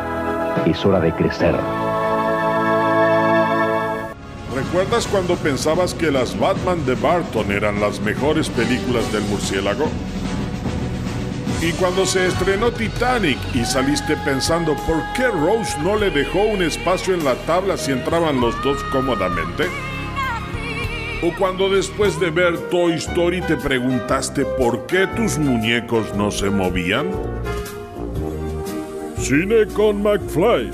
es 0.65 0.85
hora 0.87 1.01
de 1.01 1.13
crecer. 1.13 1.55
¿Recuerdas 4.67 5.07
cuando 5.07 5.37
pensabas 5.37 5.95
que 5.95 6.11
las 6.11 6.39
Batman 6.39 6.85
de 6.85 6.97
Barton 6.97 7.53
eran 7.53 7.81
las 7.81 8.01
mejores 8.01 8.51
películas 8.51 9.11
del 9.13 9.23
murciélago? 9.23 9.87
Y 11.63 11.71
cuando 11.73 12.05
se 12.05 12.27
estrenó 12.27 12.73
Titanic 12.73 13.39
y 13.55 13.65
saliste 13.65 14.17
pensando 14.19 14.75
por 14.87 15.01
qué 15.15 15.29
Rose 15.29 15.79
no 15.83 15.97
le 15.97 16.11
dejó 16.11 16.43
un 16.43 16.63
espacio 16.63 17.15
en 17.15 17.25
la 17.25 17.37
tabla 17.47 17.77
si 17.77 17.93
entraban 17.93 18.41
los 18.41 18.61
dos 18.63 18.83
cómodamente? 18.91 19.67
¿O 21.23 21.33
cuando 21.39 21.71
después 21.71 22.19
de 22.19 22.31
ver 22.31 22.59
Toy 22.69 22.95
Story 22.95 23.43
te 23.43 23.57
preguntaste 23.57 24.45
por 24.45 24.87
qué 24.87 25.07
tus 25.07 25.39
muñecos 25.39 26.13
no 26.15 26.31
se 26.33 26.51
movían? 26.51 27.13
Cine 29.17 29.67
con 29.73 30.03
McFly. 30.03 30.71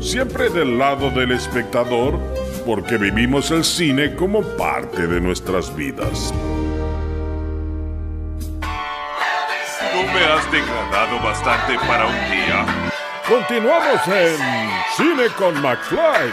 Siempre 0.00 0.48
del 0.48 0.78
lado 0.78 1.10
del 1.10 1.32
espectador, 1.32 2.18
porque 2.66 2.98
vivimos 2.98 3.50
el 3.52 3.64
cine 3.64 4.16
como 4.16 4.42
parte 4.42 5.06
de 5.06 5.20
nuestras 5.20 5.74
vidas. 5.74 6.34
Tú 9.92 10.02
me 10.12 10.24
has 10.24 10.50
degradado 10.50 11.20
bastante 11.22 11.78
para 11.86 12.06
un 12.06 12.30
día. 12.30 12.66
Continuamos 13.28 14.06
en 14.08 14.36
Cine 14.96 15.28
con 15.38 15.62
McFly. 15.62 16.32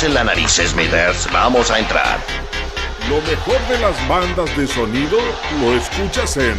Tápese 0.00 0.14
la 0.14 0.24
nariz, 0.24 0.52
Smithers. 0.52 1.30
Vamos 1.30 1.70
a 1.70 1.78
entrar. 1.78 2.18
Lo 3.10 3.20
mejor 3.20 3.60
de 3.68 3.78
las 3.80 4.08
bandas 4.08 4.56
de 4.56 4.66
sonido 4.66 5.18
lo 5.60 5.74
escuchas 5.74 6.38
en 6.38 6.56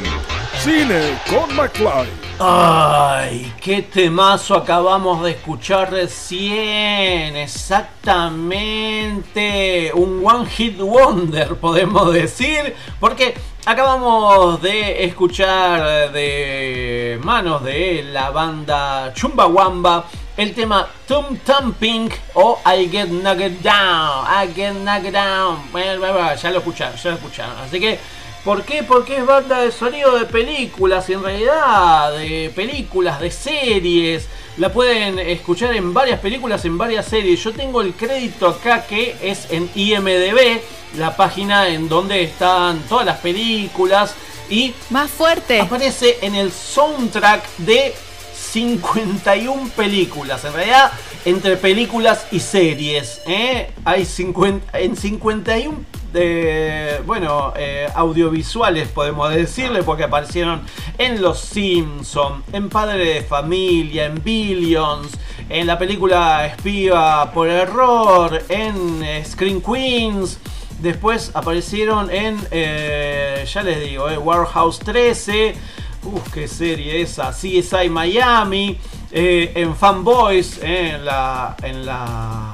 Cine 0.60 1.18
con 1.28 1.52
McFly. 1.56 2.08
Ay, 2.40 3.52
qué 3.60 3.82
temazo 3.82 4.56
acabamos 4.56 5.24
de 5.24 5.32
escuchar 5.32 5.92
recién. 5.92 7.36
Exactamente. 7.36 9.92
Un 9.96 10.22
One 10.24 10.48
Hit 10.48 10.78
Wonder, 10.78 11.56
podemos 11.56 12.14
decir. 12.14 12.76
Porque 13.00 13.34
acabamos 13.66 14.62
de 14.62 15.06
escuchar 15.06 16.12
de 16.12 17.20
manos 17.24 17.64
de 17.64 18.04
la 18.04 18.30
banda 18.30 19.12
Chumbawamba 19.16 20.06
el 20.42 20.54
tema 20.54 20.88
Tum 21.08 21.38
Tum 21.38 21.74
Pink 21.74 22.14
o 22.34 22.60
I 22.66 22.90
Get 22.90 23.10
Knocked 23.10 23.62
Down. 23.62 24.26
I 24.26 24.54
Get 24.54 24.74
Knocked 24.74 25.14
Down. 25.14 25.72
Ya 25.74 26.52
lo 26.52 26.58
escucharon, 26.58 26.96
ya 26.96 27.10
lo 27.12 27.16
escucharon. 27.18 27.58
Así 27.58 27.80
que 27.80 28.00
¿Por 28.44 28.64
qué? 28.64 28.82
Porque 28.82 29.18
es 29.18 29.26
banda 29.26 29.60
de 29.60 29.72
sonido 29.72 30.18
de 30.18 30.26
películas, 30.26 31.08
en 31.12 31.22
realidad, 31.22 32.12
de 32.14 32.52
películas, 32.56 33.20
de 33.20 33.30
series. 33.30 34.28
La 34.58 34.74
pueden 34.74 35.20
escuchar 35.20 35.76
en 35.76 35.94
varias 35.94 36.20
películas, 36.20 36.66
en 36.66 36.76
varias 36.76 37.06
series. 37.06 37.44
Yo 37.44 37.54
tengo 37.54 37.82
el 37.82 37.94
crédito 37.94 38.48
acá 38.48 38.88
que 38.88 39.16
es 39.22 39.46
en 39.52 39.70
IMDB, 39.76 40.60
la 40.98 41.16
página 41.16 41.68
en 41.68 41.88
donde 41.88 42.24
están 42.24 42.80
todas 42.90 43.06
las 43.06 43.20
películas. 43.20 44.16
Y 44.50 44.74
más 44.90 45.12
fuerte. 45.12 45.62
Aparece 45.62 46.18
en 46.24 46.34
el 46.34 46.52
soundtrack 46.52 47.48
de 47.58 47.94
51 48.52 49.70
películas. 49.78 50.44
En 50.44 50.54
realidad, 50.54 50.92
entre 51.24 51.56
películas 51.56 52.28
y 52.32 52.42
series. 52.42 53.22
¿eh? 53.26 53.72
Hay 53.86 54.04
50, 54.04 54.78
en 54.78 54.98
51 54.98 55.78
de, 56.12 57.02
bueno, 57.06 57.54
eh, 57.56 57.88
audiovisuales 57.96 58.90
podemos 58.90 59.34
decirle, 59.34 59.84
porque 59.84 60.04
aparecieron 60.04 60.64
en 60.98 61.22
Los 61.22 61.40
Simpson, 61.40 62.44
en 62.52 62.68
Padre 62.68 63.06
de 63.06 63.22
Familia, 63.22 64.08
en 64.08 64.22
Billions, 64.22 65.08
en 65.48 65.66
la 65.66 65.80
película 65.80 66.46
Espía 66.46 67.32
por 67.34 67.48
Error, 67.48 68.44
en 68.50 69.02
eh, 69.02 69.24
Screen 69.26 69.62
Queens. 69.62 70.40
Después 70.82 71.32
aparecieron 71.36 72.10
en, 72.12 72.38
ya 72.50 73.64
les 73.64 73.80
digo, 73.82 74.08
Warehouse 74.08 74.80
13. 74.80 75.56
Uf, 76.04 76.32
qué 76.34 76.48
serie 76.48 77.02
esa. 77.02 77.32
CSI 77.32 77.90
Miami. 77.90 78.78
en 79.12 79.76
Fanboys. 79.76 80.60
en 80.64 81.06
la. 81.06 81.56
En 81.62 81.86
la. 81.86 82.54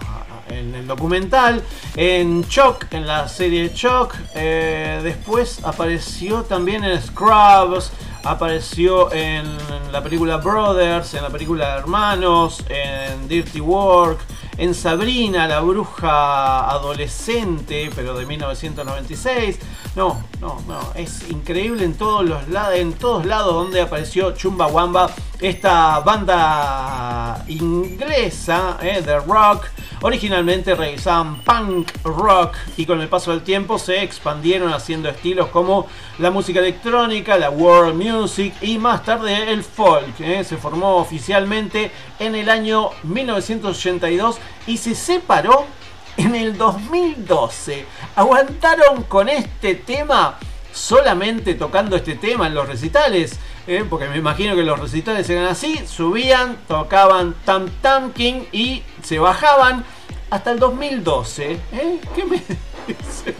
En 0.49 0.75
el 0.75 0.87
documental. 0.87 1.63
En 1.95 2.47
Choc. 2.47 2.85
En 2.91 3.07
la 3.07 3.27
serie 3.27 3.73
Choc. 3.73 4.15
después 4.33 5.63
apareció 5.63 6.43
también 6.43 6.83
en 6.83 7.01
Scrubs. 7.01 7.91
Apareció 8.23 9.11
en 9.13 9.45
la 9.91 10.03
película 10.03 10.37
Brothers. 10.37 11.13
En 11.13 11.23
la 11.23 11.29
película 11.29 11.77
Hermanos. 11.77 12.63
En 12.69 13.27
Dirty 13.27 13.61
Work 13.61 14.19
en 14.57 14.73
Sabrina, 14.73 15.47
la 15.47 15.59
bruja 15.59 16.69
adolescente, 16.69 17.89
pero 17.95 18.17
de 18.17 18.25
1996. 18.25 19.59
No, 19.95 20.21
no, 20.41 20.61
no, 20.67 20.79
es 20.95 21.29
increíble 21.29 21.83
en 21.83 21.95
todos 21.95 22.23
los 22.23 22.47
lados, 22.49 22.75
en 22.75 22.93
todos 22.93 23.25
lados 23.25 23.53
donde 23.53 23.81
apareció 23.81 24.31
Chumbawamba, 24.35 25.09
esta 25.39 25.99
banda 26.01 27.43
inglesa 27.47 28.77
eh, 28.81 29.01
de 29.01 29.19
rock. 29.19 29.65
Originalmente 30.01 30.75
realizaban 30.75 31.41
punk 31.41 31.91
rock 32.03 32.53
y 32.77 32.85
con 32.85 33.01
el 33.01 33.07
paso 33.07 33.31
del 33.31 33.41
tiempo 33.41 33.79
se 33.79 34.03
expandieron 34.03 34.71
haciendo 34.71 35.09
estilos 35.09 35.47
como 35.47 35.87
la 36.19 36.29
música 36.29 36.59
electrónica, 36.59 37.35
la 37.37 37.49
world 37.49 37.95
music 37.95 38.53
y 38.61 38.77
más 38.77 39.03
tarde 39.03 39.51
el 39.51 39.63
folk. 39.63 40.19
eh. 40.19 40.43
Se 40.43 40.57
formó 40.57 40.97
oficialmente 40.97 41.91
en 42.19 42.35
el 42.35 42.49
año 42.49 42.91
1982 43.03 44.37
y 44.65 44.77
se 44.77 44.95
separó 44.95 45.65
en 46.17 46.35
el 46.35 46.57
2012. 46.57 47.85
Aguantaron 48.15 49.03
con 49.03 49.29
este 49.29 49.75
tema 49.75 50.37
solamente 50.73 51.55
tocando 51.55 51.95
este 51.95 52.15
tema 52.15 52.47
en 52.47 52.53
los 52.53 52.67
recitales. 52.67 53.39
¿eh? 53.67 53.85
porque 53.87 54.07
me 54.07 54.17
imagino 54.17 54.55
que 54.55 54.63
los 54.63 54.79
recitales 54.79 55.29
eran 55.29 55.45
así. 55.45 55.79
Subían, 55.85 56.57
tocaban 56.67 57.35
Tam 57.45 57.69
Tam 57.81 58.11
King 58.13 58.45
y 58.51 58.83
se 59.03 59.19
bajaban 59.19 59.83
hasta 60.29 60.51
el 60.51 60.59
2012. 60.59 61.51
¿eh? 61.51 61.99
¿Qué 62.15 62.25
me 62.25 62.37
dice? 62.87 63.35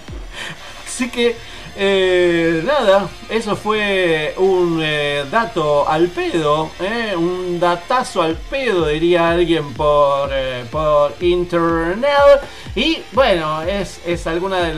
Así 0.86 1.10
que 1.10 1.36
eh, 1.78 2.64
nada, 2.66 3.08
eso 3.30 3.56
fue 3.56 4.34
un 4.38 4.80
eh, 4.84 5.26
dato 5.30 5.88
al 5.88 6.08
pedo, 6.08 6.72
eh, 6.80 7.14
un 7.16 7.60
datazo 7.60 8.22
al 8.22 8.36
pedo, 8.36 8.88
diría 8.88 9.30
alguien 9.30 9.74
por, 9.74 10.30
por 10.72 11.16
internet. 11.22 12.42
Y 12.76 13.02
bueno, 13.12 13.62
es, 13.64 14.02
es 14.06 14.28
alguna 14.28 14.60
de, 14.60 14.74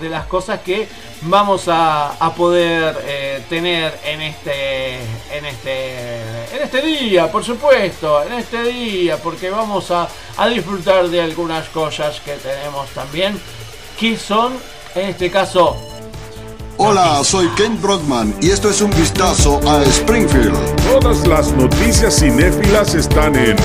de 0.00 0.08
las 0.08 0.26
cosas 0.26 0.60
que 0.60 0.88
vamos 1.22 1.68
a, 1.68 2.12
a 2.12 2.34
poder 2.34 3.44
tener 3.48 3.98
en 4.04 4.20
este, 4.22 4.96
en, 5.32 5.44
este, 5.44 6.20
en 6.54 6.62
este 6.62 6.80
día, 6.82 7.30
por 7.30 7.44
supuesto, 7.44 8.22
en 8.22 8.34
este 8.34 8.62
día, 8.64 9.16
porque 9.18 9.50
vamos 9.50 9.90
a, 9.90 10.08
a 10.36 10.48
disfrutar 10.48 11.08
de 11.08 11.20
algunas 11.20 11.68
cosas 11.68 12.20
que 12.20 12.32
tenemos 12.34 12.88
también, 12.90 13.40
que 13.98 14.16
son, 14.16 14.56
en 14.94 15.10
este 15.10 15.30
caso, 15.30 15.76
Hola, 16.80 17.24
soy 17.24 17.48
Ken 17.56 17.76
Brockman 17.82 18.32
y 18.40 18.50
esto 18.50 18.70
es 18.70 18.80
un 18.80 18.90
vistazo 18.92 19.60
a 19.68 19.82
Springfield. 19.82 20.54
Todas 20.88 21.26
las 21.26 21.52
noticias 21.54 22.20
cinéfilas 22.20 22.94
están 22.94 23.34
en 23.34 23.56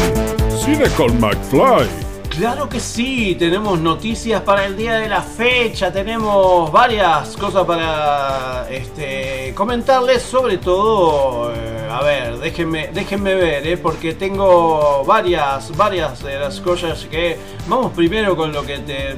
Cine 0.58 0.90
con 0.98 1.20
McFly. 1.20 1.88
Claro 2.32 2.68
que 2.68 2.80
sí, 2.80 3.36
tenemos 3.38 3.80
noticias 3.80 4.42
para 4.42 4.66
el 4.66 4.76
día 4.76 4.96
de 4.96 5.10
la 5.10 5.22
fecha, 5.22 5.94
tenemos 5.94 6.72
varias 6.72 7.38
cosas 7.38 7.66
para 7.66 8.68
este, 8.72 9.54
comentarles, 9.54 10.24
sobre 10.24 10.58
todo, 10.58 11.54
eh, 11.54 11.88
a 11.92 12.02
ver, 12.02 12.40
déjenme, 12.40 12.90
déjenme 12.92 13.36
ver, 13.36 13.68
eh, 13.68 13.78
porque 13.78 14.16
tengo 14.16 15.04
varias, 15.06 15.78
varias 15.78 16.24
de 16.24 16.40
las 16.40 16.60
cosas 16.60 17.06
que... 17.06 17.38
Vamos 17.68 17.92
primero 17.92 18.36
con 18.36 18.52
lo 18.52 18.66
que 18.66 18.80
te... 18.80 19.16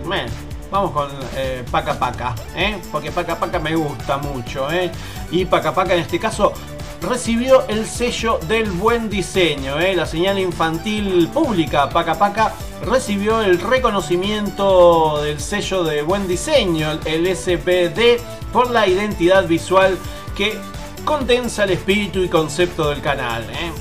vamos 0.72 0.92
con 0.92 1.10
eh, 1.36 1.64
Paca 1.70 1.98
Paca, 1.98 2.36
eh, 2.56 2.80
porque 2.92 3.12
Paca 3.12 3.38
Paca 3.38 3.60
me 3.60 3.76
gusta 3.76 4.18
mucho, 4.18 4.72
eh, 4.72 4.92
y 5.32 5.46
Paca 5.46 5.74
Paca 5.74 5.94
en 5.94 6.02
este 6.02 6.20
caso 6.20 6.54
recibió 7.02 7.68
el 7.68 7.86
sello 7.86 8.40
del 8.48 8.72
buen 8.72 9.10
diseño. 9.10 9.80
¿eh? 9.80 9.96
La 9.96 10.06
señal 10.06 10.40
infantil 10.40 11.30
pública 11.34 11.90
Paca 11.90 12.16
Paca 12.16 12.54
recibió 12.84 13.42
el 13.42 13.60
reconocimiento 13.60 15.22
del 15.22 15.40
sello 15.40 15.84
de 15.84 16.02
buen 16.02 16.28
diseño, 16.28 17.00
el 17.06 17.36
SPD, 17.36 18.22
por 18.52 18.72
la 18.72 18.88
identidad 18.88 19.48
visual 19.48 19.98
que 20.36 20.58
condensa 21.04 21.66
el 21.66 21.72
espíritu 21.72 22.20
y 22.24 22.30
concepto 22.30 22.90
del 22.90 23.02
canal. 23.02 23.44
¿eh? 23.44 23.72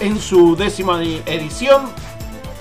En 0.00 0.18
su 0.18 0.56
décima 0.56 1.02
edición, 1.02 1.90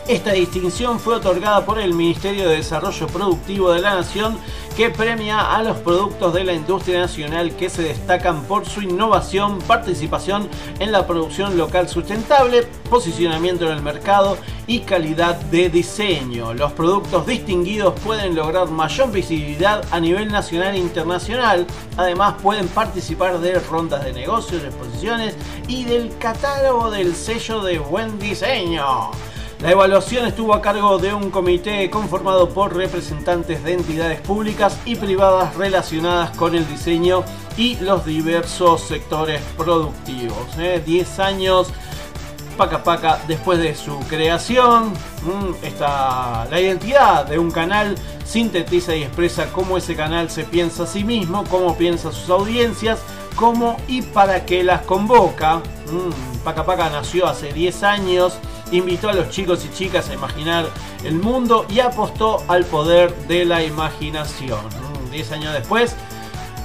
esta 0.10 0.32
distinción 0.32 1.00
fue 1.00 1.18
otorgada 1.18 1.64
por 1.64 1.80
el 1.80 1.94
Ministerio 1.94 2.50
de 2.50 2.56
Desarrollo 2.56 3.06
Productivo 3.06 3.72
de 3.72 3.80
la 3.80 3.94
Nación 3.94 4.40
que 4.76 4.90
premia 4.90 5.56
a 5.56 5.62
los 5.62 5.78
productos 5.78 6.34
de 6.34 6.44
la 6.44 6.54
industria 6.54 7.02
nacional 7.02 7.56
que 7.56 7.70
se 7.70 7.84
destacan 7.84 8.42
por 8.46 8.66
su 8.66 8.82
innovación, 8.82 9.60
participación 9.60 10.50
en 10.80 10.92
la 10.92 11.06
producción 11.06 11.60
local 11.60 11.88
sustentable, 11.88 12.64
posicionamiento 12.90 13.68
en 13.68 13.78
el 13.78 13.84
mercado 13.84 14.40
y 14.66 14.80
calidad 14.80 15.36
de 15.36 15.70
diseño. 15.70 16.56
Los 16.56 16.72
productos 16.72 17.28
distinguidos 17.28 17.94
pueden 18.00 18.34
lograr 18.34 18.68
mayor 18.68 19.12
visibilidad 19.12 19.86
a 19.92 20.00
nivel 20.00 20.30
nacional 20.30 20.74
e 20.74 20.80
internacional. 20.80 21.68
Además 21.98 22.34
pueden 22.42 22.68
participar 22.68 23.40
de 23.40 23.60
rondas 23.60 24.04
de 24.04 24.14
negocios, 24.14 24.64
exposiciones 24.64 25.36
y 25.68 25.84
del 25.84 26.18
catálogo 26.18 26.90
del 26.90 27.16
sello 27.16 27.62
de 27.62 27.78
buen 27.78 28.18
diseño. 28.18 29.12
La 29.62 29.72
evaluación 29.72 30.26
estuvo 30.26 30.54
a 30.54 30.62
cargo 30.62 30.98
de 31.00 31.14
un 31.14 31.32
comité 31.32 31.90
conformado 31.90 32.48
por 32.48 32.74
representantes 32.74 33.62
de 33.62 33.74
entidades 33.74 34.22
públicas 34.22 34.80
y 34.86 34.96
privadas 34.96 35.54
relacionadas 35.58 36.36
con 36.38 36.56
el 36.56 36.66
diseño 36.66 37.26
y 37.58 37.76
los 37.82 38.06
diversos 38.06 38.80
sectores 38.80 39.42
productivos. 39.58 40.58
¿eh? 40.58 40.82
10 40.86 41.20
años 41.20 41.74
Paca 42.56 42.86
Paca 42.86 43.20
después 43.28 43.60
de 43.60 43.76
su 43.76 44.00
creación. 44.08 44.94
mm, 45.24 45.66
está 45.66 46.48
la 46.50 46.62
identidad 46.62 47.26
de 47.26 47.38
un 47.38 47.52
canal 47.52 47.96
sintetiza 48.24 48.96
y 48.96 49.04
expresa 49.04 49.52
cómo 49.52 49.78
ese 49.78 49.94
canal 49.94 50.30
se 50.30 50.46
piensa 50.46 50.84
a 50.84 50.88
sí 50.88 51.04
mismo, 51.04 51.44
cómo 51.50 51.76
piensa 51.76 52.14
sus 52.14 52.30
audiencias, 52.30 53.00
cómo 53.36 53.76
y 53.90 54.04
para 54.04 54.46
qué 54.46 54.64
las 54.64 54.84
convoca. 54.84 55.58
Mm, 55.58 56.44
Paca 56.46 56.66
Paca 56.66 56.90
nació 56.90 57.28
hace 57.28 57.52
10 57.52 57.84
años 57.84 58.40
invitó 58.72 59.10
a 59.10 59.14
los 59.14 59.30
chicos 59.30 59.66
y 59.66 59.72
chicas 59.76 60.10
a 60.10 60.14
imaginar 60.14 60.70
el 61.04 61.16
mundo 61.16 61.66
y 61.70 61.80
apostó 61.80 62.44
al 62.48 62.66
poder 62.66 63.16
de 63.28 63.46
la 63.46 63.64
imaginación. 63.64 64.60
Mm, 64.66 65.12
Diez 65.12 65.32
años 65.32 65.54
después, 65.54 65.96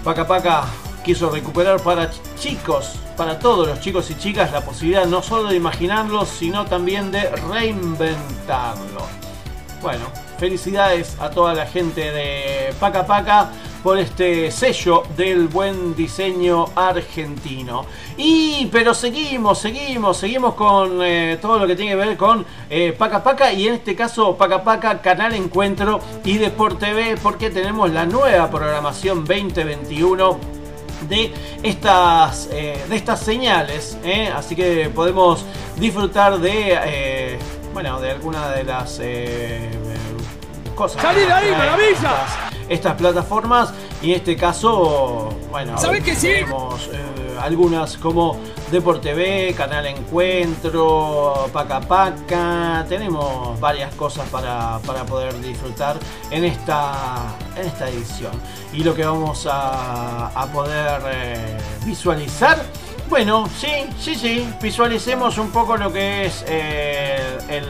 Paca 0.02 0.26
Paca 0.26 0.64
quiso 1.05 1.30
recuperar 1.30 1.80
para 1.80 2.11
chicos, 2.38 2.96
para 3.16 3.38
todos 3.38 3.68
los 3.68 3.80
chicos 3.80 4.11
y 4.11 4.16
chicas, 4.16 4.53
la 4.53 4.62
posibilidad 4.62 5.07
no 5.07 5.22
solo 5.22 5.49
de 5.49 5.57
imaginarlo, 5.57 6.24
sino 6.26 6.64
también 6.64 7.11
de 7.11 7.29
reinventarlo. 7.30 9.03
Bueno, 9.83 10.07
felicidades 10.38 11.16
a 11.20 11.30
toda 11.30 11.54
la 11.54 11.66
gente 11.66 12.11
de 12.11 12.74
Paca 12.80 13.07
Paca 13.07 13.50
por 13.84 13.98
este 13.98 14.50
sello 14.50 15.02
del 15.14 15.46
buen 15.46 15.94
diseño 15.94 16.64
argentino. 16.74 17.84
Y 18.16 18.66
pero 18.72 18.94
seguimos, 18.94 19.58
seguimos, 19.58 20.16
seguimos 20.16 20.54
con 20.54 21.02
eh, 21.02 21.38
todo 21.40 21.58
lo 21.58 21.66
que 21.66 21.76
tiene 21.76 21.90
que 21.90 21.96
ver 21.96 22.16
con 22.16 22.46
eh, 22.70 22.94
Paca 22.96 23.22
Paca 23.22 23.52
y 23.52 23.68
en 23.68 23.74
este 23.74 23.94
caso 23.94 24.36
Paca 24.38 24.64
Paca, 24.64 25.02
Canal 25.02 25.34
Encuentro 25.34 26.00
y 26.24 26.38
Deport 26.38 26.78
TV 26.78 27.18
porque 27.22 27.50
tenemos 27.50 27.90
la 27.90 28.06
nueva 28.06 28.50
programación 28.50 29.26
2021 29.26 30.38
de 31.06 31.34
estas, 31.62 32.48
eh, 32.52 32.82
de 32.88 32.96
estas 32.96 33.20
señales. 33.20 33.98
¿eh? 34.02 34.32
Así 34.34 34.56
que 34.56 34.88
podemos 34.94 35.44
disfrutar 35.76 36.38
de, 36.38 37.38
bueno, 37.74 38.00
de 38.00 38.12
alguna 38.12 38.48
de 38.48 38.64
las 38.64 38.98
cosas. 40.75 41.01
¡Salí 41.03 41.21
de 41.21 41.33
ahí, 41.33 41.51
maravilla! 41.51 41.91
Estas, 41.91 42.30
estas 42.68 42.95
plataformas 42.95 43.72
y 44.03 44.11
en 44.11 44.17
este 44.17 44.37
caso, 44.37 45.30
bueno, 45.51 45.79
¿Sabés 45.79 46.03
que 46.03 46.14
sí? 46.14 46.29
eh, 46.29 46.45
algunas 47.41 47.96
como 47.96 48.38
Deport 48.71 49.03
TV, 49.03 49.55
Canal 49.57 49.87
Encuentro, 49.87 51.49
Paca 51.53 51.80
Paca, 51.80 52.84
tenemos 52.88 53.59
varias 53.61 53.95
cosas 53.95 54.29
para, 54.29 54.79
para 54.87 55.05
poder 55.05 55.38
disfrutar 55.41 55.96
en 56.30 56.45
esta, 56.45 56.92
en 57.57 57.67
esta 57.67 57.88
edición. 57.88 58.33
Y 58.72 58.83
lo 58.83 58.95
que 58.95 59.05
vamos 59.05 59.46
a, 59.51 60.29
a 60.29 60.46
poder 60.53 61.03
eh, 61.07 61.57
visualizar, 61.84 62.63
bueno, 63.09 63.49
sí, 63.59 63.71
sí, 64.01 64.14
sí, 64.14 64.49
visualicemos 64.61 65.38
un 65.38 65.51
poco 65.51 65.76
lo 65.76 65.92
que 65.92 66.26
es 66.26 66.45
eh, 66.49 67.38
el, 67.49 67.64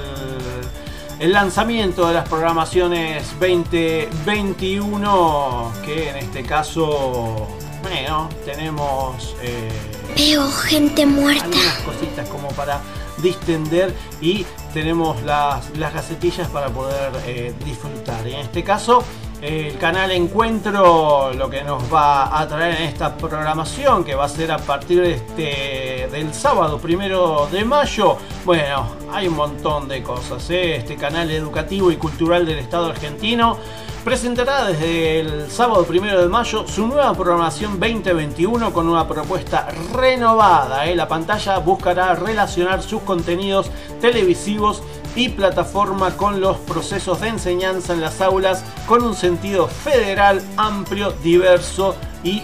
el 1.18 1.32
lanzamiento 1.32 2.06
de 2.08 2.14
las 2.14 2.28
programaciones 2.28 3.28
2021, 3.40 5.72
que 5.84 6.10
en 6.10 6.16
este 6.16 6.42
caso, 6.42 7.46
bueno, 7.82 8.28
tenemos... 8.44 9.34
eh, 9.42 9.68
Veo 10.16 10.48
gente 10.50 11.06
muerta. 11.06 11.44
algunas 11.44 11.78
cositas 11.80 12.28
como 12.28 12.48
para 12.48 12.80
distender 13.18 13.94
y 14.20 14.44
tenemos 14.72 15.22
las, 15.22 15.70
las 15.76 15.94
gacetillas 15.94 16.48
para 16.48 16.68
poder 16.68 17.12
eh, 17.26 17.54
disfrutar. 17.64 18.26
Y 18.26 18.34
en 18.34 18.40
este 18.40 18.62
caso, 18.62 19.02
el 19.44 19.76
canal 19.76 20.10
Encuentro 20.10 21.30
lo 21.34 21.50
que 21.50 21.62
nos 21.62 21.92
va 21.92 22.40
a 22.40 22.48
traer 22.48 22.80
en 22.80 22.82
esta 22.84 23.14
programación, 23.14 24.02
que 24.02 24.14
va 24.14 24.24
a 24.24 24.28
ser 24.28 24.50
a 24.50 24.56
partir 24.56 25.02
de 25.02 25.12
este, 25.12 26.08
del 26.10 26.32
sábado 26.32 26.78
primero 26.78 27.46
de 27.52 27.62
mayo, 27.62 28.16
bueno, 28.46 28.86
hay 29.12 29.28
un 29.28 29.34
montón 29.34 29.86
de 29.86 30.02
cosas. 30.02 30.48
¿eh? 30.48 30.76
Este 30.76 30.96
canal 30.96 31.30
educativo 31.30 31.90
y 31.90 31.96
cultural 31.96 32.46
del 32.46 32.58
Estado 32.58 32.86
argentino 32.86 33.58
presentará 34.02 34.64
desde 34.64 35.20
el 35.20 35.50
sábado 35.50 35.84
primero 35.84 36.22
de 36.22 36.28
mayo 36.28 36.66
su 36.66 36.86
nueva 36.86 37.12
programación 37.12 37.78
2021 37.78 38.72
con 38.72 38.88
una 38.88 39.06
propuesta 39.06 39.68
renovada. 39.92 40.86
¿eh? 40.86 40.96
La 40.96 41.06
pantalla 41.06 41.58
buscará 41.58 42.14
relacionar 42.14 42.82
sus 42.82 43.02
contenidos 43.02 43.70
televisivos 44.00 44.82
y 45.16 45.28
plataforma 45.28 46.16
con 46.16 46.40
los 46.40 46.56
procesos 46.58 47.20
de 47.20 47.28
enseñanza 47.28 47.92
en 47.92 48.00
las 48.00 48.20
aulas 48.20 48.64
con 48.86 49.02
un 49.02 49.14
sentido 49.14 49.68
federal, 49.68 50.42
amplio, 50.56 51.12
diverso 51.22 51.96
y 52.22 52.42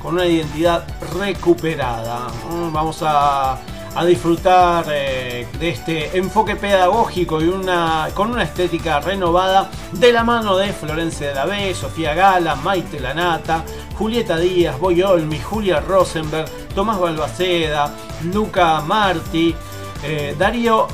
con 0.00 0.14
una 0.14 0.26
identidad 0.26 0.86
recuperada. 1.18 2.28
Mm, 2.50 2.72
Vamos 2.72 2.98
a, 3.02 3.58
a 3.94 4.04
disfrutar 4.04 4.84
eh, 4.88 5.46
de 5.58 5.68
este 5.70 6.16
enfoque 6.18 6.56
pedagógico 6.56 7.40
y 7.40 7.48
una, 7.48 8.08
con 8.14 8.30
una 8.30 8.42
estética 8.42 9.00
renovada 9.00 9.70
de 9.92 10.12
la 10.12 10.24
mano 10.24 10.56
de 10.56 10.72
Florencia 10.72 11.28
de 11.28 11.34
la 11.34 11.46
B, 11.46 11.74
Sofía 11.74 12.14
Gala, 12.14 12.54
Maite 12.56 13.00
Lanata, 13.00 13.64
Julieta 13.96 14.36
Díaz, 14.36 14.78
Boy 14.78 15.02
Olmi, 15.02 15.38
Julia 15.38 15.80
Rosenberg, 15.80 16.48
Tomás 16.74 16.98
Balbaceda, 16.98 17.94
Luca 18.32 18.80
Marti, 18.80 19.54
eh, 20.02 20.34
Darío 20.38 20.86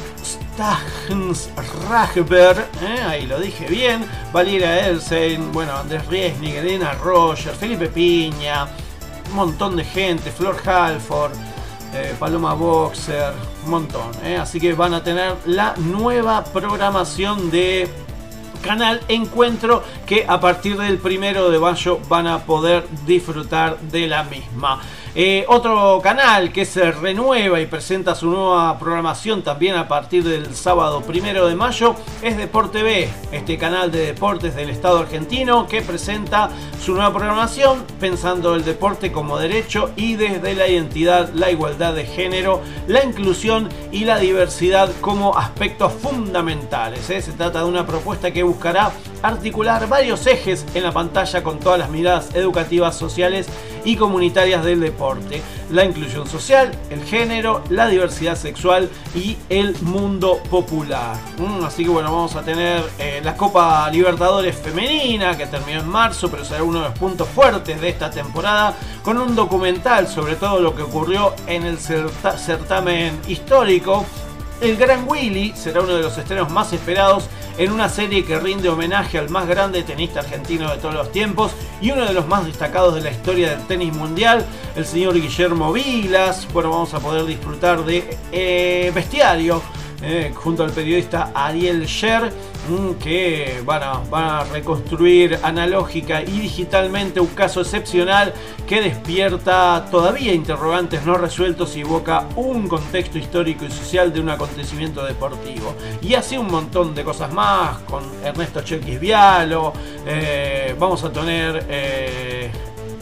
Stachnsrachber, 0.54 2.68
eh, 2.82 3.02
ahí 3.02 3.26
lo 3.26 3.40
dije 3.40 3.66
bien, 3.66 4.04
Valeria 4.32 4.86
Elsen, 4.86 5.52
bueno, 5.52 5.76
Andrés 5.76 6.06
Riesnig, 6.06 6.56
Elena 6.56 6.92
Roger, 6.94 7.54
Felipe 7.54 7.88
Piña, 7.88 8.66
un 9.30 9.36
montón 9.36 9.76
de 9.76 9.84
gente, 9.84 10.30
Flor 10.30 10.56
Halford, 10.66 11.32
eh, 11.94 12.14
Paloma 12.18 12.54
Boxer, 12.54 13.32
un 13.64 13.70
montón. 13.70 14.10
eh. 14.24 14.36
Así 14.36 14.60
que 14.60 14.72
van 14.74 14.94
a 14.94 15.02
tener 15.02 15.36
la 15.46 15.74
nueva 15.76 16.44
programación 16.44 17.50
de 17.50 17.88
Canal 18.62 19.00
Encuentro 19.08 19.82
que 20.06 20.26
a 20.28 20.38
partir 20.38 20.76
del 20.76 20.98
primero 20.98 21.50
de 21.50 21.58
mayo 21.58 21.98
van 22.08 22.26
a 22.26 22.40
poder 22.40 22.86
disfrutar 23.06 23.78
de 23.80 24.06
la 24.06 24.22
misma. 24.24 24.80
Eh, 25.16 25.44
otro 25.48 26.00
canal 26.00 26.52
que 26.52 26.64
se 26.64 26.92
renueva 26.92 27.60
y 27.60 27.66
presenta 27.66 28.14
su 28.14 28.30
nueva 28.30 28.78
programación 28.78 29.42
también 29.42 29.74
a 29.74 29.88
partir 29.88 30.22
del 30.22 30.54
sábado 30.54 31.02
primero 31.02 31.48
de 31.48 31.56
mayo 31.56 31.96
es 32.22 32.36
Deport 32.36 32.70
TV, 32.70 33.08
este 33.32 33.58
canal 33.58 33.90
de 33.90 34.06
deportes 34.06 34.54
del 34.54 34.70
Estado 34.70 35.00
argentino 35.00 35.66
que 35.66 35.82
presenta 35.82 36.48
su 36.80 36.94
nueva 36.94 37.12
programación 37.12 37.84
pensando 37.98 38.54
el 38.54 38.64
deporte 38.64 39.10
como 39.10 39.36
derecho 39.36 39.90
y 39.96 40.14
desde 40.14 40.54
la 40.54 40.68
identidad, 40.68 41.30
la 41.34 41.50
igualdad 41.50 41.94
de 41.94 42.06
género, 42.06 42.60
la 42.86 43.02
inclusión 43.04 43.68
y 43.90 44.04
la 44.04 44.18
diversidad 44.18 44.92
como 45.00 45.36
aspectos 45.36 45.92
fundamentales. 45.92 47.10
¿eh? 47.10 47.20
Se 47.20 47.32
trata 47.32 47.62
de 47.62 47.64
una 47.64 47.84
propuesta 47.84 48.30
que 48.30 48.44
buscará 48.44 48.92
articular 49.22 49.88
varios 49.88 50.26
ejes 50.28 50.64
en 50.74 50.84
la 50.84 50.92
pantalla 50.92 51.42
con 51.42 51.58
todas 51.58 51.80
las 51.80 51.90
miradas 51.90 52.32
educativas, 52.34 52.96
sociales 52.96 53.48
y 53.84 53.96
comunitarias 53.96 54.64
del 54.64 54.80
deporte. 54.80 55.42
La 55.70 55.84
inclusión 55.84 56.26
social, 56.26 56.72
el 56.90 57.04
género, 57.04 57.62
la 57.70 57.86
diversidad 57.86 58.36
sexual 58.36 58.90
y 59.14 59.36
el 59.48 59.76
mundo 59.82 60.40
popular. 60.50 61.16
Mm, 61.38 61.64
así 61.64 61.84
que 61.84 61.90
bueno, 61.90 62.12
vamos 62.12 62.34
a 62.36 62.42
tener 62.42 62.82
eh, 62.98 63.20
la 63.22 63.36
Copa 63.36 63.88
Libertadores 63.90 64.56
femenina 64.56 65.36
que 65.36 65.46
terminó 65.46 65.80
en 65.80 65.88
marzo, 65.88 66.30
pero 66.30 66.44
será 66.44 66.62
uno 66.62 66.80
de 66.80 66.88
los 66.88 66.98
puntos 66.98 67.28
fuertes 67.28 67.80
de 67.80 67.88
esta 67.88 68.10
temporada, 68.10 68.74
con 69.04 69.16
un 69.18 69.34
documental 69.36 70.08
sobre 70.08 70.34
todo 70.36 70.60
lo 70.60 70.74
que 70.74 70.82
ocurrió 70.82 71.34
en 71.46 71.64
el 71.64 71.78
certa- 71.78 72.36
certamen 72.36 73.18
histórico. 73.28 74.04
El 74.60 74.76
Gran 74.76 75.08
Willy 75.08 75.54
será 75.56 75.80
uno 75.80 75.94
de 75.94 76.02
los 76.02 76.18
estrenos 76.18 76.50
más 76.50 76.72
esperados 76.74 77.28
en 77.56 77.72
una 77.72 77.88
serie 77.88 78.26
que 78.26 78.38
rinde 78.38 78.68
homenaje 78.68 79.18
al 79.18 79.30
más 79.30 79.48
grande 79.48 79.82
tenista 79.82 80.20
argentino 80.20 80.70
de 80.70 80.76
todos 80.76 80.94
los 80.94 81.10
tiempos 81.12 81.52
y 81.80 81.90
uno 81.90 82.04
de 82.04 82.12
los 82.12 82.26
más 82.26 82.44
destacados 82.44 82.94
de 82.94 83.00
la 83.00 83.10
historia 83.10 83.50
del 83.50 83.66
tenis 83.66 83.94
mundial, 83.94 84.44
el 84.76 84.84
señor 84.84 85.14
Guillermo 85.14 85.72
Vilas. 85.72 86.46
Bueno, 86.52 86.70
vamos 86.70 86.92
a 86.92 87.00
poder 87.00 87.24
disfrutar 87.24 87.86
de 87.86 88.18
eh, 88.32 88.92
Bestiario 88.94 89.62
eh, 90.02 90.32
junto 90.34 90.64
al 90.64 90.70
periodista 90.70 91.30
Ariel 91.34 91.84
Sher, 91.86 92.32
mm, 92.68 92.92
que 92.94 93.62
van 93.64 93.82
a, 93.82 94.44
reconstruir 94.44 95.38
analógica 95.42 96.22
y 96.22 96.40
digitalmente 96.40 97.20
un 97.20 97.28
caso 97.28 97.60
excepcional 97.60 98.32
que 98.66 98.80
despierta 98.80 99.86
todavía 99.90 100.32
interrogantes 100.32 101.04
no 101.04 101.16
resueltos 101.16 101.76
y 101.76 101.80
evoca 101.80 102.26
un 102.36 102.68
contexto 102.68 103.18
histórico 103.18 103.64
y 103.64 103.70
social 103.70 104.12
de 104.12 104.20
un 104.20 104.30
acontecimiento 104.30 105.04
deportivo. 105.04 105.74
Y 106.00 106.14
así 106.14 106.36
un 106.36 106.48
montón 106.48 106.94
de 106.94 107.04
cosas 107.04 107.32
más 107.32 107.78
con 107.80 108.02
Ernesto 108.24 108.62
Chequis 108.62 108.98
Vialo. 108.98 109.72
eh, 110.06 110.74
vamos 110.78 111.04
a 111.04 111.12
tener, 111.12 111.66
eh, 111.68 112.50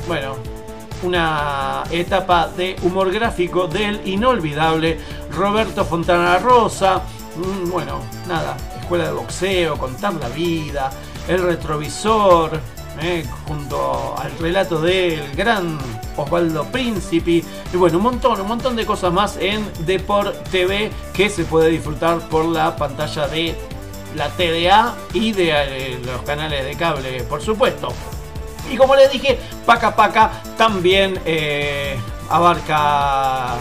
bueno, 0.07 0.58
una 1.03 1.85
etapa 1.91 2.49
de 2.49 2.77
humor 2.83 3.13
gráfico 3.13 3.67
del 3.67 4.07
inolvidable 4.07 4.99
Roberto 5.33 5.85
Fontana 5.85 6.39
Rosa. 6.39 7.03
Mm, 7.37 7.71
Bueno, 7.71 8.01
nada, 8.27 8.57
escuela 8.81 9.07
de 9.07 9.13
boxeo, 9.13 9.77
contar 9.77 10.15
la 10.15 10.29
vida, 10.29 10.91
el 11.29 11.43
retrovisor, 11.43 12.59
eh, 13.01 13.25
junto 13.47 14.15
al 14.19 14.37
relato 14.39 14.81
del 14.81 15.35
gran 15.37 15.79
Osvaldo 16.17 16.65
Príncipe. 16.65 17.45
Y 17.73 17.77
bueno, 17.77 17.99
un 17.99 18.05
montón, 18.05 18.41
un 18.41 18.49
montón 18.49 18.75
de 18.75 18.85
cosas 18.85 19.13
más 19.13 19.37
en 19.37 19.65
Deport 19.87 20.49
TV 20.51 20.91
que 21.13 21.31
se 21.31 21.45
puede 21.45 21.69
disfrutar 21.69 22.19
por 22.29 22.45
la 22.47 22.75
pantalla 22.77 23.29
de 23.29 23.55
la 24.17 24.29
TDA 24.31 24.97
y 25.13 25.33
de 25.33 25.51
eh, 25.53 26.01
los 26.05 26.23
canales 26.23 26.65
de 26.65 26.75
cable, 26.75 27.23
por 27.25 27.41
supuesto. 27.41 27.89
Y 28.71 28.77
como 28.77 28.95
les 28.97 29.11
dije, 29.11 29.39
Paca 29.67 29.95
Paca 29.97 30.31
también 30.57 31.19
eh, 31.25 31.97
abarca 32.29 33.55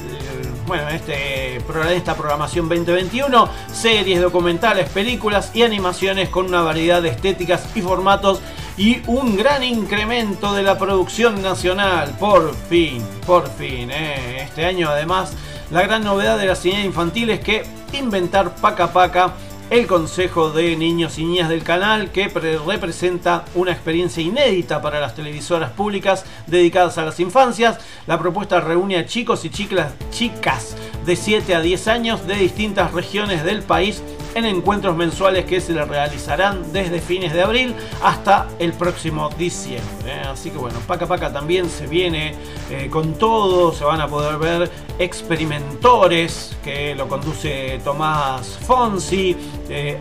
eh, 0.00 0.48
bueno, 0.66 0.88
este, 0.88 1.56
esta 1.94 2.14
programación 2.14 2.68
2021, 2.68 3.48
series, 3.72 4.20
documentales, 4.20 4.88
películas 4.90 5.50
y 5.54 5.62
animaciones 5.62 6.28
con 6.28 6.46
una 6.46 6.62
variedad 6.62 7.02
de 7.02 7.10
estéticas 7.10 7.64
y 7.74 7.82
formatos 7.82 8.40
y 8.76 9.02
un 9.06 9.36
gran 9.36 9.62
incremento 9.64 10.52
de 10.54 10.62
la 10.62 10.78
producción 10.78 11.42
nacional. 11.42 12.14
Por 12.18 12.54
fin, 12.54 13.04
por 13.26 13.48
fin. 13.50 13.90
eh. 13.90 14.42
Este 14.42 14.64
año 14.64 14.88
además 14.88 15.32
la 15.70 15.82
gran 15.82 16.02
novedad 16.02 16.38
de 16.38 16.46
la 16.46 16.54
cine 16.54 16.84
infantil 16.84 17.28
es 17.30 17.40
que 17.40 17.64
inventar 17.92 18.54
Paca 18.54 18.92
Paca 18.92 19.32
el 19.70 19.86
Consejo 19.86 20.50
de 20.50 20.76
Niños 20.76 21.18
y 21.18 21.24
Niñas 21.24 21.50
del 21.50 21.62
canal, 21.62 22.10
que 22.10 22.30
pre- 22.30 22.58
representa 22.58 23.44
una 23.54 23.72
experiencia 23.72 24.22
inédita 24.22 24.80
para 24.80 24.98
las 25.00 25.14
televisoras 25.14 25.70
públicas 25.72 26.24
dedicadas 26.46 26.96
a 26.96 27.04
las 27.04 27.20
infancias. 27.20 27.78
La 28.06 28.18
propuesta 28.18 28.60
reúne 28.60 28.96
a 28.96 29.04
chicos 29.06 29.44
y 29.44 29.50
chicas, 29.50 29.92
chicas 30.10 30.74
de 31.04 31.16
7 31.16 31.54
a 31.54 31.60
10 31.60 31.88
años 31.88 32.26
de 32.26 32.36
distintas 32.36 32.92
regiones 32.92 33.44
del 33.44 33.62
país 33.62 34.02
en 34.34 34.44
encuentros 34.44 34.96
mensuales 34.96 35.44
que 35.44 35.60
se 35.60 35.72
les 35.72 35.86
realizarán 35.86 36.72
desde 36.72 37.00
fines 37.00 37.32
de 37.32 37.42
abril 37.42 37.74
hasta 38.02 38.48
el 38.58 38.72
próximo 38.72 39.28
diciembre. 39.38 39.84
¿eh? 40.06 40.22
Así 40.30 40.50
que 40.50 40.58
bueno, 40.58 40.78
Paca 40.86 41.06
Paca 41.06 41.32
también 41.32 41.68
se 41.68 41.86
viene 41.86 42.34
eh, 42.70 42.88
con 42.90 43.14
todo, 43.14 43.72
se 43.72 43.84
van 43.84 44.00
a 44.00 44.08
poder 44.08 44.38
ver 44.38 44.70
experimentores 44.98 46.56
que 46.62 46.94
lo 46.94 47.08
conduce 47.08 47.80
Tomás 47.84 48.58
Fonsi, 48.66 49.36
eh, 49.68 49.98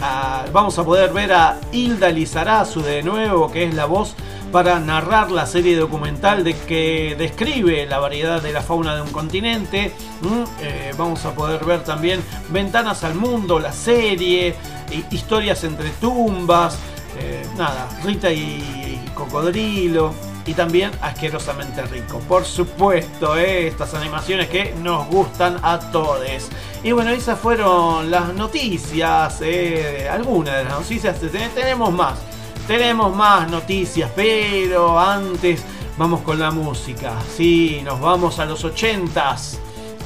vamos 0.51 0.77
a 0.79 0.83
poder 0.83 1.11
ver 1.13 1.33
a 1.33 1.59
Hilda 1.71 2.09
Lizarazu 2.09 2.81
de 2.81 3.03
nuevo, 3.03 3.51
que 3.51 3.63
es 3.63 3.73
la 3.73 3.85
voz 3.85 4.15
para 4.51 4.79
narrar 4.79 5.31
la 5.31 5.45
serie 5.45 5.75
documental 5.75 6.43
de 6.43 6.55
que 6.55 7.15
describe 7.17 7.85
la 7.85 7.99
variedad 7.99 8.41
de 8.41 8.51
la 8.53 8.61
fauna 8.61 8.95
de 8.95 9.01
un 9.01 9.09
continente. 9.11 9.91
Eh, 10.61 10.93
vamos 10.97 11.23
a 11.25 11.33
poder 11.33 11.63
ver 11.65 11.83
también 11.83 12.21
Ventanas 12.49 13.03
al 13.03 13.15
Mundo, 13.15 13.59
la 13.59 13.71
serie, 13.73 14.55
hi- 14.91 15.05
historias 15.11 15.63
entre 15.63 15.89
tumbas, 15.91 16.77
eh, 17.19 17.45
nada, 17.57 17.87
Rita 18.03 18.31
y 18.31 19.01
Cocodrilo. 19.13 20.13
Y 20.45 20.53
también 20.53 20.91
asquerosamente 21.01 21.81
rico. 21.81 22.19
Por 22.19 22.45
supuesto, 22.45 23.35
eh, 23.37 23.67
estas 23.67 23.93
animaciones 23.95 24.47
que 24.47 24.73
nos 24.81 25.05
gustan 25.07 25.57
a 25.61 25.77
todos. 25.91 26.21
Y 26.83 26.93
bueno, 26.93 27.09
esas 27.11 27.37
fueron 27.37 28.09
las 28.09 28.33
noticias. 28.33 29.39
eh, 29.41 30.07
algunas 30.09 30.55
de 30.55 30.63
las 30.63 30.73
noticias. 30.79 31.19
Ten- 31.19 31.51
Tenemos 31.53 31.91
más. 31.91 32.13
Tenemos 32.67 33.15
más 33.15 33.49
noticias, 33.49 34.11
pero 34.13 34.99
antes 34.99 35.63
vamos 35.97 36.19
con 36.19 36.37
la 36.37 36.51
música. 36.51 37.13
Sí, 37.33 37.79
nos 37.81 38.01
vamos 38.01 38.39
a 38.39 38.45
los 38.45 38.65
80s. 38.65 39.57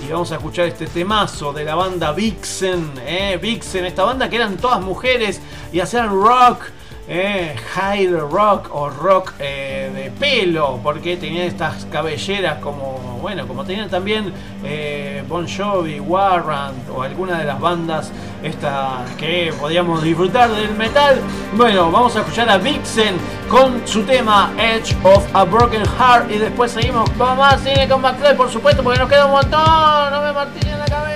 Y 0.07 0.11
vamos 0.11 0.31
a 0.31 0.35
escuchar 0.35 0.67
este 0.67 0.85
temazo 0.85 1.53
de 1.53 1.63
la 1.63 1.73
banda 1.73 2.11
Vixen. 2.11 2.91
¿eh? 3.03 3.39
Vixen, 3.41 3.85
esta 3.85 4.03
banda 4.03 4.29
que 4.29 4.35
eran 4.35 4.57
todas 4.57 4.79
mujeres 4.79 5.41
y 5.73 5.79
hacían 5.79 6.09
rock. 6.09 6.65
Eh, 7.07 7.55
high 7.73 8.07
rock 8.07 8.69
o 8.71 8.91
rock 8.91 9.33
eh, 9.39 9.91
de 9.93 10.11
pelo, 10.11 10.79
porque 10.83 11.17
tenían 11.17 11.47
estas 11.47 11.85
cabelleras 11.85 12.59
como, 12.59 13.17
bueno, 13.21 13.47
como 13.47 13.65
tenían 13.65 13.89
también 13.89 14.31
Bon 15.27 15.47
Jovi, 15.47 15.99
Warrant 15.99 16.89
o 16.95 17.01
alguna 17.01 17.39
de 17.39 17.45
las 17.45 17.59
bandas 17.59 18.11
estas 18.43 19.09
que 19.17 19.53
podíamos 19.59 20.01
disfrutar 20.01 20.49
del 20.51 20.73
metal. 20.75 21.19
Bueno, 21.53 21.91
vamos 21.91 22.15
a 22.15 22.19
escuchar 22.19 22.49
a 22.49 22.57
Vixen 22.57 23.15
con 23.49 23.85
su 23.87 24.03
tema 24.03 24.51
Edge 24.57 24.95
of 25.03 25.23
a 25.33 25.43
Broken 25.43 25.83
Heart 25.85 26.31
y 26.31 26.37
después 26.37 26.71
seguimos 26.71 27.09
con 27.11 27.37
más 27.37 27.61
cine 27.61 27.87
con 27.87 28.01
McFly, 28.01 28.35
por 28.35 28.49
supuesto, 28.49 28.83
porque 28.83 28.99
nos 28.99 29.09
queda 29.09 29.25
un 29.25 29.31
montón. 29.31 30.11
No 30.11 30.21
me 30.21 30.31
martillen 30.31 30.79
la 30.79 30.85
cabeza. 30.85 31.10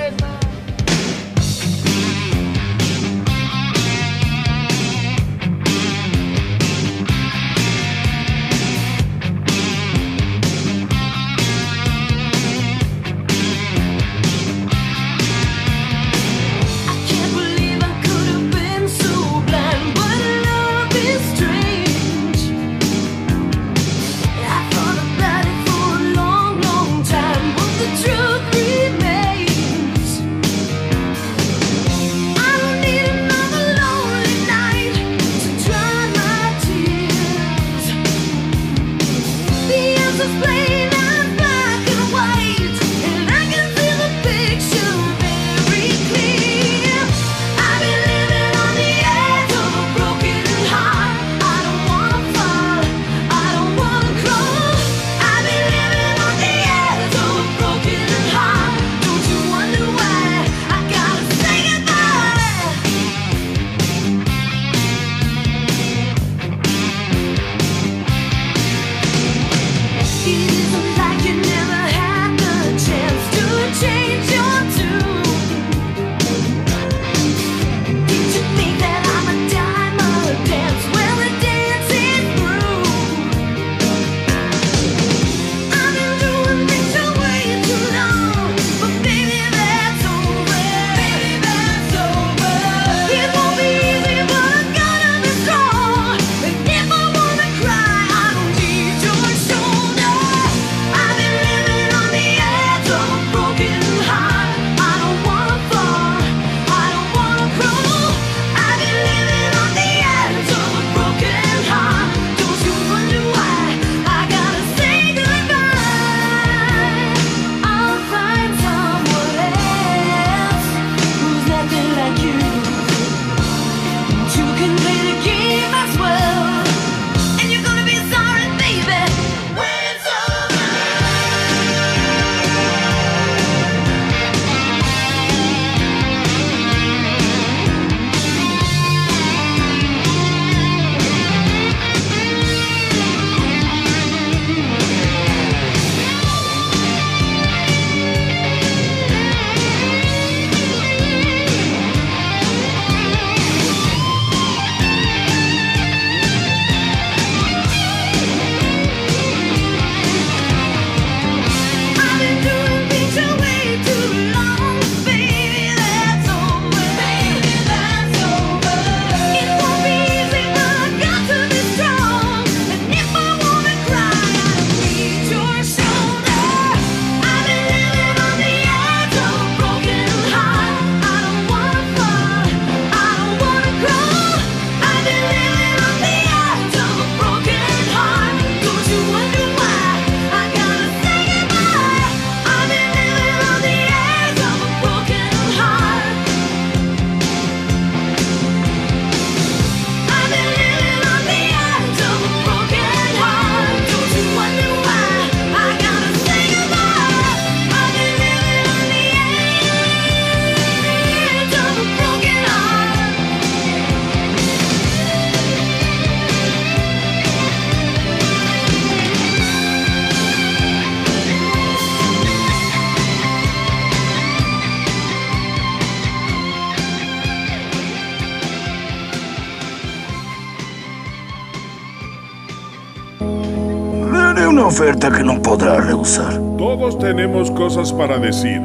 Oferta 234.75 235.09
que 235.09 235.23
no 235.23 235.41
podrá 235.41 235.79
rehusar. 235.79 236.33
Todos 236.57 236.99
tenemos 236.99 237.49
cosas 237.49 237.93
para 237.93 238.17
decir. 238.17 238.61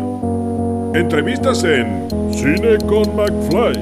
Entrevistas 0.92 1.62
en 1.62 2.08
Cine 2.32 2.78
con 2.78 3.14
McFly. 3.14 3.78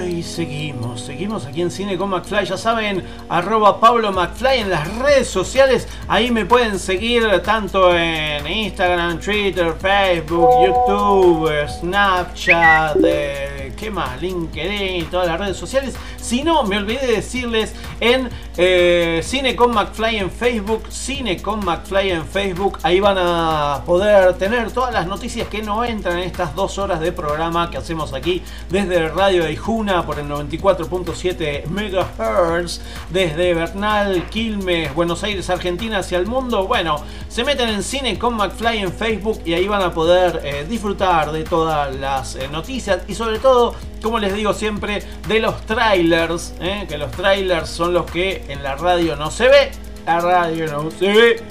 Ay, 0.00 0.20
seguimos, 0.20 1.02
seguimos 1.02 1.46
aquí 1.46 1.62
en 1.62 1.70
Cine 1.70 1.96
con 1.96 2.10
McFly. 2.10 2.44
Ya 2.44 2.56
saben, 2.56 3.04
arroba 3.28 3.78
Pablo 3.78 4.10
McFly 4.10 4.58
en 4.58 4.70
las 4.70 4.92
redes 4.98 5.28
sociales. 5.28 5.86
Ahí 6.08 6.32
me 6.32 6.44
pueden 6.44 6.80
seguir 6.80 7.40
tanto 7.44 7.96
en 7.96 8.44
Instagram, 8.44 9.20
Twitter, 9.20 9.72
Facebook, 9.78 10.50
YouTube, 10.66 11.52
Snapchat, 11.68 12.96
eh, 13.04 13.72
¿qué 13.76 13.92
más? 13.92 14.20
LinkedIn, 14.20 15.06
todas 15.08 15.28
las 15.28 15.38
redes 15.38 15.56
sociales. 15.56 15.94
Si 16.20 16.42
no, 16.42 16.64
me 16.64 16.78
olvidé 16.78 17.06
de 17.06 17.12
decirles 17.12 17.74
en 18.00 18.28
eh, 18.56 19.20
Cine 19.22 19.56
con 19.56 19.72
McFly 19.72 20.16
en 20.16 20.30
Facebook, 20.30 20.84
Cine 20.88 21.40
con 21.40 21.64
McFly 21.64 22.10
en 22.10 22.24
Facebook. 22.24 22.78
Ahí 22.82 23.00
van 23.00 23.16
a 23.18 23.82
poder 23.86 24.34
tener 24.38 24.70
todas 24.72 24.92
las 24.92 25.06
noticias 25.06 25.48
que 25.48 25.62
no 25.62 25.84
entran 25.84 26.18
en 26.18 26.24
estas 26.24 26.54
dos 26.54 26.78
horas 26.78 27.00
de 27.00 27.12
programa 27.12 27.70
que 27.70 27.76
hacemos 27.76 28.12
aquí 28.12 28.42
desde 28.70 29.08
Radio 29.08 29.44
de 29.44 29.52
Ijuna 29.52 30.04
por 30.06 30.18
el 30.18 30.28
94.7 30.28 31.66
MHz, 31.66 32.80
desde 33.10 33.54
Bernal, 33.54 34.24
Quilmes, 34.30 34.94
Buenos 34.94 35.22
Aires, 35.24 35.50
Argentina 35.50 35.98
hacia 35.98 36.18
el 36.18 36.26
mundo. 36.26 36.66
Bueno, 36.66 37.02
se 37.28 37.44
meten 37.44 37.68
en 37.68 37.82
Cine 37.82 38.18
con 38.18 38.34
McFly 38.34 38.78
en 38.78 38.92
Facebook 38.92 39.40
y 39.44 39.54
ahí 39.54 39.68
van 39.68 39.82
a 39.82 39.92
poder 39.92 40.40
eh, 40.44 40.66
disfrutar 40.68 41.32
de 41.32 41.44
todas 41.44 41.94
las 41.94 42.36
eh, 42.36 42.48
noticias 42.48 43.02
y 43.08 43.14
sobre 43.14 43.38
todo 43.38 43.74
como 44.02 44.18
les 44.18 44.34
digo 44.34 44.54
siempre, 44.54 45.02
de 45.26 45.40
los 45.40 45.60
trailers, 45.66 46.54
¿eh? 46.60 46.86
que 46.88 46.98
los 46.98 47.10
trailers 47.12 47.68
son 47.68 47.92
los 47.94 48.10
que 48.10 48.44
en 48.48 48.62
la 48.62 48.76
radio 48.76 49.16
no 49.16 49.30
se 49.30 49.48
ve, 49.48 49.70
la 50.06 50.20
radio 50.20 50.66
no 50.66 50.90
se 50.90 51.08
ve, 51.08 51.42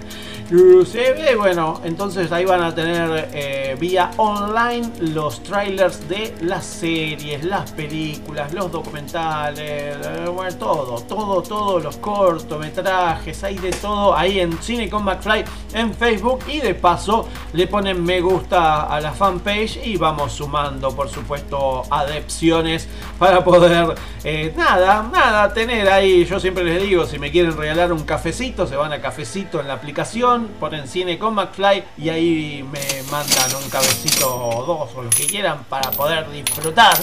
ve, 0.49 1.35
bueno, 1.35 1.81
entonces 1.83 2.31
ahí 2.31 2.45
van 2.45 2.63
a 2.63 2.73
tener 2.73 3.29
eh, 3.33 3.75
vía 3.79 4.11
online 4.17 4.89
los 5.01 5.43
trailers 5.43 6.07
de 6.07 6.33
las 6.41 6.65
series, 6.65 7.43
las 7.43 7.71
películas, 7.71 8.53
los 8.53 8.71
documentales, 8.71 9.97
eh, 10.05 10.25
bueno, 10.33 10.55
todo, 10.57 11.01
todo, 11.01 11.41
todo, 11.41 11.79
los 11.79 11.97
cortometrajes, 11.97 13.43
hay 13.43 13.57
de 13.57 13.71
todo 13.71 14.15
ahí 14.15 14.39
en 14.39 14.61
Cine 14.61 14.89
con 14.89 15.03
McFly 15.03 15.43
en 15.73 15.93
Facebook 15.93 16.39
y 16.47 16.59
de 16.59 16.75
paso 16.75 17.27
le 17.53 17.67
ponen 17.67 18.03
me 18.03 18.21
gusta 18.21 18.83
a 18.83 19.01
la 19.01 19.11
fanpage 19.11 19.85
y 19.85 19.97
vamos 19.97 20.33
sumando 20.33 20.95
por 20.95 21.09
supuesto 21.09 21.83
adepciones 21.89 22.87
para 23.19 23.43
poder 23.43 23.95
eh, 24.23 24.53
nada, 24.57 25.07
nada 25.11 25.53
tener 25.53 25.87
ahí, 25.89 26.25
yo 26.25 26.39
siempre 26.39 26.63
les 26.63 26.81
digo, 26.81 27.05
si 27.05 27.17
me 27.17 27.31
quieren 27.31 27.55
regalar 27.55 27.93
un 27.93 28.03
cafecito, 28.03 28.67
se 28.67 28.75
van 28.75 28.91
a 28.91 28.99
cafecito 28.99 29.61
en 29.61 29.67
la 29.67 29.75
aplicación, 29.75 30.36
ponen 30.59 30.87
cine 30.87 31.17
con 31.17 31.35
McFly 31.35 31.83
y 31.97 32.09
ahí 32.09 32.65
me 32.71 33.03
mandan 33.11 33.55
un 33.55 33.69
cabecito 33.69 34.35
o 34.35 34.65
dos 34.65 34.89
o 34.95 35.03
lo 35.03 35.09
que 35.09 35.25
quieran 35.25 35.63
para 35.69 35.91
poder 35.91 36.29
disfrutar. 36.31 36.97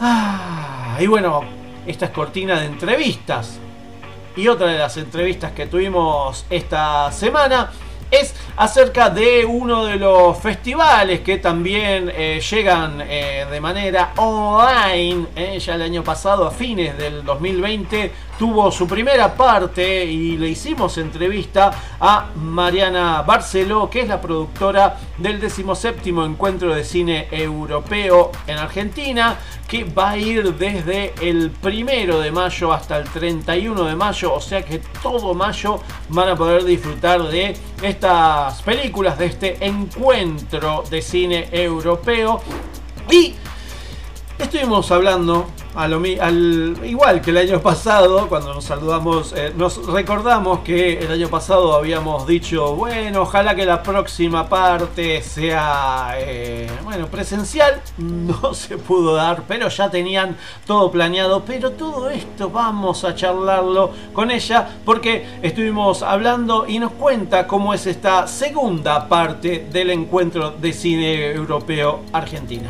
Ah, 0.00 0.96
y 1.00 1.06
bueno, 1.06 1.42
esta 1.86 2.06
es 2.06 2.10
cortina 2.12 2.58
de 2.60 2.66
entrevistas. 2.66 3.58
Y 4.36 4.48
otra 4.48 4.68
de 4.68 4.78
las 4.78 4.96
entrevistas 4.96 5.52
que 5.52 5.66
tuvimos 5.66 6.46
esta 6.48 7.12
semana 7.12 7.70
es 8.12 8.34
acerca 8.56 9.08
de 9.08 9.44
uno 9.46 9.86
de 9.86 9.96
los 9.96 10.38
festivales 10.38 11.20
que 11.20 11.38
también 11.38 12.12
eh, 12.14 12.40
llegan 12.40 13.00
eh, 13.00 13.46
de 13.50 13.60
manera 13.60 14.12
online. 14.16 15.26
eh, 15.34 15.58
ya 15.58 15.74
el 15.74 15.82
año 15.82 16.04
pasado, 16.04 16.46
a 16.46 16.50
fines 16.50 16.96
del 16.98 17.24
2020, 17.24 18.12
tuvo 18.38 18.70
su 18.70 18.86
primera 18.86 19.34
parte 19.34 20.04
y 20.04 20.36
le 20.36 20.48
hicimos 20.48 20.98
entrevista 20.98 21.70
a 22.00 22.30
Mariana 22.34 23.22
Barceló, 23.22 23.88
que 23.88 24.00
es 24.00 24.08
la 24.08 24.20
productora 24.20 24.98
del 25.18 25.40
17 25.40 26.08
Encuentro 26.10 26.74
de 26.74 26.84
Cine 26.84 27.28
Europeo 27.30 28.32
en 28.46 28.58
Argentina, 28.58 29.36
que 29.68 29.84
va 29.84 30.10
a 30.10 30.18
ir 30.18 30.54
desde 30.54 31.14
el 31.20 31.50
primero 31.50 32.20
de 32.20 32.30
mayo 32.30 32.72
hasta 32.72 32.98
el 32.98 33.08
31 33.08 33.84
de 33.84 33.96
mayo, 33.96 34.34
o 34.34 34.40
sea 34.40 34.62
que 34.62 34.80
todo 35.02 35.34
mayo 35.34 35.80
van 36.08 36.30
a 36.30 36.36
poder 36.36 36.64
disfrutar 36.64 37.22
de 37.22 37.56
estas 37.82 38.62
películas, 38.62 39.18
de 39.18 39.26
este 39.26 39.64
encuentro 39.64 40.84
de 40.90 41.00
cine 41.00 41.48
europeo. 41.52 42.40
Y 43.10 43.34
estuvimos 44.38 44.90
hablando 44.90 45.46
a 45.74 45.88
lo 45.88 46.02
al, 46.20 46.76
igual 46.84 47.20
que 47.22 47.30
el 47.30 47.38
año 47.38 47.60
pasado, 47.60 48.28
cuando 48.28 48.52
nos 48.52 48.64
saludamos, 48.64 49.32
eh, 49.36 49.52
nos 49.56 49.86
recordamos 49.86 50.60
que 50.60 50.98
el 50.98 51.10
año 51.10 51.28
pasado 51.28 51.74
habíamos 51.74 52.26
dicho, 52.26 52.74
bueno, 52.74 53.22
ojalá 53.22 53.54
que 53.54 53.64
la 53.64 53.82
próxima 53.82 54.48
parte 54.48 55.22
sea, 55.22 56.14
eh, 56.18 56.70
bueno, 56.84 57.06
presencial. 57.06 57.80
No 57.98 58.54
se 58.54 58.76
pudo 58.76 59.14
dar, 59.14 59.44
pero 59.48 59.68
ya 59.68 59.90
tenían 59.90 60.36
todo 60.66 60.90
planeado. 60.90 61.42
Pero 61.44 61.72
todo 61.72 62.10
esto 62.10 62.50
vamos 62.50 63.04
a 63.04 63.14
charlarlo 63.14 63.90
con 64.12 64.30
ella 64.30 64.68
porque 64.84 65.26
estuvimos 65.42 66.02
hablando 66.02 66.66
y 66.68 66.78
nos 66.78 66.92
cuenta 66.92 67.46
cómo 67.46 67.72
es 67.74 67.86
esta 67.86 68.26
segunda 68.26 69.08
parte 69.08 69.66
del 69.70 69.90
encuentro 69.90 70.50
de 70.50 70.72
cine 70.72 71.32
europeo 71.32 72.00
Argentina. 72.12 72.68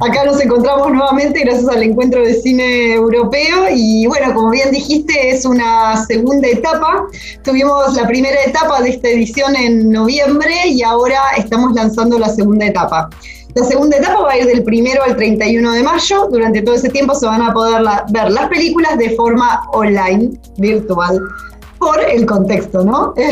Acá 0.00 0.24
nos 0.24 0.40
encontramos 0.40 0.90
nuevamente 0.90 1.40
gracias 1.40 1.68
al 1.68 1.82
encuentro 1.82 2.20
de 2.22 2.34
cine 2.34 2.94
europeo 2.94 3.66
y 3.72 4.06
bueno, 4.06 4.34
como 4.34 4.50
bien 4.50 4.70
dijiste, 4.72 5.30
es 5.30 5.44
una 5.44 5.96
segunda 6.04 6.48
etapa. 6.48 7.06
Tuvimos 7.44 7.94
la 7.94 8.06
primera 8.06 8.42
etapa 8.44 8.82
de 8.82 8.90
esta 8.90 9.08
edición 9.08 9.54
en 9.54 9.90
noviembre 9.90 10.66
y 10.66 10.82
ahora 10.82 11.20
estamos 11.36 11.72
lanzando 11.74 12.18
la 12.18 12.28
segunda 12.28 12.66
etapa. 12.66 13.08
La 13.54 13.64
segunda 13.64 13.96
etapa 13.98 14.20
va 14.20 14.32
a 14.32 14.38
ir 14.38 14.46
del 14.46 14.64
primero 14.64 15.04
al 15.04 15.14
31 15.14 15.72
de 15.72 15.82
mayo. 15.84 16.26
Durante 16.28 16.60
todo 16.62 16.74
ese 16.74 16.88
tiempo 16.88 17.14
se 17.14 17.26
van 17.26 17.40
a 17.40 17.52
poder 17.52 17.82
la- 17.82 18.04
ver 18.10 18.32
las 18.32 18.48
películas 18.48 18.98
de 18.98 19.10
forma 19.10 19.62
online, 19.72 20.32
virtual, 20.56 21.20
por 21.84 22.00
el 22.00 22.24
contexto, 22.26 22.84
¿no? 22.84 23.14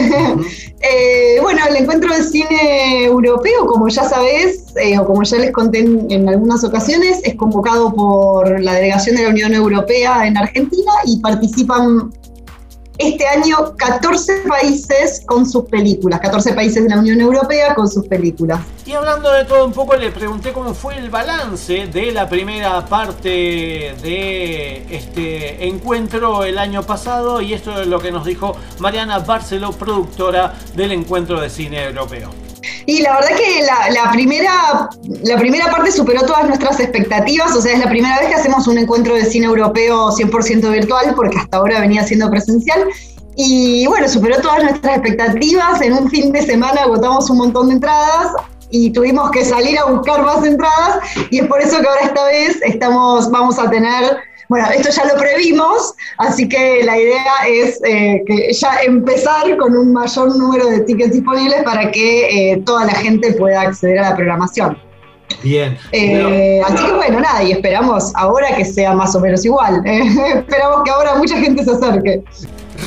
Eh, 0.84 1.38
bueno, 1.40 1.60
el 1.70 1.76
encuentro 1.76 2.12
de 2.12 2.24
cine 2.24 3.04
europeo, 3.04 3.66
como 3.66 3.86
ya 3.86 4.02
sabés, 4.02 4.64
eh, 4.74 4.98
o 4.98 5.06
como 5.06 5.22
ya 5.22 5.38
les 5.38 5.52
conté 5.52 5.78
en, 5.78 6.10
en 6.10 6.28
algunas 6.28 6.64
ocasiones, 6.64 7.20
es 7.22 7.36
convocado 7.36 7.94
por 7.94 8.60
la 8.60 8.74
delegación 8.74 9.14
de 9.14 9.22
la 9.22 9.28
Unión 9.28 9.54
Europea 9.54 10.26
en 10.26 10.36
Argentina 10.36 10.90
y 11.04 11.20
participan 11.20 12.10
este 12.98 13.26
año 13.26 13.74
14 13.76 14.42
países 14.48 15.22
con 15.26 15.48
sus 15.48 15.64
películas, 15.64 16.20
14 16.20 16.54
países 16.54 16.82
de 16.82 16.90
la 16.90 16.98
Unión 16.98 17.20
Europea 17.20 17.74
con 17.74 17.88
sus 17.88 18.06
películas. 18.06 18.60
Y 18.84 18.92
hablando 18.92 19.30
de 19.32 19.44
todo 19.44 19.64
un 19.64 19.72
poco, 19.72 19.96
le 19.96 20.10
pregunté 20.10 20.52
cómo 20.52 20.74
fue 20.74 20.98
el 20.98 21.10
balance 21.10 21.86
de 21.86 22.12
la 22.12 22.28
primera 22.28 22.84
parte 22.86 23.28
de 24.02 24.86
este 24.90 25.66
encuentro 25.66 26.44
el 26.44 26.58
año 26.58 26.82
pasado 26.82 27.40
y 27.40 27.54
esto 27.54 27.80
es 27.80 27.86
lo 27.86 28.00
que 28.00 28.12
nos 28.12 28.24
dijo 28.24 28.56
Mariana 28.78 29.20
Barceló, 29.20 29.72
productora 29.72 30.54
del 30.74 30.92
encuentro 30.92 31.40
de 31.40 31.48
cine 31.48 31.84
europeo. 31.84 32.51
Y 32.86 33.02
la 33.02 33.14
verdad 33.14 33.36
que 33.36 33.62
la, 33.62 33.90
la 33.90 34.10
primera, 34.10 34.88
la 35.24 35.36
primera 35.36 35.70
parte 35.70 35.92
superó 35.92 36.22
todas 36.22 36.46
nuestras 36.46 36.80
expectativas, 36.80 37.54
o 37.56 37.60
sea, 37.60 37.72
es 37.72 37.78
la 37.78 37.88
primera 37.88 38.18
vez 38.18 38.28
que 38.28 38.34
hacemos 38.34 38.66
un 38.66 38.78
encuentro 38.78 39.14
de 39.14 39.24
cine 39.24 39.46
europeo 39.46 40.10
100% 40.10 40.70
virtual, 40.70 41.14
porque 41.14 41.38
hasta 41.38 41.56
ahora 41.56 41.80
venía 41.80 42.04
siendo 42.04 42.30
presencial. 42.30 42.88
Y 43.36 43.86
bueno, 43.86 44.08
superó 44.08 44.40
todas 44.40 44.62
nuestras 44.62 44.98
expectativas, 44.98 45.80
en 45.80 45.94
un 45.94 46.10
fin 46.10 46.32
de 46.32 46.42
semana 46.42 46.82
agotamos 46.82 47.30
un 47.30 47.38
montón 47.38 47.68
de 47.68 47.74
entradas 47.74 48.32
y 48.70 48.90
tuvimos 48.90 49.30
que 49.30 49.44
salir 49.44 49.78
a 49.78 49.84
buscar 49.84 50.22
más 50.22 50.44
entradas 50.44 50.98
y 51.30 51.40
es 51.40 51.46
por 51.46 51.60
eso 51.60 51.80
que 51.80 51.86
ahora 51.86 52.00
esta 52.02 52.24
vez 52.24 52.58
estamos, 52.62 53.30
vamos 53.30 53.58
a 53.58 53.70
tener 53.70 54.16
bueno, 54.48 54.68
esto 54.70 54.90
ya 54.90 55.04
lo 55.06 55.20
previmos, 55.20 55.94
así 56.18 56.48
que 56.48 56.82
la 56.84 56.98
idea 56.98 57.34
es 57.48 57.80
eh, 57.84 58.22
que 58.26 58.52
ya 58.52 58.76
empezar 58.84 59.56
con 59.56 59.76
un 59.76 59.92
mayor 59.92 60.36
número 60.36 60.66
de 60.66 60.80
tickets 60.80 61.12
disponibles 61.12 61.62
para 61.62 61.90
que 61.90 62.52
eh, 62.52 62.62
toda 62.64 62.86
la 62.86 62.94
gente 62.94 63.32
pueda 63.32 63.62
acceder 63.62 63.98
a 63.98 64.10
la 64.10 64.16
programación. 64.16 64.78
Bien. 65.42 65.78
Eh, 65.92 66.60
así 66.64 66.84
que 66.84 66.92
bueno, 66.92 67.20
nada, 67.20 67.42
y 67.42 67.52
esperamos 67.52 68.12
ahora 68.16 68.54
que 68.54 68.64
sea 68.64 68.92
más 68.92 69.14
o 69.14 69.20
menos 69.20 69.44
igual. 69.44 69.82
Esperamos 69.86 70.82
que 70.84 70.90
ahora 70.90 71.14
mucha 71.14 71.36
gente 71.38 71.64
se 71.64 71.70
acerque. 71.70 72.22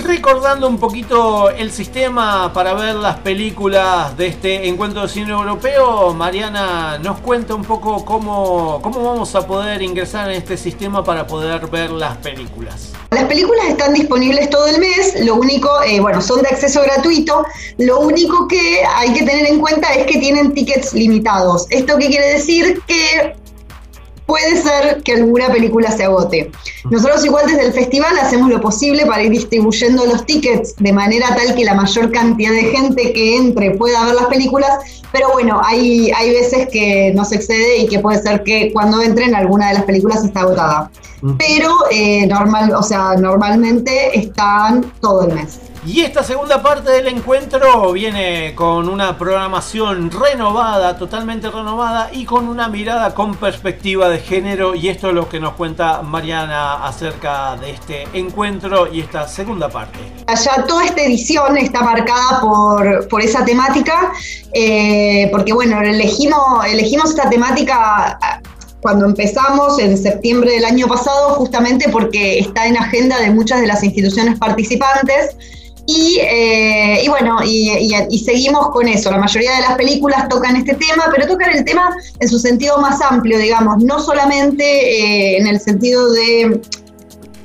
Recordando 0.04 0.68
un 0.68 0.78
poquito 0.78 1.50
el 1.52 1.72
sistema 1.72 2.52
para 2.54 2.74
ver 2.74 2.96
las 2.96 3.18
películas 3.18 4.18
de 4.18 4.28
este 4.28 4.68
encuentro 4.68 5.04
de 5.04 5.10
cine 5.10 5.32
europeo, 5.32 6.14
Mariana 6.14 6.98
nos 6.98 7.20
cuenta 7.20 7.54
un 7.54 7.64
poco 7.64 8.04
cómo, 8.04 8.80
cómo 8.82 9.04
vamos 9.04 9.36
a 9.36 9.46
poder 9.46 9.82
ingresar 9.82 10.30
en 10.30 10.38
este 10.38 10.58
sistema 10.58 11.04
para 11.04 11.28
poder 11.28 11.68
ver 11.68 11.92
las 11.92 12.18
películas. 12.18 12.94
Las 13.12 13.26
películas 13.26 13.68
están 13.68 13.94
disponibles 13.94 14.50
todo 14.50 14.68
el 14.68 14.80
mes, 14.80 15.24
lo 15.24 15.36
único, 15.36 15.70
eh, 15.84 16.00
bueno, 16.00 16.22
son 16.22 16.42
de 16.42 16.50
acceso 16.50 16.82
gratuito, 16.82 17.46
lo 17.78 18.00
único 18.00 18.48
que 18.48 18.84
hay 18.84 19.14
que 19.14 19.24
tener 19.24 19.46
en 19.46 19.60
cuenta 19.60 19.94
es 19.94 20.06
que 20.08 20.20
tienen 20.20 20.54
tickets 20.54 20.94
limitados. 20.94 21.68
¿Esto 21.70 21.98
qué 21.98 22.08
quiere 22.08 22.34
decir? 22.34 22.82
Que 22.88 23.36
puede 24.26 24.62
ser 24.62 25.04
que 25.04 25.14
alguna 25.14 25.48
película 25.50 25.92
se 25.92 26.04
agote. 26.04 26.52
Nosotros 26.90 27.26
igual 27.26 27.46
desde 27.48 27.68
el 27.68 27.74
festival 27.74 28.18
hacemos 28.20 28.50
lo 28.50 28.62
posible 28.62 29.06
para 29.06 29.24
ir 29.24 29.32
distribuyendo 29.32 30.06
los 30.06 30.26
tickets 30.26 30.76
de 30.78 30.94
manera 30.94 31.36
tal 31.36 31.56
que 31.56 31.64
la 31.64 31.74
mayor 31.74 32.12
cantidad 32.12 32.52
de 32.52 32.64
gente 32.64 33.14
que 33.14 33.38
entre 33.38 33.72
pueda 33.72 34.04
ver 34.06 34.16
las 34.16 34.26
películas, 34.26 34.70
pero 35.12 35.32
bueno, 35.34 35.62
hay, 35.64 36.12
hay 36.12 36.32
veces 36.32 36.68
que 36.72 37.12
no 37.16 37.26
se 37.26 37.36
excede 37.36 37.78
y 37.78 37.88
que 37.88 38.00
puede 38.00 38.22
ser 38.22 38.44
que 38.44 38.72
cuando 38.74 39.02
entren 39.02 39.36
alguna 39.36 39.70
de 39.70 39.76
las 39.76 39.84
películas 39.84 40.24
está 40.24 40.42
agotada. 40.42 40.92
Pero 41.38 41.72
eh, 41.90 42.28
normal, 42.28 42.74
o 42.74 42.84
sea, 42.84 43.16
normalmente 43.16 44.18
están 44.18 44.92
todo 45.02 45.28
el 45.28 45.34
mes. 45.34 45.60
Y 45.88 46.02
esta 46.02 46.24
segunda 46.24 46.64
parte 46.64 46.90
del 46.90 47.08
encuentro 47.08 47.92
viene 47.92 48.56
con 48.56 48.90
una 48.90 49.20
programación 49.20 50.10
renovada, 50.10 50.98
totalmente 50.98 51.48
renovada 51.52 52.10
y 52.12 52.26
con 52.26 52.48
una 52.48 52.68
mirada 52.70 53.14
con 53.14 53.36
perspectiva 53.36 54.10
de 54.10 54.18
género. 54.18 54.74
Y 54.74 54.90
esto 54.90 55.10
es 55.10 55.14
lo 55.14 55.30
que 55.30 55.40
nos 55.40 55.54
cuenta 55.54 56.02
Mariana 56.02 56.88
acerca 56.88 57.56
de 57.58 57.70
este 57.70 58.08
encuentro 58.14 58.92
y 58.92 59.02
esta 59.02 59.28
segunda 59.28 59.70
parte. 59.70 60.00
Allá 60.26 60.66
toda 60.68 60.86
esta 60.86 61.04
edición 61.04 61.56
está 61.56 61.82
marcada 61.82 62.42
por, 62.42 63.08
por 63.08 63.22
esa 63.22 63.46
temática, 63.46 64.12
eh, 64.54 65.30
porque 65.32 65.54
bueno, 65.54 65.80
elegimos, 65.82 66.66
elegimos 66.66 67.12
esta 67.12 67.30
temática 67.30 68.18
ah, 68.20 68.42
cuando 68.82 69.06
empezamos 69.06 69.78
en 69.78 69.96
septiembre 70.00 70.54
del 70.54 70.66
año 70.66 70.88
pasado, 70.88 71.36
justamente 71.36 71.90
porque 71.90 72.40
está 72.40 72.66
en 72.66 72.76
agenda 72.76 73.20
de 73.20 73.30
muchas 73.30 73.62
de 73.62 73.68
las 73.68 73.84
instituciones 73.84 74.40
participantes. 74.40 75.36
Y, 75.88 76.18
eh, 76.20 77.02
y 77.04 77.08
bueno, 77.08 77.38
y, 77.44 78.20
seguimos 78.24 78.70
con 78.70 78.88
eso. 78.88 79.12
La 79.12 79.20
mayoría 79.20 79.56
de 79.56 79.62
las 79.62 79.76
películas 79.76 80.28
tocan 80.30 80.56
este 80.56 80.74
tema, 80.74 81.06
pero 81.14 81.28
tocan 81.28 81.56
el 81.56 81.64
tema 81.64 81.96
en 82.20 82.28
su 82.28 82.40
sentido 82.40 82.80
más 82.80 83.02
amplio, 83.02 83.38
digamos, 83.38 83.84
no 83.84 84.00
solamente 84.00 84.64
eh, 84.64 85.38
en 85.38 85.48
el 85.48 85.60
sentido 85.60 86.12
de 86.12 86.60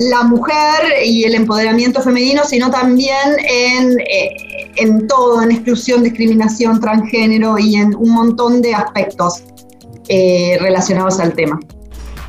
la 0.00 0.22
mujer 0.22 1.04
y 1.04 1.24
el 1.24 1.34
empoderamiento 1.34 2.00
femenino, 2.00 2.42
sino 2.44 2.70
también 2.70 3.36
en, 3.46 4.00
eh, 4.00 4.70
en 4.76 5.06
todo, 5.06 5.42
en 5.42 5.50
exclusión, 5.50 6.02
discriminación, 6.02 6.80
transgénero 6.80 7.58
y 7.58 7.76
en 7.76 7.94
un 7.94 8.10
montón 8.10 8.62
de 8.62 8.74
aspectos 8.74 9.42
eh, 10.08 10.56
relacionados 10.60 11.20
al 11.20 11.34
tema. 11.34 11.60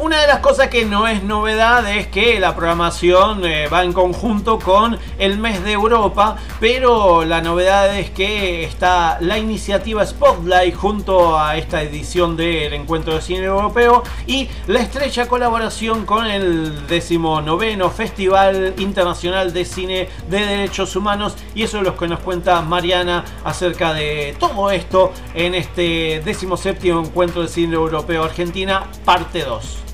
Una 0.01 0.19
de 0.19 0.25
las 0.25 0.39
cosas 0.39 0.69
que 0.69 0.83
no 0.83 1.07
es 1.07 1.21
novedad 1.21 1.87
es 1.87 2.07
que 2.07 2.39
la 2.39 2.55
programación 2.55 3.45
eh, 3.45 3.67
va 3.67 3.83
en 3.83 3.93
conjunto 3.93 4.57
con 4.57 4.97
el 5.19 5.37
mes 5.37 5.63
de 5.63 5.73
Europa, 5.73 6.37
pero 6.59 7.23
la 7.23 7.39
novedad 7.43 7.95
es 7.95 8.09
que 8.09 8.63
está 8.63 9.19
la 9.21 9.37
iniciativa 9.37 10.03
Spotlight 10.03 10.73
junto 10.73 11.37
a 11.37 11.55
esta 11.55 11.83
edición 11.83 12.35
del 12.35 12.73
Encuentro 12.73 13.13
de 13.13 13.21
Cine 13.21 13.43
Europeo 13.43 14.01
y 14.25 14.49
la 14.65 14.79
estrecha 14.79 15.27
colaboración 15.27 16.07
con 16.07 16.25
el 16.25 16.87
19 16.87 17.77
Festival 17.95 18.73
Internacional 18.79 19.53
de 19.53 19.65
Cine 19.65 20.09
de 20.27 20.39
Derechos 20.39 20.95
Humanos 20.95 21.35
y 21.53 21.61
eso 21.61 21.77
es 21.77 21.83
lo 21.83 21.95
que 21.95 22.07
nos 22.07 22.21
cuenta 22.21 22.59
Mariana 22.61 23.23
acerca 23.43 23.93
de 23.93 24.35
todo 24.39 24.71
esto 24.71 25.13
en 25.35 25.53
este 25.53 26.23
17 26.25 26.89
Encuentro 26.89 27.43
de 27.43 27.47
Cine 27.49 27.75
Europeo 27.75 28.23
Argentina, 28.23 28.87
parte 29.05 29.43
2. 29.43 29.90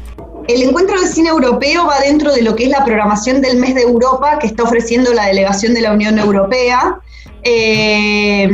El 0.47 0.63
encuentro 0.63 0.99
de 0.99 1.07
cine 1.07 1.29
europeo 1.29 1.85
va 1.85 1.99
dentro 1.99 2.33
de 2.33 2.41
lo 2.41 2.55
que 2.55 2.65
es 2.65 2.69
la 2.69 2.85
programación 2.85 3.41
del 3.41 3.57
mes 3.57 3.75
de 3.75 3.81
Europa 3.81 4.39
que 4.39 4.47
está 4.47 4.63
ofreciendo 4.63 5.13
la 5.13 5.25
delegación 5.25 5.73
de 5.73 5.81
la 5.81 5.91
Unión 5.91 6.17
Europea. 6.17 6.99
Eh, 7.43 8.49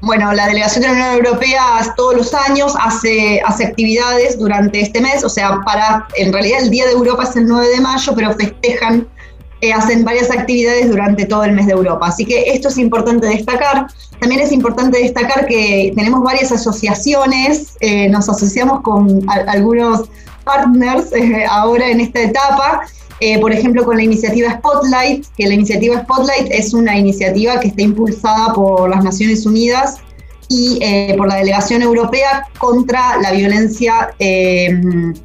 bueno, 0.00 0.32
la 0.32 0.46
delegación 0.46 0.82
de 0.82 0.88
la 0.88 0.94
Unión 0.94 1.26
Europea 1.26 1.62
todos 1.96 2.16
los 2.16 2.34
años 2.34 2.72
hace, 2.80 3.42
actividades 3.44 4.38
durante 4.38 4.80
este 4.80 5.00
mes, 5.02 5.22
o 5.22 5.28
sea, 5.28 5.60
para, 5.64 6.08
en 6.16 6.32
realidad 6.32 6.62
el 6.62 6.70
Día 6.70 6.86
de 6.86 6.92
Europa 6.92 7.24
es 7.24 7.36
el 7.36 7.46
9 7.46 7.68
de 7.68 7.80
mayo, 7.80 8.12
pero 8.16 8.34
festejan, 8.34 9.06
eh, 9.60 9.72
hacen 9.72 10.02
varias 10.02 10.30
actividades 10.30 10.88
durante 10.88 11.26
todo 11.26 11.44
el 11.44 11.52
mes 11.52 11.66
de 11.66 11.72
Europa. 11.72 12.08
Así 12.08 12.24
que 12.24 12.50
esto 12.50 12.68
es 12.68 12.78
importante 12.78 13.26
destacar. 13.26 13.86
También 14.18 14.40
es 14.40 14.50
importante 14.50 14.98
destacar 14.98 15.46
que 15.46 15.92
tenemos 15.94 16.22
varias 16.22 16.50
asociaciones, 16.52 17.74
eh, 17.80 18.08
nos 18.08 18.28
asociamos 18.28 18.80
con 18.80 19.20
algunos 19.28 20.08
partners 20.42 21.12
eh, 21.12 21.44
ahora 21.48 21.88
en 21.88 22.00
esta 22.00 22.22
etapa. 22.22 22.82
Eh, 23.20 23.40
por 23.40 23.52
ejemplo, 23.52 23.84
con 23.84 23.96
la 23.96 24.02
iniciativa 24.02 24.50
Spotlight, 24.54 25.26
que 25.36 25.46
la 25.46 25.54
iniciativa 25.54 26.00
Spotlight 26.02 26.50
es 26.50 26.74
una 26.74 26.98
iniciativa 26.98 27.60
que 27.60 27.68
está 27.68 27.82
impulsada 27.82 28.52
por 28.52 28.90
las 28.90 29.04
Naciones 29.04 29.46
Unidas 29.46 30.00
y 30.48 30.78
eh, 30.82 31.14
por 31.16 31.28
la 31.28 31.36
Delegación 31.36 31.82
Europea 31.82 32.46
contra 32.58 33.16
la 33.22 33.32
violencia 33.32 34.10
eh, 34.18 34.70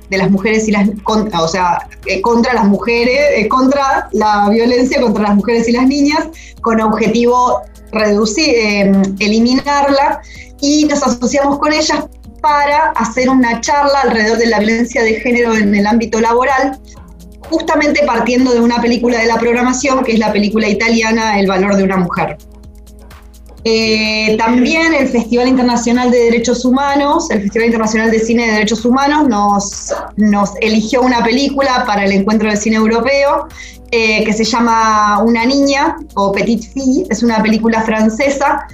de 0.09 0.17
las 0.17 0.31
mujeres 0.31 0.67
y 0.67 0.71
las, 0.71 0.89
con- 1.03 1.33
o 1.35 1.47
sea, 1.47 1.87
eh, 2.05 2.21
contra 2.21 2.53
las 2.53 2.65
mujeres, 2.65 3.47
contra 3.49 4.07
la 4.13 4.49
violencia 4.49 5.01
contra 5.01 5.23
las 5.23 5.35
mujeres 5.35 5.67
y 5.67 5.73
las 5.73 5.85
niñas, 5.87 6.27
con 6.61 6.79
objetivo 6.81 7.61
reducir, 7.91 8.53
eliminarla, 9.19 10.21
y 10.61 10.85
nos 10.85 11.03
asociamos 11.03 11.59
con 11.59 11.73
ellas 11.73 12.05
para 12.41 12.91
hacer 12.91 13.29
una 13.29 13.61
charla 13.61 14.01
alrededor 14.03 14.37
de 14.37 14.47
la 14.47 14.59
violencia 14.59 15.03
de 15.03 15.15
género 15.19 15.53
en 15.55 15.73
el 15.75 15.85
ámbito 15.87 16.19
laboral, 16.21 16.79
justamente 17.49 18.03
partiendo 18.05 18.53
de 18.53 18.59
una 18.59 18.81
película 18.81 19.19
de 19.19 19.25
la 19.27 19.37
programación, 19.37 20.03
que 20.03 20.13
es 20.13 20.19
la 20.19 20.31
película 20.31 20.67
italiana 20.67 21.39
El 21.39 21.47
valor 21.47 21.75
de 21.75 21.83
una 21.83 21.97
mujer. 21.97 22.37
Eh, 23.69 24.37
también 24.37 24.93
el 24.93 25.09
Festival 25.09 25.49
Internacional 25.49 26.09
de 26.09 26.19
Derechos 26.19 26.63
Humanos, 26.63 27.29
el 27.31 27.41
Festival 27.41 27.65
Internacional 27.65 28.09
de 28.09 28.19
Cine 28.21 28.45
de 28.45 28.53
Derechos 28.53 28.85
Humanos, 28.85 29.27
nos, 29.27 29.93
nos 30.15 30.51
eligió 30.61 31.01
una 31.01 31.21
película 31.21 31.83
para 31.85 32.05
el 32.05 32.13
encuentro 32.13 32.49
de 32.49 32.55
cine 32.55 32.77
europeo 32.77 33.49
eh, 33.91 34.23
que 34.23 34.31
se 34.31 34.45
llama 34.45 35.21
Una 35.21 35.43
niña 35.43 35.97
o 36.13 36.31
Petite 36.31 36.65
Fille, 36.65 37.07
es 37.09 37.23
una 37.23 37.43
película 37.43 37.81
francesa 37.81 38.65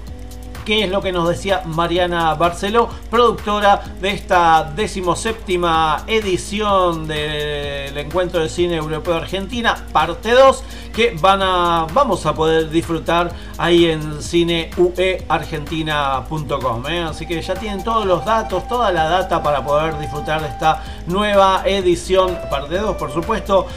que 0.68 0.84
es 0.84 0.92
lo 0.92 1.02
que 1.02 1.14
nos 1.14 1.30
decía 1.30 1.62
Mariana 1.64 2.34
Barceló, 2.34 2.90
productora 3.10 3.82
de 4.02 4.10
esta 4.10 4.70
decimoséptima 4.76 6.04
edición 6.08 7.08
del 7.08 7.98
Encuentro 7.98 8.42
de 8.42 8.50
Cine 8.50 8.76
Europeo 8.76 9.16
Argentina, 9.16 9.88
parte 9.94 10.32
2, 10.32 10.64
que 10.94 11.16
van 11.22 11.42
a, 11.42 11.88
vamos 11.94 12.26
a 12.26 12.34
poder 12.34 12.70
disfrutar 12.70 13.32
ahí 13.58 13.86
en 13.86 14.22
cineueargentina.com. 14.22 16.88
¿eh? 16.88 17.04
Así 17.04 17.26
que 17.26 17.42
ya 17.42 17.56
tienen 17.56 17.82
todos 17.82 18.06
los 18.06 18.26
datos, 18.26 18.68
toda 18.68 18.92
la 18.92 19.08
data 19.08 19.42
para 19.42 19.64
poder 19.64 19.98
disfrutar 20.00 20.42
de 20.42 20.50
esta 20.50 20.84
nueva 21.06 21.62
edición, 21.66 22.38
parte 22.50 22.78
2 22.78 22.98
por 22.98 23.14
supuesto. 23.14 23.68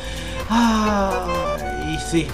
Ah, 0.50 1.12
y 1.88 1.96
sí, 2.00 2.26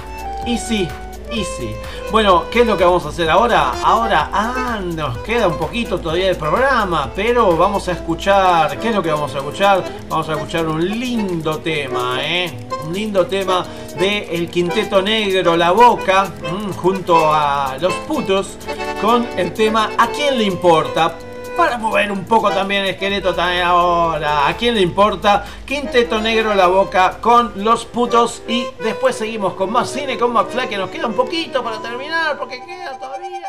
y 0.47 0.57
sí, 0.57 0.89
Easy. 1.31 1.75
Bueno, 2.11 2.45
¿qué 2.51 2.61
es 2.61 2.67
lo 2.67 2.77
que 2.77 2.85
vamos 2.85 3.05
a 3.05 3.09
hacer 3.09 3.29
ahora? 3.29 3.73
Ahora, 3.83 4.31
ah, 4.33 4.81
nos 4.83 5.19
queda 5.19 5.49
un 5.49 5.59
poquito 5.59 5.99
todavía 5.99 6.27
del 6.27 6.37
programa, 6.37 7.11
pero 7.15 7.57
vamos 7.57 7.89
a 7.89 7.93
escuchar, 7.93 8.79
¿qué 8.79 8.89
es 8.91 8.95
lo 8.95 9.03
que 9.03 9.11
vamos 9.11 9.35
a 9.35 9.39
escuchar? 9.39 9.85
Vamos 10.09 10.29
a 10.29 10.33
escuchar 10.33 10.67
un 10.67 10.85
lindo 10.89 11.59
tema, 11.59 12.19
¿eh? 12.23 12.53
Un 12.87 12.95
lindo 12.95 13.27
tema 13.27 13.67
de 13.99 14.35
El 14.35 14.49
Quinteto 14.49 15.03
Negro, 15.03 15.57
La 15.57 15.73
Boca, 15.73 16.25
mm, 16.25 16.73
junto 16.73 17.33
a 17.33 17.77
Los 17.81 17.93
Putos, 18.07 18.57
con 19.01 19.27
el 19.37 19.53
tema 19.53 19.91
¿A 19.99 20.09
quién 20.09 20.39
le 20.39 20.45
importa? 20.45 21.17
Para 21.57 21.79
mover 21.79 22.13
un 22.13 22.25
poco 22.25 22.51
también 22.51 22.83
el 22.83 22.91
esqueleto 22.91 23.35
también 23.35 23.63
ahora. 23.63 24.47
¿A 24.47 24.57
quién 24.57 24.75
le 24.75 24.83
importa? 24.83 25.45
Quinteto 25.65 26.21
Negro 26.21 26.55
La 26.55 26.67
Boca 26.67 27.19
con 27.21 27.65
Los 27.65 27.87
Putos. 27.87 28.43
Y 28.47 28.67
después 28.83 29.17
seguimos 29.17 29.55
con 29.55 29.73
más 29.73 29.89
cine 29.91 30.19
con 30.19 30.33
McFly 30.33 30.69
que 30.69 30.77
nos 30.77 30.91
queda 30.91 31.07
un 31.07 31.15
poquito 31.15 31.65
para 31.65 31.81
terminar 31.81 32.39
porque 32.39 32.63
queda 32.63 32.99
todavía. 32.99 33.49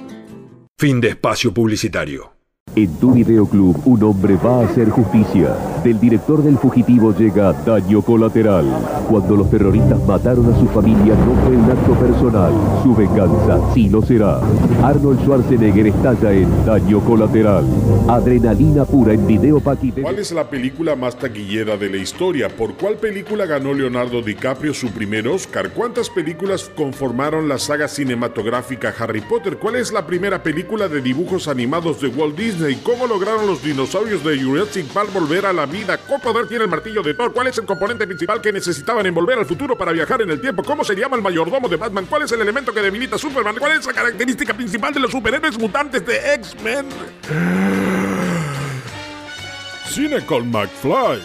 Fin 0.81 0.99
de 0.99 1.09
espacio 1.09 1.53
publicitario. 1.53 2.31
En 2.75 2.99
tu 2.99 3.11
videoclub, 3.13 3.83
un 3.85 4.01
hombre 4.01 4.35
va 4.35 4.61
a 4.61 4.65
hacer 4.65 4.89
justicia. 4.89 5.55
Del 5.83 5.99
director 5.99 6.43
del 6.43 6.59
fugitivo 6.59 7.11
llega 7.11 7.53
Daño 7.53 8.03
Colateral. 8.03 8.65
Cuando 9.09 9.35
los 9.35 9.49
terroristas 9.49 9.99
mataron 10.05 10.53
a 10.53 10.59
su 10.59 10.67
familia 10.67 11.15
no 11.15 11.33
fue 11.43 11.57
un 11.57 11.71
acto 11.71 11.93
personal. 11.93 12.53
Su 12.83 12.95
venganza 12.95 13.59
sí 13.73 13.89
lo 13.89 14.03
será. 14.03 14.39
Arnold 14.83 15.21
Schwarzenegger 15.21 15.87
estalla 15.87 16.33
en 16.33 16.65
Daño 16.67 16.99
Colateral. 16.99 17.65
Adrenalina 18.07 18.85
pura 18.85 19.13
en 19.13 19.25
video 19.25 19.59
paquete. 19.59 20.03
¿Cuál 20.03 20.19
es 20.19 20.31
la 20.31 20.47
película 20.47 20.95
más 20.95 21.17
taquillera 21.17 21.75
de 21.77 21.89
la 21.89 21.97
historia? 21.97 22.47
¿Por 22.49 22.75
cuál 22.75 22.97
película 22.97 23.47
ganó 23.47 23.73
Leonardo 23.73 24.21
DiCaprio 24.21 24.75
su 24.75 24.91
primer 24.91 25.27
Oscar? 25.27 25.71
¿Cuántas 25.71 26.11
películas 26.11 26.69
conformaron 26.75 27.49
la 27.49 27.57
saga 27.57 27.87
cinematográfica 27.87 28.93
Harry 28.99 29.21
Potter? 29.21 29.57
¿Cuál 29.57 29.77
es 29.77 29.91
la 29.91 30.05
primera 30.05 30.43
película 30.43 30.87
de 30.87 31.01
dibujos 31.01 31.47
animados 31.47 31.99
de 32.01 32.09
Walt 32.09 32.37
Disney? 32.37 32.75
¿Cómo 32.83 33.07
lograron 33.07 33.47
los 33.47 33.63
dinosaurios 33.63 34.23
de 34.23 34.39
Jurassic 34.39 34.85
Park 34.93 35.09
volver 35.11 35.47
a 35.47 35.53
la 35.53 35.70
vida? 35.71 35.97
¿Qué 35.97 36.19
poder 36.19 36.47
tiene 36.47 36.65
el 36.65 36.69
martillo 36.69 37.01
de 37.01 37.13
Thor? 37.13 37.33
¿Cuál 37.33 37.47
es 37.47 37.57
el 37.57 37.65
componente 37.65 38.05
principal 38.05 38.41
que 38.41 38.51
necesitaban 38.51 39.05
en 39.05 39.13
volver 39.13 39.39
al 39.39 39.45
futuro 39.45 39.77
para 39.77 39.91
viajar 39.91 40.21
en 40.21 40.29
el 40.29 40.39
tiempo? 40.39 40.63
¿Cómo 40.63 40.83
se 40.83 40.95
llama 40.95 41.15
el 41.15 41.23
mayordomo 41.23 41.67
de 41.67 41.77
Batman? 41.77 42.05
¿Cuál 42.05 42.23
es 42.23 42.31
el 42.31 42.41
elemento 42.41 42.73
que 42.73 42.81
debilita 42.81 43.15
a 43.15 43.19
Superman? 43.19 43.55
¿Cuál 43.57 43.71
es 43.71 43.85
la 43.85 43.93
característica 43.93 44.53
principal 44.53 44.93
de 44.93 44.99
los 44.99 45.11
superhéroes 45.11 45.57
mutantes 45.57 46.05
de 46.05 46.33
X-Men? 46.35 46.85
Cine 49.89 50.25
con 50.25 50.49
McFly. 50.51 51.21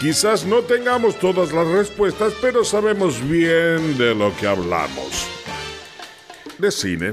Quizás 0.00 0.44
no 0.44 0.62
tengamos 0.62 1.18
todas 1.18 1.52
las 1.52 1.66
respuestas, 1.66 2.34
pero 2.42 2.64
sabemos 2.64 3.26
bien 3.28 3.96
de 3.96 4.14
lo 4.14 4.36
que 4.36 4.46
hablamos. 4.46 5.26
De 6.58 6.70
cine. 6.70 7.12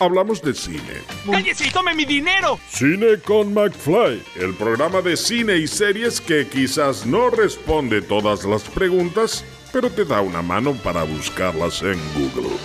Hablamos 0.00 0.40
de 0.42 0.54
cine. 0.54 1.02
¡Cállese 1.28 1.66
y 1.66 1.70
tome 1.70 1.92
mi 1.92 2.04
dinero! 2.04 2.60
Cine 2.70 3.18
con 3.24 3.52
McFly, 3.52 4.22
el 4.36 4.54
programa 4.54 5.00
de 5.00 5.16
cine 5.16 5.56
y 5.56 5.66
series 5.66 6.20
que 6.20 6.46
quizás 6.46 7.04
no 7.04 7.30
responde 7.30 8.00
todas 8.00 8.44
las 8.44 8.62
preguntas, 8.62 9.44
pero 9.72 9.90
te 9.90 10.04
da 10.04 10.20
una 10.20 10.40
mano 10.40 10.74
para 10.84 11.02
buscarlas 11.02 11.82
en 11.82 11.98
Google. 12.14 12.56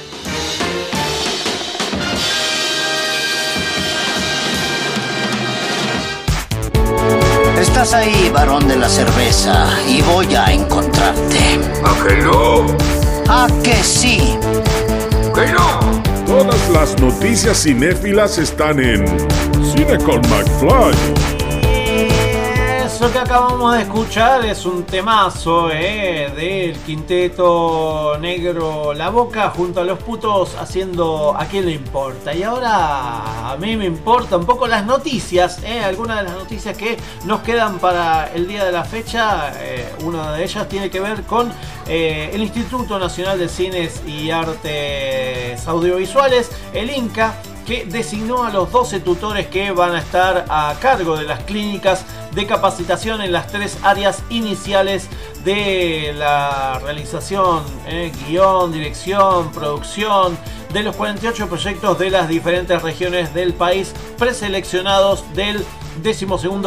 Estás 7.59 7.93
ahí, 7.93 8.29
varón 8.31 8.67
de 8.67 8.75
la 8.75 8.89
cerveza, 8.89 9.69
y 9.87 10.03
voy 10.03 10.35
a 10.35 10.51
encontrarte. 10.51 11.59
¿A 11.83 12.07
que 12.07 12.15
no? 12.17 12.67
¿A 13.27 13.47
que 13.63 13.75
sí? 13.83 14.37
¿Que 15.33 15.51
no? 15.51 15.82
Las 16.73 16.99
noticias 16.99 17.63
cinéfilas 17.63 18.39
están 18.39 18.79
en 18.79 19.05
Cine 19.63 19.95
con 19.99 20.19
McFly. 20.21 21.22
Eso 23.03 23.11
que 23.11 23.19
acabamos 23.19 23.75
de 23.75 23.81
escuchar 23.81 24.45
es 24.45 24.65
un 24.65 24.83
temazo 24.85 25.69
eh, 25.69 26.31
del 26.37 26.77
quinteto 26.83 28.17
negro 28.17 28.93
La 28.93 29.09
Boca 29.09 29.49
junto 29.49 29.81
a 29.81 29.83
los 29.83 29.99
putos 29.99 30.55
haciendo 30.55 31.35
a 31.37 31.45
quién 31.47 31.65
le 31.65 31.73
importa. 31.73 32.33
Y 32.33 32.43
ahora 32.43 33.51
a 33.51 33.57
mí 33.57 33.75
me 33.75 33.83
importa 33.83 34.37
un 34.37 34.45
poco 34.45 34.67
las 34.67 34.85
noticias, 34.85 35.61
eh, 35.63 35.81
algunas 35.81 36.19
de 36.19 36.23
las 36.23 36.33
noticias 36.35 36.77
que 36.77 36.95
nos 37.25 37.41
quedan 37.41 37.77
para 37.79 38.31
el 38.33 38.47
día 38.47 38.63
de 38.63 38.71
la 38.71 38.85
fecha. 38.85 39.51
Eh, 39.61 39.85
una 40.05 40.31
de 40.31 40.45
ellas 40.45 40.69
tiene 40.69 40.89
que 40.89 41.01
ver 41.01 41.23
con 41.23 41.51
el 41.85 42.41
Instituto 42.41 42.97
Nacional 42.99 43.37
de 43.37 43.49
Cines 43.49 44.01
y 44.07 44.31
Artes 44.31 45.67
Audiovisuales, 45.67 46.49
el 46.73 46.89
INCA 46.89 47.35
que 47.65 47.85
designó 47.85 48.43
a 48.43 48.49
los 48.49 48.71
12 48.71 48.99
tutores 48.99 49.47
que 49.47 49.71
van 49.71 49.95
a 49.95 49.99
estar 49.99 50.45
a 50.49 50.75
cargo 50.79 51.17
de 51.17 51.23
las 51.23 51.43
clínicas 51.43 52.05
de 52.33 52.45
capacitación 52.45 53.21
en 53.21 53.31
las 53.31 53.47
tres 53.47 53.77
áreas 53.83 54.23
iniciales 54.29 55.07
de 55.43 56.13
la 56.17 56.79
realización, 56.79 57.63
eh, 57.87 58.11
guion, 58.27 58.71
dirección, 58.71 59.51
producción 59.51 60.37
de 60.73 60.83
los 60.83 60.95
48 60.95 61.47
proyectos 61.47 61.99
de 61.99 62.09
las 62.09 62.27
diferentes 62.27 62.81
regiones 62.81 63.33
del 63.33 63.53
país 63.53 63.93
preseleccionados 64.17 65.23
del 65.35 65.63
12 66.01 66.25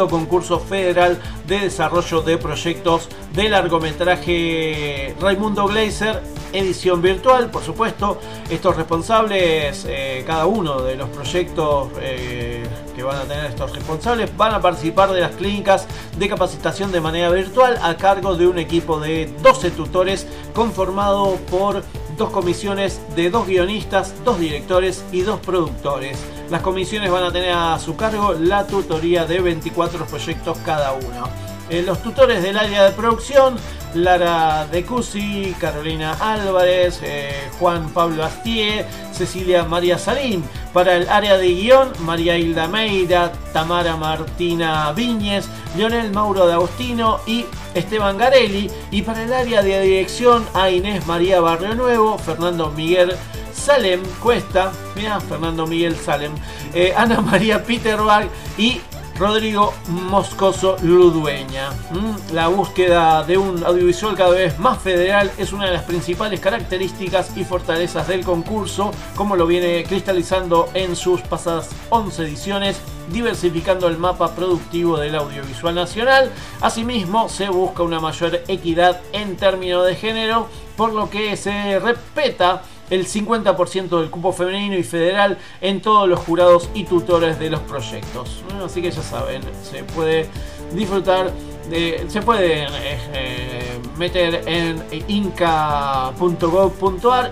concurso 0.09 0.59
federal 0.59 1.19
de 1.45 1.59
desarrollo 1.59 2.21
de 2.21 2.37
proyectos 2.37 3.09
de 3.33 3.49
largometraje 3.49 5.13
Raimundo 5.19 5.67
Gleiser 5.67 6.21
edición 6.53 7.01
virtual, 7.01 7.49
por 7.49 7.63
supuesto. 7.63 8.19
Estos 8.49 8.75
responsables, 8.75 9.85
eh, 9.87 10.23
cada 10.25 10.45
uno 10.45 10.81
de 10.81 10.95
los 10.95 11.09
proyectos 11.09 11.89
eh, 11.99 12.65
que 12.95 13.03
van 13.03 13.17
a 13.17 13.21
tener 13.23 13.45
estos 13.45 13.73
responsables, 13.73 14.35
van 14.37 14.53
a 14.53 14.61
participar 14.61 15.11
de 15.11 15.21
las 15.21 15.35
clínicas 15.35 15.87
de 16.17 16.29
capacitación 16.29 16.91
de 16.91 17.01
manera 17.01 17.29
virtual 17.29 17.77
a 17.81 17.97
cargo 17.97 18.35
de 18.35 18.47
un 18.47 18.57
equipo 18.59 18.99
de 18.99 19.29
12 19.41 19.71
tutores 19.71 20.27
conformado 20.53 21.37
por 21.51 21.83
dos 22.17 22.31
comisiones 22.31 22.99
de 23.15 23.29
dos 23.29 23.47
guionistas, 23.47 24.13
dos 24.25 24.39
directores 24.39 25.05
y 25.11 25.21
dos 25.21 25.39
productores. 25.39 26.17
Las 26.49 26.61
comisiones 26.61 27.11
van 27.11 27.23
a 27.23 27.31
tener 27.31 27.53
a 27.53 27.77
su 27.79 27.95
cargo 27.95 28.33
la 28.33 28.65
tutoría 28.65 29.25
de 29.25 29.39
24 29.39 30.05
proyectos 30.05 30.57
cada 30.65 30.93
uno. 30.93 31.46
Eh, 31.69 31.83
los 31.85 32.01
tutores 32.01 32.41
del 32.41 32.57
área 32.57 32.85
de 32.85 32.91
producción, 32.91 33.57
Lara 33.93 34.67
De 34.71 34.85
Cusi, 34.85 35.55
Carolina 35.59 36.15
Álvarez, 36.19 36.99
eh, 37.03 37.49
Juan 37.59 37.89
Pablo 37.89 38.23
Astier, 38.23 38.85
Cecilia 39.11 39.63
María 39.63 39.97
Salín. 39.97 40.43
Para 40.73 40.95
el 40.95 41.09
área 41.09 41.37
de 41.37 41.47
guion, 41.47 41.91
María 41.99 42.37
Hilda 42.37 42.67
Meira, 42.67 43.31
Tamara 43.51 43.97
Martina 43.97 44.91
Viñez, 44.93 45.47
Leonel 45.75 46.11
Mauro 46.11 46.47
de 46.47 46.53
Agostino 46.53 47.19
y 47.25 47.45
Esteban 47.73 48.17
Garelli. 48.17 48.69
Y 48.91 49.01
para 49.01 49.23
el 49.23 49.33
área 49.33 49.61
de 49.61 49.81
dirección, 49.81 50.45
a 50.53 50.69
Inés 50.69 51.05
María 51.07 51.41
Barrio 51.41 51.75
Nuevo, 51.75 52.17
Fernando 52.17 52.71
Miguel 52.71 53.13
Salem 53.53 54.01
Cuesta, 54.21 54.71
mira, 54.95 55.19
Fernando 55.19 55.67
Miguel 55.67 55.95
Salem, 55.95 56.31
eh, 56.73 56.93
Ana 56.95 57.19
María 57.19 57.63
Peterbach 57.63 58.27
y 58.57 58.79
Rodrigo 59.19 59.73
Moscoso 59.87 60.75
Ludueña. 60.83 61.71
Mm, 61.91 62.33
La 62.33 62.49
búsqueda 62.49 63.23
de 63.23 63.37
un 63.37 63.63
audiovisual 63.63 64.15
cada 64.15 64.29
vez 64.31 64.59
más 64.59 64.77
federal 64.79 65.31
es 65.39 65.53
una 65.53 65.65
de 65.65 65.73
las 65.73 65.83
principales 65.83 66.39
características 66.39 67.35
y 67.35 67.43
fortalezas 67.43 68.07
del 68.07 68.23
concurso, 68.23 68.91
como 69.15 69.35
lo 69.35 69.47
viene 69.47 69.83
cristalizando 69.85 70.69
en 70.75 70.95
sus 70.95 71.21
pasadas 71.21 71.69
11 71.89 72.23
ediciones 72.23 72.79
diversificando 73.11 73.87
el 73.87 73.97
mapa 73.97 74.35
productivo 74.35 74.97
del 74.97 75.15
audiovisual 75.15 75.73
nacional. 75.73 76.31
Asimismo, 76.61 77.29
se 77.29 77.49
busca 77.49 77.83
una 77.83 77.99
mayor 77.99 78.41
equidad 78.47 79.01
en 79.13 79.35
términos 79.37 79.85
de 79.85 79.95
género, 79.95 80.47
por 80.75 80.93
lo 80.93 81.09
que 81.09 81.35
se 81.37 81.79
respeta 81.79 82.61
el 82.89 83.05
50% 83.05 83.99
del 83.99 84.09
cupo 84.09 84.31
femenino 84.31 84.77
y 84.77 84.83
federal 84.83 85.37
en 85.61 85.81
todos 85.81 86.07
los 86.07 86.19
jurados 86.19 86.69
y 86.73 86.85
tutores 86.85 87.37
de 87.39 87.49
los 87.49 87.59
proyectos. 87.61 88.43
Así 88.63 88.81
que 88.81 88.91
ya 88.91 89.01
saben, 89.01 89.41
se 89.63 89.83
puede 89.83 90.29
disfrutar 90.73 91.31
de, 91.69 92.05
se 92.07 92.21
puede 92.21 92.63
eh, 92.63 92.67
eh, 93.13 93.79
meter 93.97 94.43
en 94.47 94.81
inca.gov.ar, 95.07 96.17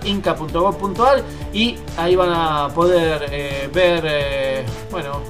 inca.gov.ar 0.06 1.22
y 1.52 1.78
ahí 1.96 2.16
van 2.16 2.32
a 2.32 2.68
poder 2.74 3.26
eh, 3.30 3.70
ver, 3.72 4.66
bueno, 4.90 5.22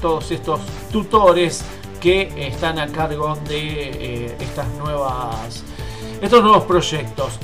todos 0.00 0.30
estos 0.30 0.60
tutores 0.90 1.62
que 2.00 2.32
están 2.46 2.78
a 2.78 2.86
cargo 2.88 3.36
de 3.46 4.34
estas 4.40 4.66
nuevas, 4.78 5.62
estos 6.20 6.42
nuevos 6.42 6.64
proyectos. 6.64 7.38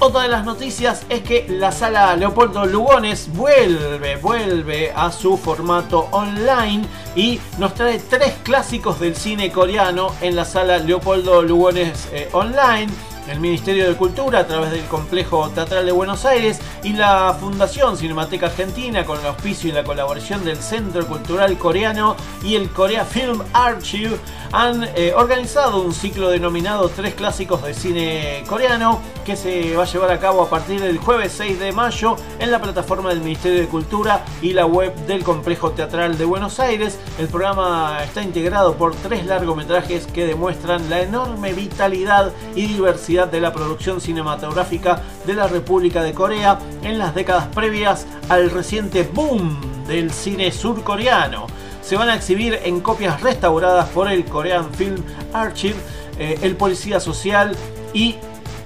Otra 0.00 0.22
de 0.22 0.28
las 0.28 0.44
noticias 0.44 1.06
es 1.08 1.22
que 1.22 1.46
la 1.48 1.70
sala 1.70 2.14
Leopoldo 2.16 2.66
Lugones 2.66 3.28
vuelve, 3.32 4.16
vuelve 4.16 4.92
a 4.94 5.10
su 5.12 5.36
formato 5.38 6.08
online 6.10 6.84
y 7.14 7.40
nos 7.58 7.74
trae 7.74 7.98
tres 8.00 8.34
clásicos 8.42 8.98
del 8.98 9.16
cine 9.16 9.50
coreano 9.52 10.12
en 10.20 10.36
la 10.36 10.44
sala 10.44 10.78
Leopoldo 10.78 11.42
Lugones 11.42 12.08
eh, 12.12 12.28
online. 12.32 12.88
El 13.28 13.40
Ministerio 13.40 13.88
de 13.88 13.94
Cultura 13.94 14.40
a 14.40 14.46
través 14.46 14.70
del 14.70 14.84
Complejo 14.84 15.48
Teatral 15.48 15.86
de 15.86 15.92
Buenos 15.92 16.26
Aires 16.26 16.60
y 16.82 16.92
la 16.92 17.34
Fundación 17.40 17.96
Cinemateca 17.96 18.46
Argentina 18.46 19.06
con 19.06 19.18
el 19.18 19.26
auspicio 19.26 19.70
y 19.70 19.72
la 19.72 19.82
colaboración 19.82 20.44
del 20.44 20.58
Centro 20.58 21.06
Cultural 21.06 21.56
Coreano 21.56 22.16
y 22.42 22.56
el 22.56 22.68
Korea 22.68 23.06
Film 23.06 23.42
Archive 23.54 24.18
han 24.52 24.84
eh, 24.94 25.14
organizado 25.16 25.80
un 25.80 25.94
ciclo 25.94 26.28
denominado 26.28 26.90
Tres 26.90 27.14
Clásicos 27.14 27.62
de 27.62 27.72
Cine 27.72 28.44
Coreano 28.46 29.00
que 29.24 29.36
se 29.36 29.74
va 29.74 29.84
a 29.84 29.86
llevar 29.86 30.10
a 30.10 30.20
cabo 30.20 30.42
a 30.42 30.50
partir 30.50 30.80
del 30.80 30.98
jueves 30.98 31.32
6 31.36 31.58
de 31.58 31.72
mayo 31.72 32.16
en 32.38 32.50
la 32.50 32.60
plataforma 32.60 33.08
del 33.08 33.20
Ministerio 33.20 33.58
de 33.58 33.66
Cultura 33.66 34.24
y 34.42 34.52
la 34.52 34.66
web 34.66 34.94
del 35.06 35.24
Complejo 35.24 35.70
Teatral 35.70 36.18
de 36.18 36.24
Buenos 36.26 36.60
Aires. 36.60 36.98
El 37.18 37.28
programa 37.28 37.98
está 38.04 38.22
integrado 38.22 38.74
por 38.74 38.94
tres 38.94 39.24
largometrajes 39.24 40.06
que 40.06 40.26
demuestran 40.26 40.90
la 40.90 41.00
enorme 41.00 41.54
vitalidad 41.54 42.32
y 42.54 42.66
diversidad 42.66 43.28
de 43.28 43.40
la 43.40 43.52
producción 43.52 44.00
cinematográfica 44.00 45.02
de 45.26 45.34
la 45.34 45.48
República 45.48 46.02
de 46.02 46.12
Corea 46.12 46.58
en 46.82 46.98
las 46.98 47.14
décadas 47.14 47.46
previas 47.46 48.06
al 48.28 48.50
reciente 48.50 49.08
boom 49.10 49.58
del 49.86 50.12
cine 50.12 50.52
surcoreano. 50.52 51.46
Se 51.80 51.96
van 51.96 52.10
a 52.10 52.14
exhibir 52.14 52.60
en 52.62 52.80
copias 52.80 53.22
restauradas 53.22 53.88
por 53.88 54.10
el 54.10 54.24
Korean 54.26 54.72
Film 54.74 55.02
Archive, 55.32 55.76
eh, 56.18 56.38
El 56.42 56.56
Policía 56.56 57.00
Social 57.00 57.56
y 57.94 58.16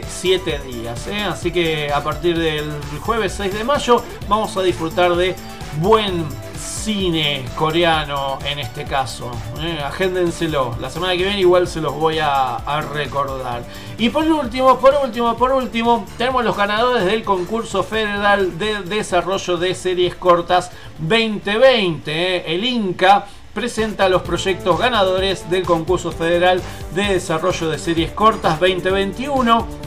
7 0.06 0.58
días. 0.60 1.06
¿eh? 1.06 1.22
Así 1.22 1.50
que 1.52 1.92
a 1.92 2.02
partir 2.02 2.38
del 2.38 2.70
jueves 3.00 3.34
6 3.36 3.54
de 3.54 3.64
mayo 3.64 4.02
vamos 4.28 4.56
a 4.56 4.62
disfrutar 4.62 5.14
de 5.14 5.34
buen 5.80 6.26
cine 6.56 7.44
coreano 7.56 8.38
en 8.44 8.58
este 8.58 8.84
caso. 8.84 9.30
¿eh? 9.60 9.80
Agéndenselo. 9.84 10.76
La 10.80 10.90
semana 10.90 11.12
que 11.16 11.24
viene 11.24 11.40
igual 11.40 11.66
se 11.68 11.80
los 11.80 11.94
voy 11.94 12.18
a, 12.18 12.56
a, 12.56 12.80
recordar. 12.80 13.64
Y 13.98 14.10
por 14.10 14.24
último, 14.24 14.78
por 14.78 14.94
último, 15.02 15.36
por 15.36 15.52
último, 15.52 16.04
tenemos 16.18 16.44
los 16.44 16.56
ganadores 16.56 17.04
del 17.04 17.22
concurso 17.22 17.82
federal 17.82 18.58
de 18.58 18.82
desarrollo 18.82 19.56
de 19.56 19.74
series 19.74 20.14
cortas 20.14 20.70
2020. 20.98 22.12
¿eh? 22.12 22.54
El 22.54 22.64
Inca 22.64 23.26
presenta 23.54 24.08
los 24.08 24.22
proyectos 24.22 24.78
ganadores 24.78 25.48
del 25.48 25.62
concurso 25.62 26.10
federal 26.12 26.60
de 26.94 27.04
desarrollo 27.04 27.70
de 27.70 27.78
series 27.78 28.10
cortas 28.10 28.58
2021. 28.58 29.84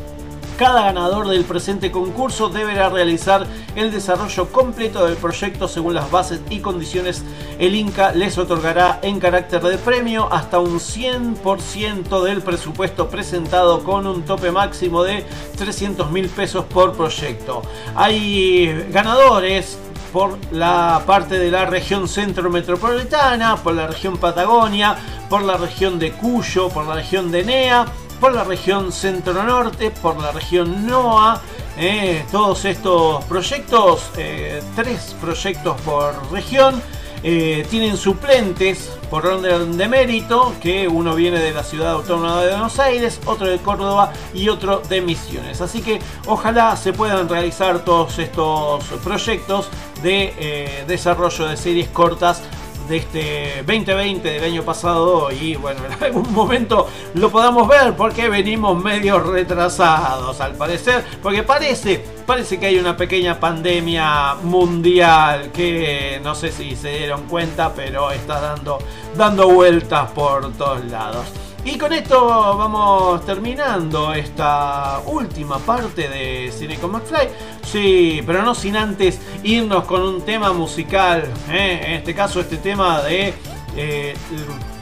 Cada 0.57 0.85
ganador 0.85 1.27
del 1.27 1.44
presente 1.44 1.91
concurso 1.91 2.49
deberá 2.49 2.89
realizar 2.89 3.45
el 3.76 3.91
desarrollo 3.91 4.52
completo 4.52 5.06
del 5.06 5.15
proyecto 5.15 5.68
según 5.68 5.94
las 5.94 6.10
bases 6.10 6.41
y 6.49 6.61
condiciones. 6.61 7.23
El 7.60 7.76
Inca 7.76 8.11
les 8.11 8.39
otorgará 8.39 8.98
en 9.03 9.19
carácter 9.19 9.61
de 9.61 9.77
premio 9.77 10.27
hasta 10.34 10.57
un 10.57 10.80
100% 10.80 12.23
del 12.23 12.41
presupuesto 12.41 13.07
presentado 13.07 13.84
con 13.84 14.07
un 14.07 14.23
tope 14.23 14.49
máximo 14.49 15.03
de 15.03 15.23
300 15.57 16.10
mil 16.10 16.27
pesos 16.27 16.65
por 16.65 16.94
proyecto. 16.94 17.61
Hay 17.95 18.88
ganadores 18.91 19.77
por 20.18 20.39
la 20.52 21.03
parte 21.06 21.38
de 21.38 21.52
la 21.52 21.68
región 21.68 22.07
centro 22.07 22.49
metropolitana, 22.49 23.56
por 23.56 23.76
la 23.76 23.85
región 23.85 24.18
Patagonia, 24.18 24.95
por 25.30 25.44
la 25.44 25.57
región 25.57 25.99
de 25.99 26.11
Cuyo, 26.11 26.69
por 26.69 26.88
la 26.88 26.95
región 26.95 27.31
de 27.31 27.44
Nea 27.44 27.85
por 28.19 28.34
la 28.34 28.44
región 28.44 28.91
centro-norte, 28.91 29.91
por 29.91 30.19
la 30.19 30.31
región 30.31 30.88
NOA. 30.88 31.39
Eh, 31.77 32.26
todos 32.31 32.65
estos 32.65 33.23
proyectos, 33.26 34.10
eh, 34.18 34.60
tres 34.76 35.15
proyectos 35.22 35.80
por 35.81 36.31
región, 36.31 36.81
eh, 37.23 37.65
tienen 37.69 37.98
suplentes 37.98 38.91
por 39.10 39.26
orden 39.26 39.77
de 39.77 39.88
mérito, 39.88 40.53
que 40.61 40.88
uno 40.88 41.15
viene 41.15 41.39
de 41.39 41.53
la 41.53 41.64
ciudad 41.64 41.91
autónoma 41.91 42.41
de 42.41 42.52
Buenos 42.52 42.80
Aires, 42.80 43.19
otro 43.26 43.48
de 43.48 43.57
Córdoba 43.57 44.11
y 44.34 44.49
otro 44.49 44.81
de 44.88 45.02
Misiones. 45.02 45.61
Así 45.61 45.81
que 45.81 45.99
ojalá 46.26 46.76
se 46.76 46.94
puedan 46.94 47.30
realizar 47.30 47.80
todos 47.85 48.19
estos 48.19 48.84
proyectos 49.03 49.69
de 50.03 50.84
desarrollo 50.88 51.48
de 51.48 51.57
series 51.57 51.88
cortas 51.89 52.44
de 52.88 52.98
este 52.98 53.64
2020 53.66 54.28
del 54.28 54.44
año 54.44 54.64
pasado 54.64 55.32
y 55.32 55.56
bueno, 55.56 55.82
en 55.86 56.04
algún 56.04 56.34
momento 56.34 56.88
lo 57.14 57.30
podamos 57.30 57.68
ver 57.68 57.96
porque 57.96 58.30
venimos 58.30 58.82
medio 58.82 59.20
retrasados 59.20 60.40
al 60.42 60.56
parecer, 60.56 61.04
porque 61.22 61.44
parece, 61.44 62.04
parece 62.26 62.60
que 62.60 62.68
hay 62.68 62.78
una 62.78 62.96
pequeña 62.96 63.40
pandemia 63.40 64.36
mundial 64.36 65.52
que 65.52 66.20
no 66.24 66.36
sé 66.36 66.52
si 66.52 66.76
se 66.76 66.98
dieron 66.98 67.24
cuenta, 67.24 67.74
pero 67.74 68.12
está 68.12 68.40
dando, 68.40 68.80
dando 69.16 69.50
vueltas 69.50 70.12
por 70.12 70.52
todos 70.54 70.86
lados. 70.86 71.47
Y 71.66 71.78
con 71.78 71.92
esto 71.92 72.26
vamos 72.58 73.26
terminando 73.26 74.14
esta 74.14 75.02
última 75.06 75.60
parte 75.60 76.08
de 76.08 76.52
Cine 76.52 76.78
con 76.78 76.92
McFly. 76.92 77.30
Sí, 77.64 78.22
pero 78.26 78.42
no 78.44 78.56
sin 78.56 78.78
antes 78.78 79.20
irnos 79.44 79.84
con 79.86 80.02
un 80.02 80.22
tema 80.22 80.54
musical. 80.54 81.30
¿eh? 81.50 81.82
En 81.84 81.92
este 81.94 82.16
caso, 82.16 82.40
este 82.40 82.58
tema 82.58 83.02
de 83.02 83.34
eh, 83.76 84.14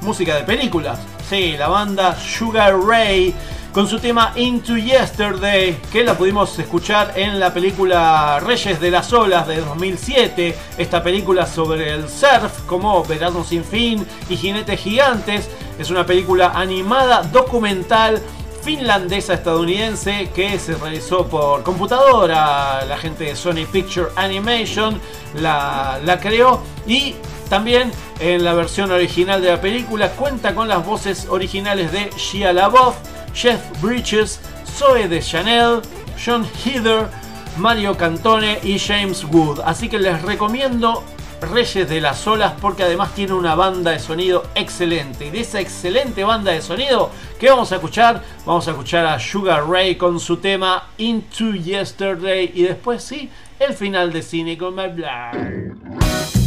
música 0.02 0.36
de 0.36 0.44
películas. 0.44 1.00
Sí, 1.28 1.56
la 1.58 1.68
banda 1.68 2.16
Sugar 2.16 2.80
Ray 2.80 3.34
con 3.76 3.90
su 3.90 4.00
tema 4.00 4.32
Into 4.38 4.78
Yesterday, 4.78 5.78
que 5.92 6.06
la 6.06 6.18
pudimos 6.18 6.58
escuchar 6.58 7.12
en 7.18 7.42
la 7.42 7.54
película 7.54 8.40
Reyes 8.40 8.80
de 8.80 8.90
las 8.90 9.12
Olas 9.12 9.50
de 9.50 9.60
2007, 9.60 10.56
esta 10.78 11.04
película 11.04 11.46
sobre 11.46 11.92
el 11.92 12.08
surf 12.08 12.62
como 12.68 13.04
Verano 13.04 13.44
sin 13.44 13.66
fin 13.66 14.08
y 14.30 14.38
Jinetes 14.38 14.80
Gigantes, 14.80 15.50
es 15.78 15.90
una 15.90 16.06
película 16.06 16.54
animada 16.56 17.24
documental 17.24 18.22
finlandesa 18.62 19.34
estadounidense 19.34 20.30
que 20.34 20.58
se 20.58 20.76
realizó 20.76 21.28
por 21.28 21.62
computadora, 21.64 22.86
la 22.86 22.98
gente 22.98 23.26
de 23.26 23.36
Sony 23.36 23.66
Picture 23.70 24.08
Animation 24.16 25.02
la, 25.34 26.00
la 26.02 26.18
creó 26.22 26.62
y 26.88 27.16
también 27.50 27.92
en 28.22 28.46
la 28.46 28.54
versión 28.54 28.90
original 28.92 29.42
de 29.42 29.50
la 29.50 29.60
película 29.60 30.12
cuenta 30.12 30.56
con 30.56 30.70
las 30.70 30.86
voces 30.86 31.28
originales 31.30 31.92
de 31.92 32.10
Shia 32.18 32.54
LaBeouf, 32.54 32.96
Jeff 33.36 33.62
Bridges, 33.82 34.40
Zoe 34.66 35.08
de 35.08 35.22
Chanel, 35.22 35.82
John 36.18 36.48
Heather, 36.64 37.10
Mario 37.58 37.96
Cantone 37.96 38.60
y 38.64 38.80
James 38.80 39.24
Wood. 39.26 39.60
Así 39.66 39.90
que 39.90 40.00
les 40.00 40.22
recomiendo 40.22 41.04
Reyes 41.42 41.88
de 41.88 42.02
las 42.02 42.26
Olas 42.26 42.54
porque 42.60 42.84
además 42.84 43.14
tiene 43.14 43.34
una 43.34 43.56
banda 43.56 43.92
de 43.92 44.00
sonido 44.00 44.44
excelente. 44.56 45.28
Y 45.28 45.30
de 45.32 45.42
esa 45.42 45.60
excelente 45.60 46.24
banda 46.24 46.52
de 46.52 46.62
sonido 46.62 47.12
que 47.40 47.50
vamos 47.50 47.72
a 47.72 47.76
escuchar, 47.76 48.24
vamos 48.46 48.68
a 48.68 48.72
escuchar 48.72 49.06
a 49.06 49.20
Sugar 49.20 49.68
Ray 49.68 49.96
con 49.96 50.20
su 50.20 50.38
tema 50.38 50.90
Into 50.98 51.54
Yesterday 51.54 52.52
y 52.56 52.64
después 52.64 53.04
sí, 53.04 53.30
el 53.60 53.74
final 53.74 54.12
de 54.12 54.22
Cine 54.22 54.58
con 54.58 54.76
My 54.76 54.88
Blood. 54.88 56.45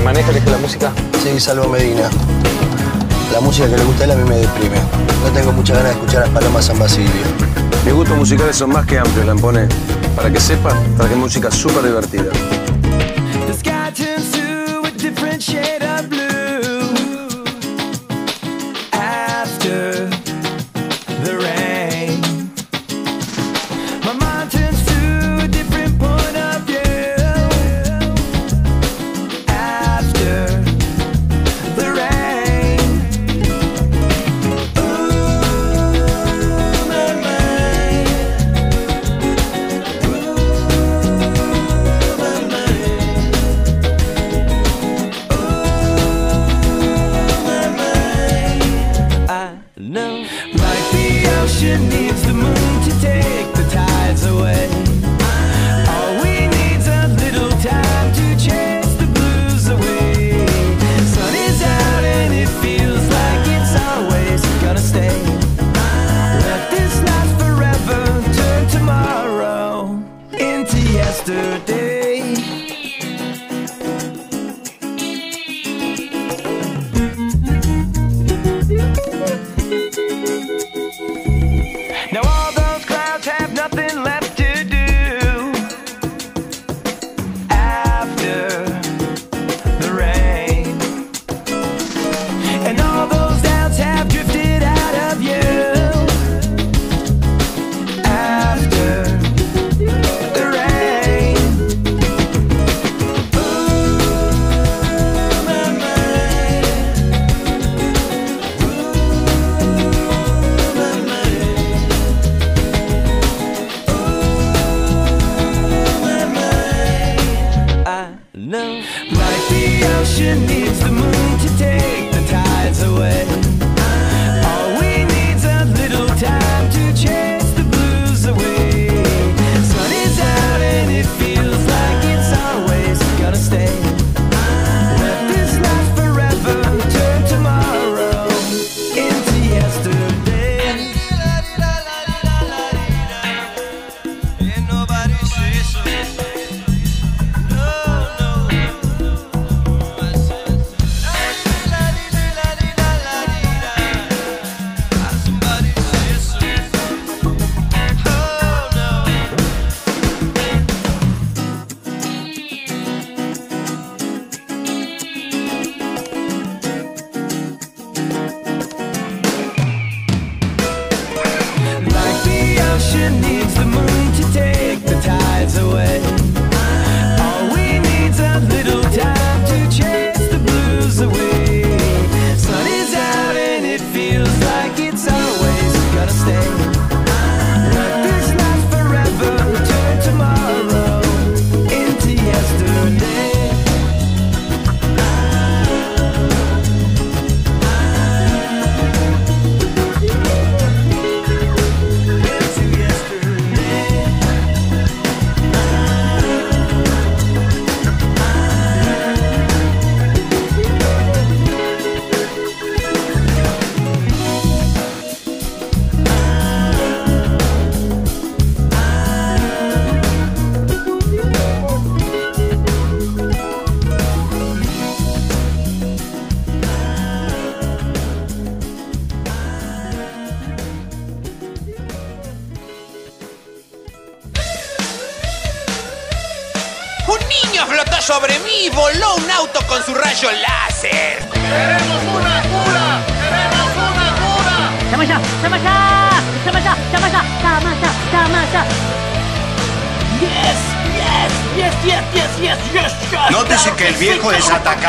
Que 0.00 0.04
maneja 0.04 0.30
elige 0.30 0.50
la 0.50 0.58
música? 0.58 0.92
Sí, 1.22 1.38
Salvo 1.38 1.68
Medina. 1.68 2.08
La 3.32 3.40
música 3.40 3.68
que 3.68 3.76
le 3.76 3.84
gusta 3.84 4.02
a 4.02 4.04
él 4.06 4.10
a 4.12 4.14
mí 4.16 4.28
me 4.28 4.36
deprime. 4.36 4.76
No 5.22 5.30
tengo 5.32 5.52
muchas 5.52 5.76
ganas 5.76 5.94
de 5.94 6.00
escuchar 6.00 6.24
a 6.24 6.26
Paloma 6.32 6.62
San 6.62 6.78
Basilio. 6.78 7.10
Mis 7.84 7.94
gustos 7.94 8.16
musicales 8.16 8.56
son 8.56 8.70
más 8.70 8.86
que 8.86 8.98
amplios, 8.98 9.26
Lampone. 9.26 9.68
Para 10.16 10.30
que 10.32 10.40
sepas, 10.40 10.74
traje 10.96 11.14
música 11.16 11.50
súper 11.50 11.84
divertida. 11.84 12.30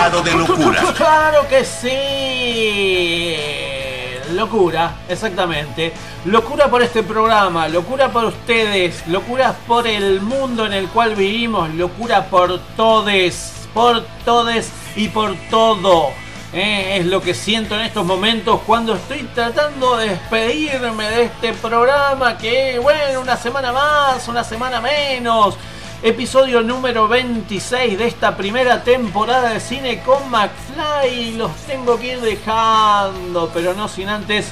De 0.09 0.33
locura. 0.33 0.81
Claro 0.97 1.47
que 1.47 1.63
sí. 1.63 3.35
Locura, 4.33 4.95
exactamente. 5.07 5.93
Locura 6.25 6.69
por 6.69 6.81
este 6.81 7.03
programa, 7.03 7.67
locura 7.67 8.09
por 8.09 8.25
ustedes, 8.25 9.05
locura 9.07 9.53
por 9.67 9.85
el 9.87 10.21
mundo 10.21 10.65
en 10.65 10.73
el 10.73 10.87
cual 10.87 11.15
vivimos, 11.15 11.71
locura 11.75 12.25
por 12.25 12.59
todes, 12.75 13.67
por 13.75 14.03
todes 14.25 14.71
y 14.95 15.09
por 15.09 15.35
todo. 15.51 16.09
Eh, 16.53 16.97
es 16.97 17.05
lo 17.05 17.21
que 17.21 17.35
siento 17.35 17.75
en 17.75 17.81
estos 17.81 18.05
momentos 18.05 18.61
cuando 18.65 18.95
estoy 18.95 19.23
tratando 19.35 19.97
de 19.97 20.09
despedirme 20.09 21.09
de 21.09 21.23
este 21.25 21.53
programa 21.53 22.37
que, 22.37 22.79
bueno, 22.79 23.21
una 23.21 23.37
semana 23.37 23.71
más, 23.71 24.27
una 24.27 24.43
semana 24.43 24.81
menos. 24.81 25.57
Episodio 26.03 26.63
número 26.63 27.07
26 27.07 27.95
de 27.99 28.07
esta 28.07 28.35
primera 28.35 28.83
temporada 28.83 29.49
de 29.49 29.59
cine 29.59 30.01
con 30.01 30.31
McFly. 30.31 31.35
Los 31.35 31.51
tengo 31.67 31.99
que 31.99 32.13
ir 32.13 32.21
dejando, 32.21 33.51
pero 33.53 33.75
no 33.75 33.87
sin 33.87 34.09
antes 34.09 34.51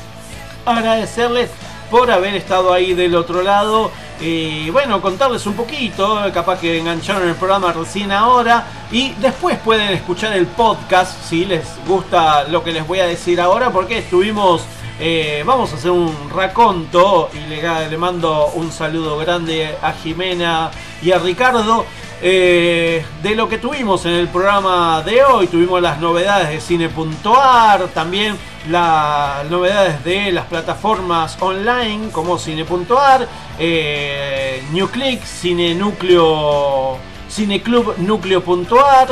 agradecerles 0.64 1.50
por 1.90 2.12
haber 2.12 2.36
estado 2.36 2.72
ahí 2.72 2.94
del 2.94 3.16
otro 3.16 3.42
lado. 3.42 3.90
Y 4.22 4.70
bueno, 4.70 5.02
contarles 5.02 5.48
un 5.48 5.56
poquito, 5.56 6.22
capaz 6.32 6.60
que 6.60 6.78
engancharon 6.78 7.28
el 7.28 7.34
programa 7.34 7.74
recién 7.74 8.12
ahora. 8.12 8.68
Y 8.92 9.14
después 9.14 9.58
pueden 9.58 9.90
escuchar 9.90 10.34
el 10.34 10.46
podcast 10.46 11.20
si 11.24 11.46
les 11.46 11.66
gusta 11.88 12.44
lo 12.44 12.64
que 12.64 12.74
les 12.74 12.86
voy 12.86 13.00
a 13.00 13.08
decir 13.08 13.42
ahora, 13.42 13.72
porque 13.72 13.98
estuvimos. 13.98 14.62
Eh, 15.00 15.44
vamos 15.46 15.72
a 15.72 15.78
hacer 15.78 15.92
un 15.92 16.14
raconto 16.30 17.30
y 17.34 17.50
le, 17.50 17.98
mando 17.98 18.48
un 18.56 18.72
saludo 18.72 19.18
grande 19.18 19.76
a 19.82 19.94
Jimena 19.94 20.72
y 21.02 21.12
a 21.12 21.20
Ricardo. 21.20 21.86
eh, 22.22 23.06
de 23.24 23.36
lo 23.36 23.48
que 23.48 23.60
tuvimos 23.60 24.06
en 24.06 24.12
el 24.12 24.28
programa 24.28 25.02
de 25.04 25.24
hoy, 25.24 25.48
tuvimos 25.48 25.82
las 25.82 26.00
novedades 26.00 26.50
de 26.50 26.60
cine.ar, 26.60 27.88
también 27.94 28.36
las 28.70 29.50
novedades 29.50 30.04
de 30.04 30.34
las 30.34 30.46
plataformas 30.46 31.38
online 31.40 32.10
como 32.12 32.38
cine.ar, 32.38 33.26
eh, 33.58 34.62
Newclick, 34.74 35.24
Cine 35.24 35.76
Núcleo, 35.76 36.98
Cineclubnucleo.ar, 37.32 39.08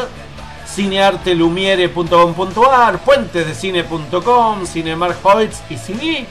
cineartelumiere.com.ar, 0.68 3.00
puentesdecine.com, 3.00 4.66
Cinemark 4.66 5.18
y 5.70 5.78
Cine. 5.78 6.26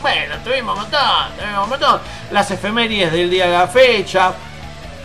Bueno, 0.00 0.36
tuvimos 0.44 0.76
un 0.76 0.82
montón, 0.82 1.00
tuvimos 1.38 1.64
un 1.64 1.70
montón. 1.70 2.00
Las 2.30 2.50
efemérides 2.50 3.12
del 3.12 3.30
día 3.30 3.46
de 3.46 3.52
la 3.52 3.68
fecha. 3.68 4.34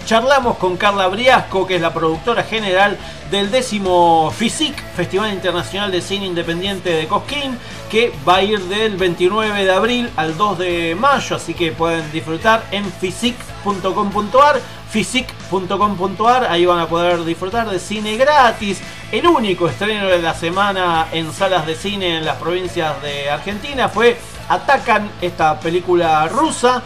Charlamos 0.06 0.57
con 0.57 0.76
Carla 0.77 1.07
Briasco, 1.07 1.68
que 1.68 1.76
es 1.76 1.81
la 1.81 1.93
productora 1.93 2.43
general 2.43 2.98
del 3.30 3.52
décimo 3.52 4.34
FISIC, 4.35 4.76
Festival 4.95 5.31
Internacional 5.31 5.91
de 5.91 6.02
Cine 6.02 6.26
Independiente 6.26 6.89
de 6.89 7.07
Cosquín, 7.07 7.56
que 7.91 8.13
va 8.27 8.38
a 8.38 8.41
ir 8.41 8.57
del 8.61 8.95
29 8.95 9.65
de 9.65 9.72
abril 9.72 10.09
al 10.15 10.38
2 10.38 10.57
de 10.59 10.95
mayo, 10.97 11.35
así 11.35 11.53
que 11.53 11.73
pueden 11.73 12.09
disfrutar 12.13 12.63
en 12.72 12.85
fisic.com.ar, 12.89 14.61
fisic.com.ar, 14.89 16.45
ahí 16.45 16.65
van 16.65 16.80
a 16.80 16.88
poder 16.88 17.26
disfrutar 17.26 17.69
de 17.69 17.80
cine 17.80 18.15
gratis, 18.15 18.81
el 19.11 19.27
único 19.27 19.68
estreno 19.68 20.07
de 20.07 20.22
la 20.22 20.34
semana 20.34 21.07
en 21.11 21.34
salas 21.34 21.68
de 21.68 21.76
cine 21.76 22.19
en 22.19 22.26
las 22.26 22.38
provincias 22.38 23.01
de 23.01 23.30
Argentina 23.30 23.89
fue 23.89 24.18
Atacan, 24.47 25.11
esta 25.22 25.59
película 25.59 26.27
rusa. 26.30 26.81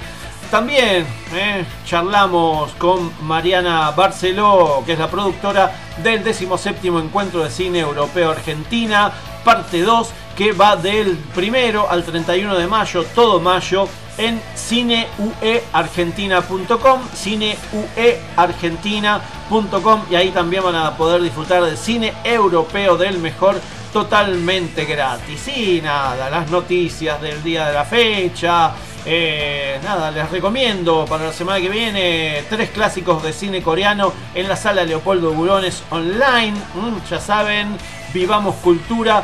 También 0.50 1.06
eh, 1.34 1.66
charlamos 1.86 2.72
con 2.74 3.12
Mariana 3.22 3.92
Barceló, 3.92 4.84
que 4.86 4.94
es 4.94 5.00
la 5.00 5.10
productora 5.10 5.72
del 6.04 6.24
17 6.24 6.88
Encuentro 6.88 7.44
de 7.44 7.50
Cine 7.50 7.80
Europeo 7.80 8.32
Argentina, 8.32 9.12
parte 9.44 9.82
2, 9.82 10.10
que 10.36 10.52
va 10.52 10.76
del 10.76 11.16
primero 11.34 11.90
al 11.90 12.04
31 12.04 12.58
de 12.58 12.68
mayo, 12.68 13.06
todo 13.16 13.40
mayo, 13.40 13.88
en 14.18 14.42
cineueargentina.com, 14.56 17.02
cineueargentina.com, 17.16 20.02
y 20.10 20.16
ahí 20.16 20.32
también 20.32 20.64
van 20.64 20.76
a 20.76 20.98
poder 20.98 21.22
disfrutar 21.22 21.64
de 21.64 21.78
cine 21.78 22.14
europeo 22.24 22.98
del 22.98 23.20
mejor 23.20 23.62
totalmente 23.94 24.86
gratis. 24.86 25.48
Y 25.48 25.80
nada, 25.82 26.30
las 26.30 26.52
noticias 26.52 27.22
del 27.22 27.42
día 27.44 27.68
de 27.68 27.74
la 27.74 27.86
fecha. 27.86 28.74
eh, 29.06 29.80
nada, 29.84 30.10
les 30.12 30.30
recomiendo 30.32 31.06
para 31.06 31.26
la 31.26 31.34
semana 31.34 31.62
que 31.62 31.70
viene 31.70 32.44
tres 32.50 32.72
clásicos 32.72 33.24
de 33.24 33.32
cine 33.32 33.62
coreano 33.62 34.12
en 34.34 34.50
la 34.50 34.58
sala 34.58 34.84
Leopoldo 34.84 35.32
Burones 35.32 35.84
online. 35.92 36.58
Mm, 36.74 36.98
ya 37.10 37.20
saben, 37.20 37.78
vivamos 38.14 38.56
cultura 38.56 39.24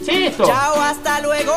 Sí, 0.03 0.27
esto. 0.27 0.45
Chao, 0.45 0.79
hasta 0.79 1.21
luego. 1.21 1.53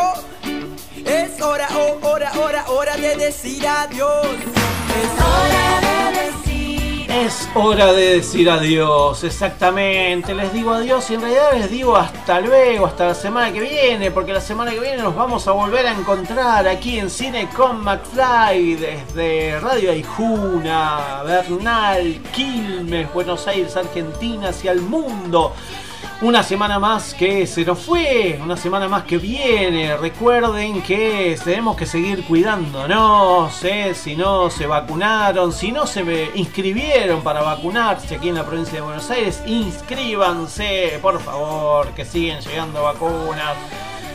Es 1.05 1.41
hora, 1.43 1.69
oh, 1.77 2.09
hora, 2.09 2.33
hora, 2.39 2.65
hora 2.69 2.97
de 2.97 3.17
decir 3.17 3.67
adiós. 3.67 4.27
Es 4.27 5.25
hora 5.25 5.81
de 5.81 5.87
decir. 5.87 5.98
Es 7.09 7.49
hora 7.55 7.95
de 7.95 8.17
decir 8.17 8.51
adiós, 8.51 9.25
exactamente. 9.25 10.35
Les 10.35 10.53
digo 10.53 10.73
adiós 10.73 11.11
y 11.11 11.15
en 11.15 11.23
realidad 11.23 11.53
les 11.55 11.71
digo 11.71 11.97
hasta 11.97 12.39
luego, 12.39 12.85
hasta 12.85 13.07
la 13.07 13.15
semana 13.15 13.51
que 13.51 13.61
viene, 13.61 14.11
porque 14.11 14.35
la 14.35 14.43
semana 14.43 14.73
que 14.73 14.81
viene 14.81 15.03
nos 15.03 15.17
vamos 15.17 15.49
a 15.49 15.53
volver 15.53 15.87
a 15.87 15.93
encontrar 15.93 16.69
aquí 16.69 16.99
en 16.99 17.09
Cine 17.09 17.49
con 17.49 17.83
McFly 17.83 18.75
desde 18.75 19.59
Radio 19.59 19.91
Aijuna, 19.91 21.23
Bernal, 21.25 22.21
Quilmes, 22.31 23.11
Buenos 23.15 23.47
Aires, 23.49 23.75
Argentina, 23.77 24.51
hacia 24.51 24.73
el 24.73 24.83
mundo. 24.83 25.55
Una 26.21 26.43
semana 26.43 26.81
más 26.81 27.15
que 27.15 27.47
se 27.47 27.65
nos 27.65 27.79
fue, 27.79 28.41
una 28.43 28.57
semana 28.57 28.89
más 28.89 29.05
que 29.05 29.19
viene. 29.19 29.97
Recuerden 29.97 30.83
que 30.83 31.39
tenemos 31.45 31.77
que 31.77 31.87
seguir 31.87 32.25
cuidándonos, 32.25 33.63
¿eh? 33.63 33.95
si 33.95 34.17
no 34.17 34.51
se 34.51 34.67
vacunaron, 34.67 35.53
si 35.53 35.71
no 35.71 35.87
se 35.87 36.33
inscribieron 36.35 37.23
para 37.23 37.43
vacunarse 37.43 38.17
aquí 38.17 38.31
en 38.31 38.35
la 38.35 38.45
provincia 38.45 38.75
de 38.75 38.81
Buenos 38.81 39.09
Aires, 39.13 39.45
inscríbanse, 39.47 40.99
por 41.01 41.21
favor, 41.21 41.91
que 41.95 42.05
siguen 42.05 42.41
llegando 42.41 42.83
vacunas. 42.83 43.57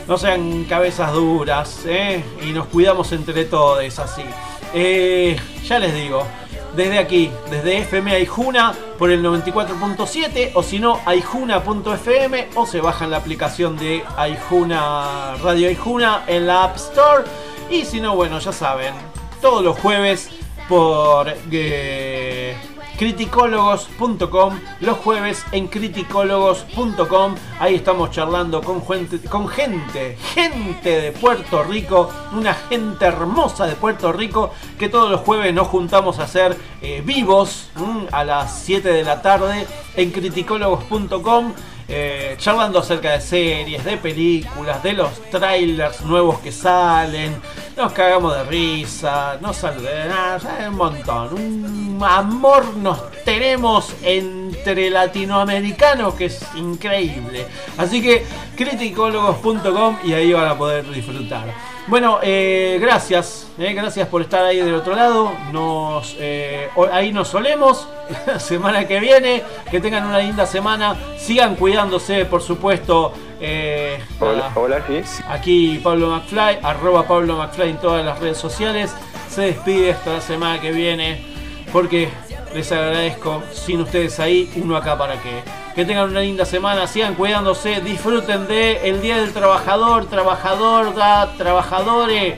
No 0.06 0.18
sean 0.18 0.66
cabezas 0.66 1.14
duras, 1.14 1.86
¿eh? 1.86 2.22
y 2.42 2.52
nos 2.52 2.66
cuidamos 2.66 3.14
entre 3.14 3.46
todos 3.46 3.98
así. 3.98 4.26
Eh, 4.74 5.40
ya 5.64 5.80
les 5.80 5.94
digo, 5.94 6.28
desde 6.76 6.98
aquí, 6.98 7.32
desde 7.50 7.80
FM 7.80 8.12
Aijuna 8.14 8.74
por 8.98 9.12
el 9.12 9.24
94.7 9.24 10.52
o 10.54 10.64
si 10.64 10.80
no 10.80 11.00
aijuna.fm 11.06 12.50
o 12.56 12.66
se 12.66 12.82
bajan 12.82 13.12
la 13.12 13.18
aplicación 13.18 13.78
de 13.78 14.04
Aijuna 14.18 15.36
Radio 15.44 15.68
Aijuna 15.68 16.24
en 16.28 16.48
la 16.48 16.66
App 16.66 16.76
Store. 16.78 17.24
Y 17.70 17.86
si 17.86 18.02
no, 18.02 18.16
bueno, 18.16 18.40
ya 18.40 18.52
saben, 18.52 18.94
todos 19.42 19.64
los 19.64 19.78
jueves 19.80 20.30
por 20.68 21.34
eh, 21.52 22.56
criticólogos.com 22.98 24.60
los 24.82 24.98
jueves 24.98 25.46
en 25.52 25.68
criticólogos.com 25.68 27.36
ahí 27.60 27.76
estamos 27.76 28.12
charlando 28.12 28.62
con 28.62 28.86
gente, 28.86 29.20
gente, 29.50 30.18
gente 30.34 31.02
de 31.02 31.12
Puerto 31.12 31.64
Rico, 31.64 32.10
una 32.34 32.54
gente 32.54 33.06
hermosa 33.06 33.66
de 33.66 33.76
Puerto 33.76 34.12
Rico 34.12 34.52
que 34.78 34.90
todos 34.90 35.10
los 35.10 35.22
jueves 35.22 35.54
nos 35.54 35.68
juntamos 35.68 36.20
a 36.20 36.24
hacer 36.24 36.58
eh, 36.82 37.02
vivos 37.06 37.70
mm, 37.76 38.06
a 38.12 38.24
las 38.24 38.60
7 38.62 38.88
de 38.90 39.04
la 39.04 39.22
tarde 39.22 39.68
en 39.96 40.12
criticólogos.com 40.12 41.54
eh, 41.88 42.36
charlando 42.38 42.80
acerca 42.80 43.12
de 43.12 43.22
series, 43.22 43.84
de 43.84 43.98
películas, 43.98 44.82
de 44.84 44.94
los 44.94 45.12
trailers 45.30 46.02
nuevos 46.02 46.40
que 46.40 46.52
salen, 46.52 47.36
nos 47.76 47.92
cagamos 47.92 48.36
de 48.36 48.44
risa, 48.46 49.38
nos 49.42 49.58
saludamos, 49.58 50.44
un 50.68 50.76
montón, 50.76 51.34
un 51.34 52.04
amor 52.04 52.76
nos 52.78 53.12
tenemos 53.24 53.94
entre 54.04 54.90
latinoamericanos 54.90 56.14
que 56.16 56.26
es 56.26 56.46
increíble. 56.56 57.46
Así 57.78 58.02
que 58.02 58.26
criticólogos.com 58.56 59.98
y 60.04 60.14
ahí 60.14 60.34
van 60.34 60.48
a 60.48 60.58
poder 60.58 60.90
disfrutar. 60.90 61.73
Bueno, 61.88 62.20
eh, 62.24 62.78
gracias, 62.82 63.48
eh, 63.58 63.74
gracias 63.74 64.08
por 64.08 64.22
estar 64.22 64.46
ahí 64.46 64.58
del 64.58 64.74
otro 64.76 64.96
lado. 64.96 65.34
Nos, 65.52 66.16
eh, 66.18 66.70
ahí 66.92 67.12
nos 67.12 67.28
solemos. 67.28 67.88
La 68.26 68.40
semana 68.40 68.88
que 68.88 69.00
viene, 69.02 69.44
que 69.70 69.82
tengan 69.82 70.06
una 70.08 70.20
linda 70.20 70.46
semana. 70.46 70.96
Sigan 71.18 71.56
cuidándose, 71.56 72.26
por 72.26 72.42
supuesto. 72.42 73.14
eh, 73.42 74.00
Hola, 74.22 74.50
hola, 74.56 74.84
sí. 74.88 75.24
Aquí 75.28 75.80
Pablo 75.84 76.08
McFly, 76.08 76.60
arroba 76.64 77.06
Pablo 77.06 77.36
McFly 77.38 77.72
en 77.72 77.78
todas 77.78 78.06
las 78.06 78.18
redes 78.20 78.38
sociales. 78.38 78.96
Se 79.30 79.42
despide 79.42 79.92
hasta 79.92 80.14
la 80.14 80.22
semana 80.22 80.62
que 80.62 80.72
viene. 80.72 81.26
Porque 81.74 82.08
les 82.54 82.72
agradezco. 82.72 83.44
Sin 83.52 83.82
ustedes 83.82 84.20
ahí, 84.20 84.52
uno 84.56 84.76
acá 84.76 84.98
para 84.98 85.22
qué. 85.22 85.44
Que 85.74 85.86
tengan 85.86 86.10
una 86.10 86.20
linda 86.20 86.46
semana, 86.46 86.86
sigan 86.86 87.16
cuidándose, 87.16 87.82
disfruten 87.82 88.48
de 88.48 88.88
el 88.88 89.02
Día 89.02 89.18
del 89.18 89.34
Trabajador, 89.34 90.06
trabajador, 90.06 90.94
da, 90.94 91.36
trabajadores. 91.38 92.38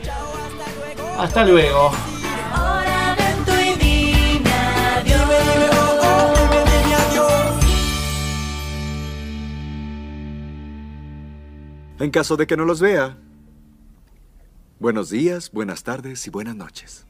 Hasta 1.17 1.45
luego. 1.45 1.91
En 11.97 12.11
caso 12.11 12.37
de 12.37 12.45
que 12.45 12.55
no 12.55 12.65
los 12.65 12.81
vea, 12.81 13.17
buenos 14.79 15.09
días, 15.09 15.49
buenas 15.51 15.83
tardes 15.83 16.27
y 16.27 16.29
buenas 16.29 16.55
noches. 16.55 17.03